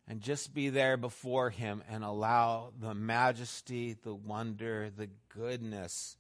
And 0.08 0.20
just 0.20 0.54
be 0.54 0.70
there 0.70 0.98
before 0.98 1.50
Him 1.50 1.84
and 1.90 2.04
allow 2.04 2.74
the 2.80 2.94
majesty, 2.94 3.96
the 4.04 4.14
wonder, 4.14 4.90
the 4.90 5.10
goodness 5.30 6.18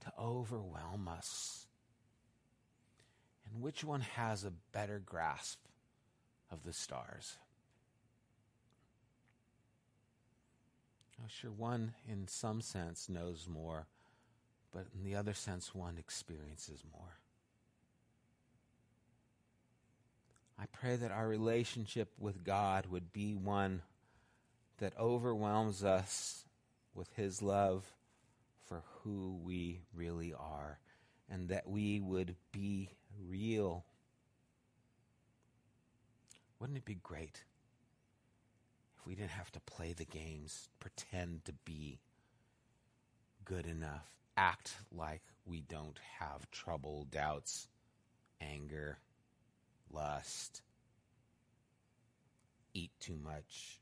to 0.00 0.12
overwhelm 0.20 1.08
us. 1.08 1.66
And 3.50 3.62
which 3.62 3.82
one 3.82 4.02
has 4.02 4.44
a 4.44 4.52
better 4.72 5.00
grasp 5.04 5.58
of 6.50 6.62
the 6.62 6.72
stars? 6.72 7.38
Oh, 11.20 11.28
sure, 11.28 11.50
one 11.50 11.94
in 12.08 12.28
some 12.28 12.60
sense 12.60 13.08
knows 13.08 13.48
more, 13.48 13.86
but 14.72 14.86
in 14.94 15.04
the 15.04 15.14
other 15.14 15.32
sense, 15.32 15.74
one 15.74 15.96
experiences 15.96 16.82
more. 16.92 17.18
I 20.58 20.66
pray 20.66 20.96
that 20.96 21.10
our 21.10 21.26
relationship 21.26 22.12
with 22.18 22.44
God 22.44 22.86
would 22.86 23.12
be 23.12 23.34
one 23.34 23.82
that 24.78 24.98
overwhelms 24.98 25.82
us 25.82 26.44
with 26.94 27.08
His 27.14 27.42
love 27.42 27.84
for 28.66 28.82
who 29.02 29.38
we 29.42 29.80
really 29.94 30.32
are, 30.32 30.78
and 31.28 31.48
that 31.48 31.68
we 31.68 32.00
would 32.00 32.36
be 32.52 32.90
real. 33.28 33.84
Wouldn't 36.58 36.78
it 36.78 36.84
be 36.84 36.98
great 37.02 37.44
if 38.98 39.06
we 39.06 39.14
didn't 39.14 39.30
have 39.30 39.52
to 39.52 39.60
play 39.60 39.92
the 39.92 40.04
games, 40.04 40.68
pretend 40.80 41.44
to 41.44 41.52
be 41.64 41.98
good 43.44 43.66
enough, 43.66 44.06
act 44.36 44.76
like 44.90 45.22
we 45.44 45.60
don't 45.60 45.98
have 46.20 46.50
trouble, 46.50 47.06
doubts, 47.10 47.68
anger, 48.40 48.98
lust, 49.92 50.62
eat 52.72 52.90
too 53.00 53.16
much. 53.22 53.80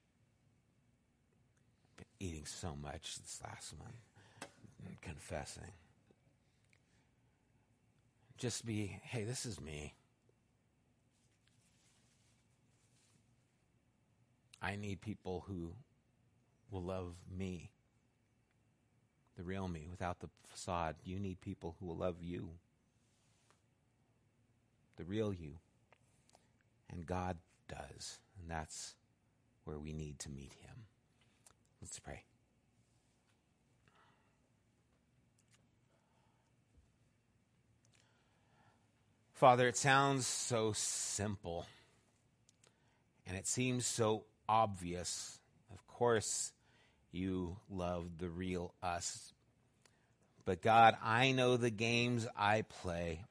Been 1.97 2.07
eating 2.21 2.47
so 2.47 2.77
much 2.81 3.17
this 3.19 3.41
last 3.43 3.79
month, 3.79 4.99
confessing. 5.01 5.73
Just 8.39 8.67
be, 8.67 8.99
hey, 9.05 9.25
this 9.25 9.47
is 9.47 9.61
me. 9.61 9.95
I 14.61 14.77
need 14.77 15.01
people 15.01 15.45
who 15.49 15.73
will 16.71 16.83
love 16.83 17.15
me, 17.37 17.71
the 19.37 19.43
real 19.43 19.67
me, 19.69 19.89
without 19.91 20.21
the 20.21 20.29
facade. 20.47 20.97
You 21.05 21.19
need 21.19 21.41
people 21.41 21.77
who 21.79 21.87
will 21.87 21.97
love 21.97 22.17
you, 22.21 22.51
the 24.97 25.05
real 25.05 25.33
you. 25.33 25.59
And 26.93 27.07
God 27.07 27.39
does. 27.69 28.19
And 28.41 28.51
that's 28.51 28.95
where 29.65 29.79
we 29.79 29.93
need 29.93 30.19
to 30.21 30.31
meet 30.31 30.55
Him. 30.61 30.85
Let's 31.81 31.99
pray. 31.99 32.25
Father, 39.33 39.67
it 39.67 39.77
sounds 39.77 40.25
so 40.25 40.73
simple 40.73 41.67
and 43.27 43.37
it 43.37 43.47
seems 43.47 43.87
so 43.87 44.25
obvious. 44.49 45.41
Of 45.73 45.85
course, 45.87 46.53
you 47.11 47.57
love 47.71 48.19
the 48.19 48.29
real 48.29 48.75
us. 48.83 49.33
But 50.45 50.63
God, 50.63 50.97
I 51.03 51.33
know 51.33 51.57
the 51.57 51.71
games 51.71 52.27
I 52.37 52.63
play. 52.63 53.25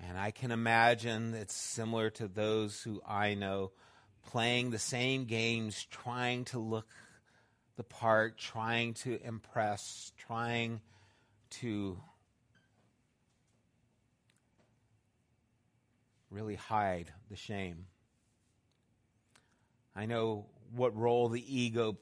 And 0.00 0.16
I 0.18 0.30
can 0.30 0.50
imagine 0.50 1.34
it's 1.34 1.54
similar 1.54 2.10
to 2.10 2.28
those 2.28 2.82
who 2.82 3.02
I 3.06 3.34
know 3.34 3.72
playing 4.26 4.70
the 4.70 4.78
same 4.78 5.24
games, 5.24 5.86
trying 5.90 6.44
to 6.46 6.58
look 6.58 6.88
the 7.76 7.84
part, 7.84 8.36
trying 8.38 8.94
to 8.94 9.18
impress, 9.24 10.12
trying 10.16 10.80
to 11.50 11.98
really 16.30 16.56
hide 16.56 17.12
the 17.30 17.36
shame. 17.36 17.86
I 19.96 20.06
know 20.06 20.46
what 20.74 20.96
role 20.96 21.28
the 21.28 21.56
ego 21.56 21.96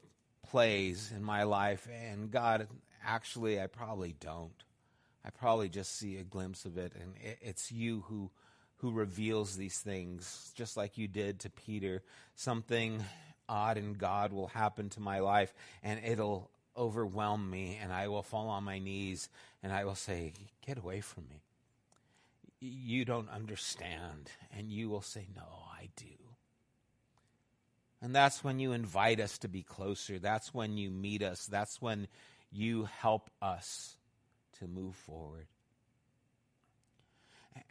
plays 0.49 1.11
in 1.15 1.23
my 1.23 1.43
life, 1.43 1.87
and 1.91 2.29
God, 2.29 2.67
actually, 3.03 3.61
I 3.61 3.67
probably 3.67 4.15
don't. 4.19 4.63
I 5.27 5.29
probably 5.29 5.67
just 5.67 5.97
see 5.97 6.15
a 6.15 6.23
glimpse 6.23 6.63
of 6.63 6.77
it, 6.77 6.93
and 6.97 7.13
it's 7.41 7.69
you 7.69 8.05
who 8.07 8.31
who 8.77 8.91
reveals 8.91 9.57
these 9.57 9.77
things, 9.79 10.53
just 10.55 10.77
like 10.77 10.97
you 10.97 11.07
did 11.07 11.41
to 11.41 11.49
Peter. 11.49 12.01
Something 12.35 13.03
odd 13.49 13.75
and 13.77 13.97
God 13.97 14.31
will 14.31 14.47
happen 14.47 14.89
to 14.91 15.01
my 15.01 15.19
life, 15.19 15.53
and 15.83 15.99
it'll 16.05 16.49
overwhelm 16.77 17.49
me, 17.49 17.77
and 17.81 17.91
I 17.91 18.07
will 18.07 18.21
fall 18.21 18.47
on 18.47 18.63
my 18.63 18.79
knees, 18.79 19.27
and 19.61 19.73
I 19.73 19.83
will 19.83 19.95
say, 19.95 20.31
"Get 20.65 20.77
away 20.77 21.01
from 21.01 21.27
me." 21.27 21.41
You 22.61 23.03
don't 23.03 23.29
understand, 23.29 24.31
and 24.51 24.71
you 24.71 24.87
will 24.87 25.01
say, 25.01 25.27
"No, 25.35 25.65
I 25.73 25.89
do." 25.97 26.35
And 27.99 28.15
that's 28.15 28.45
when 28.45 28.59
you 28.59 28.71
invite 28.71 29.19
us 29.19 29.37
to 29.39 29.49
be 29.49 29.63
closer. 29.63 30.19
That's 30.19 30.53
when 30.53 30.77
you 30.77 30.89
meet 30.89 31.21
us. 31.21 31.45
That's 31.47 31.81
when 31.81 32.07
you 32.49 32.85
help 32.85 33.29
us 33.41 33.96
to 34.59 34.67
move 34.67 34.95
forward. 34.95 35.47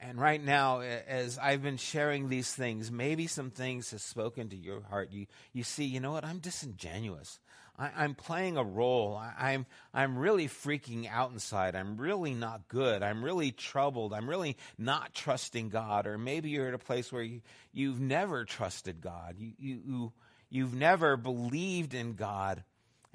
And 0.00 0.20
right 0.20 0.42
now, 0.42 0.80
as 0.80 1.38
I've 1.38 1.62
been 1.62 1.76
sharing 1.76 2.28
these 2.28 2.52
things, 2.52 2.90
maybe 2.90 3.26
some 3.26 3.50
things 3.50 3.92
have 3.92 4.00
spoken 4.00 4.48
to 4.50 4.56
your 4.56 4.82
heart. 4.82 5.10
You, 5.12 5.26
you 5.52 5.62
see, 5.62 5.84
you 5.84 6.00
know 6.00 6.12
what? 6.12 6.24
I'm 6.24 6.38
disingenuous. 6.38 7.38
I, 7.78 8.04
am 8.04 8.14
playing 8.14 8.56
a 8.56 8.64
role. 8.64 9.16
I, 9.16 9.52
I'm, 9.52 9.66
I'm 9.92 10.16
really 10.16 10.48
freaking 10.48 11.10
out 11.10 11.30
inside. 11.32 11.74
I'm 11.74 11.96
really 11.96 12.34
not 12.34 12.68
good. 12.68 13.02
I'm 13.02 13.24
really 13.24 13.52
troubled. 13.52 14.12
I'm 14.12 14.28
really 14.28 14.56
not 14.78 15.14
trusting 15.14 15.68
God. 15.68 16.06
Or 16.06 16.18
maybe 16.18 16.50
you're 16.50 16.68
at 16.68 16.74
a 16.74 16.78
place 16.78 17.12
where 17.12 17.22
you, 17.22 17.42
you've 17.72 18.00
never 18.00 18.44
trusted 18.44 19.00
God. 19.00 19.36
You, 19.38 19.52
you, 19.58 20.12
you've 20.48 20.74
never 20.74 21.16
believed 21.16 21.94
in 21.94 22.14
God. 22.14 22.64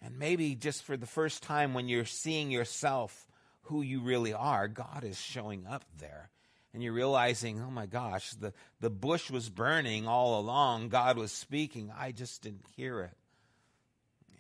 And 0.04 0.18
maybe 0.18 0.56
just 0.56 0.84
for 0.84 0.98
the 0.98 1.08
first 1.08 1.44
time 1.44 1.74
when 1.74 1.88
you're 1.88 2.06
seeing 2.06 2.52
yourself, 2.52 3.28
who 3.64 3.82
you 3.82 4.02
really 4.02 4.34
are, 4.34 4.68
God 4.68 5.04
is 5.04 5.20
showing 5.20 5.66
up 5.68 5.86
there 6.00 6.30
and 6.74 6.82
you're 6.82 6.94
realizing, 6.94 7.62
oh 7.62 7.70
my 7.70 7.86
gosh, 7.86 8.32
the, 8.32 8.54
the 8.80 8.90
bush 8.90 9.30
was 9.30 9.50
burning 9.50 10.08
all 10.08 10.40
along. 10.40 10.90
God 10.90 11.18
was 11.18 11.32
speaking. 11.32 11.92
I 11.98 12.12
just 12.12 12.42
didn't 12.42 12.66
hear 12.76 13.02
it. 13.02 13.18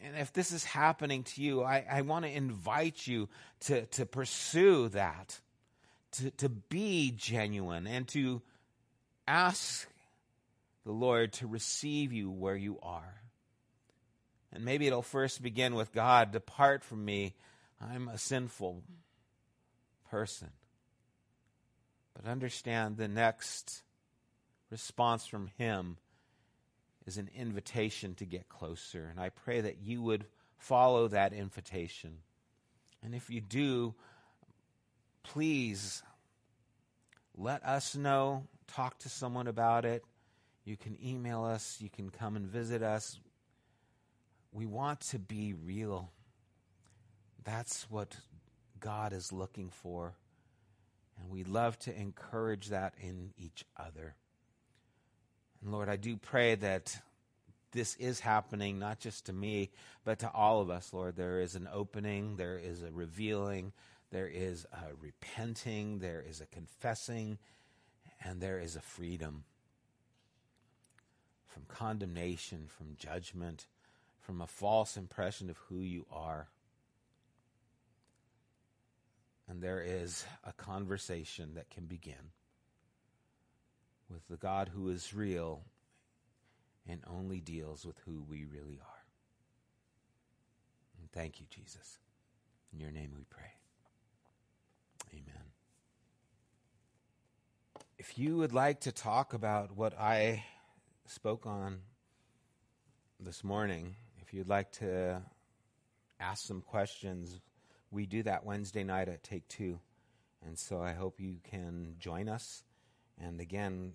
And 0.03 0.17
if 0.17 0.33
this 0.33 0.51
is 0.51 0.63
happening 0.63 1.23
to 1.23 1.41
you, 1.41 1.63
I, 1.63 1.85
I 1.89 2.01
want 2.01 2.25
to 2.25 2.31
invite 2.31 3.05
you 3.05 3.29
to, 3.61 3.85
to 3.87 4.05
pursue 4.05 4.87
that, 4.89 5.39
to, 6.13 6.31
to 6.31 6.49
be 6.49 7.11
genuine, 7.11 7.85
and 7.85 8.07
to 8.09 8.41
ask 9.27 9.87
the 10.85 10.91
Lord 10.91 11.33
to 11.33 11.47
receive 11.47 12.11
you 12.13 12.31
where 12.31 12.55
you 12.55 12.79
are. 12.81 13.21
And 14.51 14.65
maybe 14.65 14.87
it'll 14.87 15.03
first 15.03 15.43
begin 15.43 15.75
with 15.75 15.93
God, 15.93 16.31
depart 16.31 16.83
from 16.83 17.05
me. 17.05 17.35
I'm 17.79 18.07
a 18.07 18.17
sinful 18.17 18.81
person. 20.11 20.49
But 22.13 22.29
understand 22.29 22.97
the 22.97 23.07
next 23.07 23.81
response 24.69 25.25
from 25.25 25.47
Him 25.57 25.97
is 27.07 27.17
an 27.17 27.29
invitation 27.35 28.13
to 28.15 28.25
get 28.25 28.49
closer. 28.49 29.07
And 29.09 29.19
I 29.19 29.29
pray 29.29 29.61
that 29.61 29.77
you 29.81 30.01
would 30.03 30.25
follow 30.57 31.07
that 31.07 31.33
invitation. 31.33 32.17
And 33.01 33.15
if 33.15 33.29
you 33.29 33.41
do, 33.41 33.95
please 35.23 36.03
let 37.35 37.65
us 37.65 37.95
know. 37.95 38.43
Talk 38.67 38.99
to 38.99 39.09
someone 39.09 39.47
about 39.47 39.85
it. 39.85 40.03
You 40.65 40.77
can 40.77 40.97
email 41.03 41.43
us. 41.43 41.77
You 41.79 41.89
can 41.89 42.09
come 42.09 42.35
and 42.35 42.45
visit 42.45 42.83
us. 42.83 43.19
We 44.51 44.65
want 44.65 44.99
to 45.11 45.19
be 45.19 45.53
real. 45.53 46.11
That's 47.43 47.89
what 47.89 48.15
God 48.81 49.13
is 49.13 49.31
looking 49.31 49.69
for. 49.69 50.13
And 51.17 51.29
we 51.29 51.43
love 51.43 51.79
to 51.79 51.95
encourage 51.95 52.69
that 52.69 52.93
in 52.99 53.31
each 53.37 53.63
other. 53.77 54.15
And 55.61 55.71
Lord, 55.71 55.87
I 55.87 55.95
do 55.95 56.17
pray 56.17 56.55
that 56.55 56.99
this 57.71 57.95
is 57.95 58.19
happening, 58.19 58.79
not 58.79 58.99
just 58.99 59.27
to 59.27 59.33
me, 59.33 59.69
but 60.03 60.19
to 60.19 60.31
all 60.31 60.61
of 60.61 60.69
us, 60.69 60.91
Lord. 60.91 61.15
There 61.15 61.39
is 61.39 61.55
an 61.55 61.69
opening, 61.71 62.35
there 62.35 62.57
is 62.57 62.83
a 62.83 62.91
revealing, 62.91 63.71
there 64.11 64.27
is 64.27 64.65
a 64.73 64.93
repenting, 64.99 65.99
there 65.99 66.23
is 66.27 66.41
a 66.41 66.45
confessing, 66.47 67.37
and 68.23 68.41
there 68.41 68.59
is 68.59 68.75
a 68.75 68.81
freedom 68.81 69.45
from 71.47 71.63
condemnation, 71.67 72.65
from 72.67 72.95
judgment, 72.97 73.67
from 74.19 74.41
a 74.41 74.47
false 74.47 74.97
impression 74.97 75.49
of 75.49 75.57
who 75.69 75.79
you 75.79 76.05
are. 76.11 76.47
And 79.47 79.61
there 79.61 79.81
is 79.81 80.25
a 80.43 80.53
conversation 80.53 81.55
that 81.55 81.69
can 81.69 81.85
begin 81.85 82.31
with 84.09 84.27
the 84.27 84.37
God 84.37 84.69
who 84.73 84.89
is 84.89 85.13
real 85.13 85.63
and 86.87 87.01
only 87.09 87.39
deals 87.39 87.85
with 87.85 87.97
who 88.05 88.23
we 88.29 88.45
really 88.45 88.79
are. 88.81 89.03
And 90.99 91.11
thank 91.11 91.39
you, 91.39 91.45
Jesus. 91.49 91.99
In 92.73 92.79
your 92.79 92.91
name 92.91 93.11
we 93.15 93.23
pray. 93.29 93.51
Amen. 95.13 95.43
If 97.97 98.17
you 98.17 98.37
would 98.37 98.53
like 98.53 98.81
to 98.81 98.91
talk 98.91 99.33
about 99.33 99.75
what 99.75 99.97
I 99.99 100.43
spoke 101.05 101.45
on 101.45 101.79
this 103.19 103.43
morning, 103.43 103.95
if 104.21 104.33
you'd 104.33 104.47
like 104.47 104.71
to 104.73 105.21
ask 106.19 106.45
some 106.45 106.61
questions, 106.61 107.39
we 107.91 108.05
do 108.05 108.23
that 108.23 108.45
Wednesday 108.45 108.83
night 108.83 109.09
at 109.09 109.23
Take 109.23 109.47
Two. 109.47 109.79
And 110.45 110.57
so 110.57 110.81
I 110.81 110.93
hope 110.93 111.19
you 111.19 111.37
can 111.43 111.95
join 111.99 112.27
us. 112.27 112.63
And 113.19 113.39
again, 113.39 113.93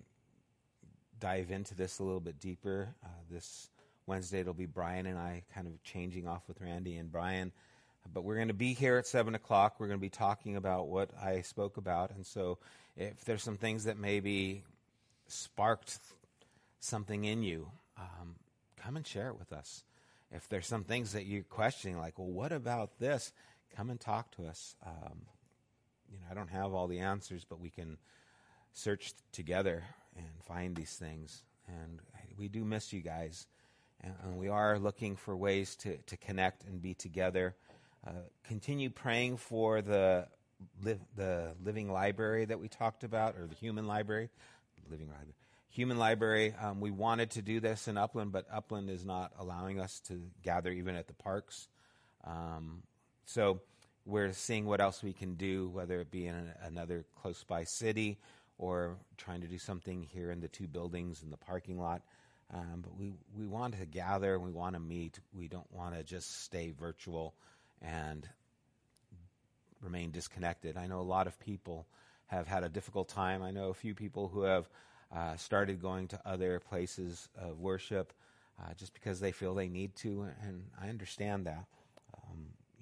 dive 1.19 1.51
into 1.51 1.75
this 1.75 1.99
a 1.99 2.03
little 2.03 2.21
bit 2.21 2.39
deeper. 2.39 2.95
Uh, 3.03 3.09
this 3.29 3.69
Wednesday, 4.05 4.39
it'll 4.39 4.53
be 4.53 4.65
Brian 4.65 5.05
and 5.05 5.17
I 5.17 5.43
kind 5.53 5.67
of 5.67 5.83
changing 5.83 6.27
off 6.27 6.43
with 6.47 6.61
Randy 6.61 6.95
and 6.95 7.11
Brian. 7.11 7.51
But 8.13 8.23
we're 8.23 8.35
going 8.35 8.47
to 8.47 8.53
be 8.53 8.73
here 8.73 8.97
at 8.97 9.05
7 9.05 9.35
o'clock. 9.35 9.79
We're 9.79 9.87
going 9.87 9.99
to 9.99 10.01
be 10.01 10.09
talking 10.09 10.55
about 10.55 10.87
what 10.87 11.09
I 11.21 11.41
spoke 11.41 11.75
about. 11.75 12.11
And 12.11 12.25
so 12.25 12.59
if 12.95 13.25
there's 13.25 13.43
some 13.43 13.57
things 13.57 13.83
that 13.83 13.97
maybe 13.97 14.63
sparked 15.27 15.97
something 16.79 17.25
in 17.25 17.43
you, 17.43 17.69
um, 17.97 18.35
come 18.77 18.95
and 18.95 19.05
share 19.05 19.27
it 19.27 19.37
with 19.37 19.51
us. 19.51 19.83
If 20.31 20.47
there's 20.47 20.67
some 20.67 20.83
things 20.83 21.13
that 21.13 21.25
you're 21.25 21.43
questioning, 21.43 21.97
like, 21.97 22.17
well, 22.17 22.27
what 22.27 22.53
about 22.53 22.99
this? 22.99 23.33
Come 23.75 23.89
and 23.89 23.99
talk 23.99 24.31
to 24.37 24.45
us. 24.45 24.75
Um, 24.85 25.25
you 26.09 26.19
know, 26.19 26.25
I 26.31 26.33
don't 26.33 26.49
have 26.49 26.73
all 26.73 26.87
the 26.87 26.99
answers, 26.99 27.45
but 27.47 27.59
we 27.59 27.69
can 27.69 27.97
search 28.73 29.13
together 29.31 29.83
and 30.15 30.27
find 30.43 30.75
these 30.75 30.95
things. 30.95 31.43
And 31.67 31.99
we 32.37 32.47
do 32.47 32.63
miss 32.63 32.93
you 32.93 33.01
guys. 33.01 33.47
And, 34.01 34.37
we 34.37 34.47
are 34.47 34.77
looking 34.77 35.15
for 35.15 35.35
ways 35.35 35.75
to, 35.77 35.97
to 35.97 36.17
connect 36.17 36.63
and 36.65 36.81
be 36.81 36.93
together. 36.93 37.55
Uh, 38.05 38.11
continue 38.43 38.89
praying 38.89 39.37
for 39.37 39.81
the 39.81 40.27
the 41.15 41.53
living 41.63 41.91
library 41.91 42.45
that 42.45 42.59
we 42.59 42.67
talked 42.67 43.03
about, 43.03 43.35
or 43.35 43.47
the 43.47 43.55
human 43.55 43.85
library, 43.85 44.29
living 44.89 45.07
library, 45.07 45.35
human 45.69 45.97
library. 45.97 46.55
Um, 46.59 46.79
we 46.79 46.91
wanted 46.91 47.31
to 47.31 47.41
do 47.41 47.59
this 47.59 47.87
in 47.87 47.97
Upland, 47.97 48.31
but 48.31 48.45
Upland 48.51 48.89
is 48.89 49.05
not 49.05 49.33
allowing 49.37 49.79
us 49.79 49.99
to 50.07 50.21
gather 50.43 50.71
even 50.71 50.95
at 50.95 51.07
the 51.07 51.13
parks. 51.13 51.67
Um, 52.23 52.83
so 53.27 53.59
we're 54.05 54.31
seeing 54.31 54.65
what 54.65 54.79
else 54.79 55.03
we 55.03 55.11
can 55.11 55.35
do, 55.35 55.67
whether 55.67 55.99
it 55.99 56.09
be 56.09 56.27
in 56.27 56.49
another 56.63 57.03
close 57.21 57.43
by 57.43 57.65
city 57.65 58.17
or 58.57 58.95
trying 59.17 59.41
to 59.41 59.47
do 59.47 59.57
something 59.57 60.01
here 60.01 60.31
in 60.31 60.39
the 60.39 60.47
two 60.47 60.65
buildings 60.65 61.23
in 61.23 61.29
the 61.29 61.35
parking 61.35 61.77
lot. 61.77 62.01
Um, 62.53 62.81
but 62.81 62.97
we, 62.97 63.11
we 63.37 63.45
want 63.45 63.77
to 63.77 63.85
gather, 63.85 64.39
we 64.39 64.53
want 64.53 64.75
to 64.75 64.79
meet. 64.79 65.19
We 65.33 65.49
don't 65.49 65.69
want 65.73 65.93
to 65.93 66.03
just 66.03 66.45
stay 66.45 66.73
virtual 66.79 67.35
and 67.81 68.25
remain 69.81 70.11
disconnected. 70.11 70.77
I 70.77 70.87
know 70.87 71.01
a 71.01 71.01
lot 71.01 71.27
of 71.27 71.37
people 71.41 71.85
have 72.27 72.47
had 72.47 72.63
a 72.63 72.69
difficult 72.69 73.09
time. 73.09 73.43
I 73.43 73.51
know 73.51 73.69
a 73.69 73.73
few 73.73 73.93
people 73.93 74.29
who 74.29 74.43
have 74.43 74.69
uh, 75.13 75.35
started 75.35 75.81
going 75.81 76.07
to 76.07 76.21
other 76.25 76.61
places 76.61 77.27
of 77.37 77.59
worship 77.59 78.13
uh, 78.57 78.73
just 78.77 78.93
because 78.93 79.19
they 79.19 79.33
feel 79.33 79.53
they 79.53 79.67
need 79.67 79.97
to, 79.97 80.27
and 80.43 80.63
I 80.81 80.87
understand 80.87 81.45
that. 81.45 81.65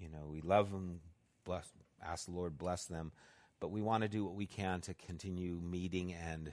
You 0.06 0.12
know, 0.12 0.28
we 0.28 0.42
love 0.42 0.72
them, 0.72 1.00
bless, 1.46 1.68
ask 2.04 2.26
the 2.26 2.32
Lord 2.32 2.60
bless 2.60 2.86
them, 2.86 3.12
but 3.60 3.72
we 3.72 3.82
want 3.82 4.04
to 4.04 4.10
do 4.10 4.24
what 4.24 4.36
we 4.36 4.46
can 4.46 4.82
to 4.82 4.94
continue 4.94 5.60
meeting 5.64 6.14
and 6.14 6.52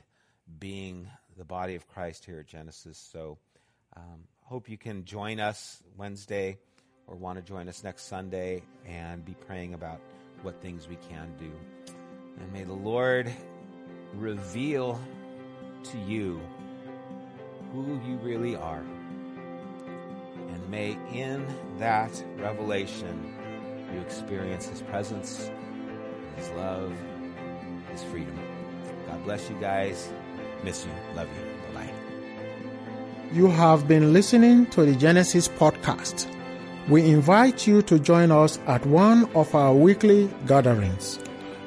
being 0.58 1.06
the 1.36 1.44
body 1.44 1.74
of 1.74 1.86
Christ 1.86 2.24
here 2.24 2.40
at 2.40 2.46
Genesis. 2.46 2.96
So, 3.12 3.36
um, 3.94 4.24
hope 4.40 4.70
you 4.70 4.78
can 4.78 5.04
join 5.04 5.38
us 5.38 5.82
Wednesday 5.98 6.58
or 7.06 7.14
want 7.14 7.38
to 7.38 7.44
join 7.44 7.68
us 7.68 7.84
next 7.84 8.04
Sunday 8.04 8.62
and 8.86 9.22
be 9.22 9.34
praying 9.46 9.74
about 9.74 10.00
what 10.40 10.62
things 10.62 10.88
we 10.88 10.96
can 11.10 11.30
do. 11.38 11.52
And 12.40 12.52
may 12.54 12.64
the 12.64 12.72
Lord 12.72 13.30
reveal 14.14 14.98
to 15.84 15.98
you 15.98 16.40
who 17.72 18.00
you 18.06 18.16
really 18.22 18.56
are. 18.56 18.84
And 20.48 20.70
may 20.70 20.96
in 21.12 21.46
that 21.78 22.10
revelation 22.38 23.34
you 23.92 24.00
experience 24.00 24.66
His 24.66 24.82
presence, 24.82 25.50
His 26.36 26.50
love, 26.50 26.92
His 27.90 28.02
freedom. 28.04 28.38
God 29.06 29.24
bless 29.24 29.48
you 29.50 29.56
guys. 29.60 30.08
Miss 30.64 30.84
you. 30.84 30.90
Love 31.14 31.28
you. 31.28 31.74
Bye 31.74 31.86
bye. 31.86 31.92
You 33.32 33.46
have 33.48 33.88
been 33.88 34.12
listening 34.12 34.66
to 34.66 34.84
the 34.84 34.94
Genesis 34.94 35.48
podcast. 35.48 36.26
We 36.88 37.10
invite 37.10 37.66
you 37.66 37.82
to 37.82 37.98
join 37.98 38.30
us 38.30 38.58
at 38.66 38.84
one 38.86 39.24
of 39.34 39.52
our 39.54 39.74
weekly 39.74 40.30
gatherings. 40.46 41.18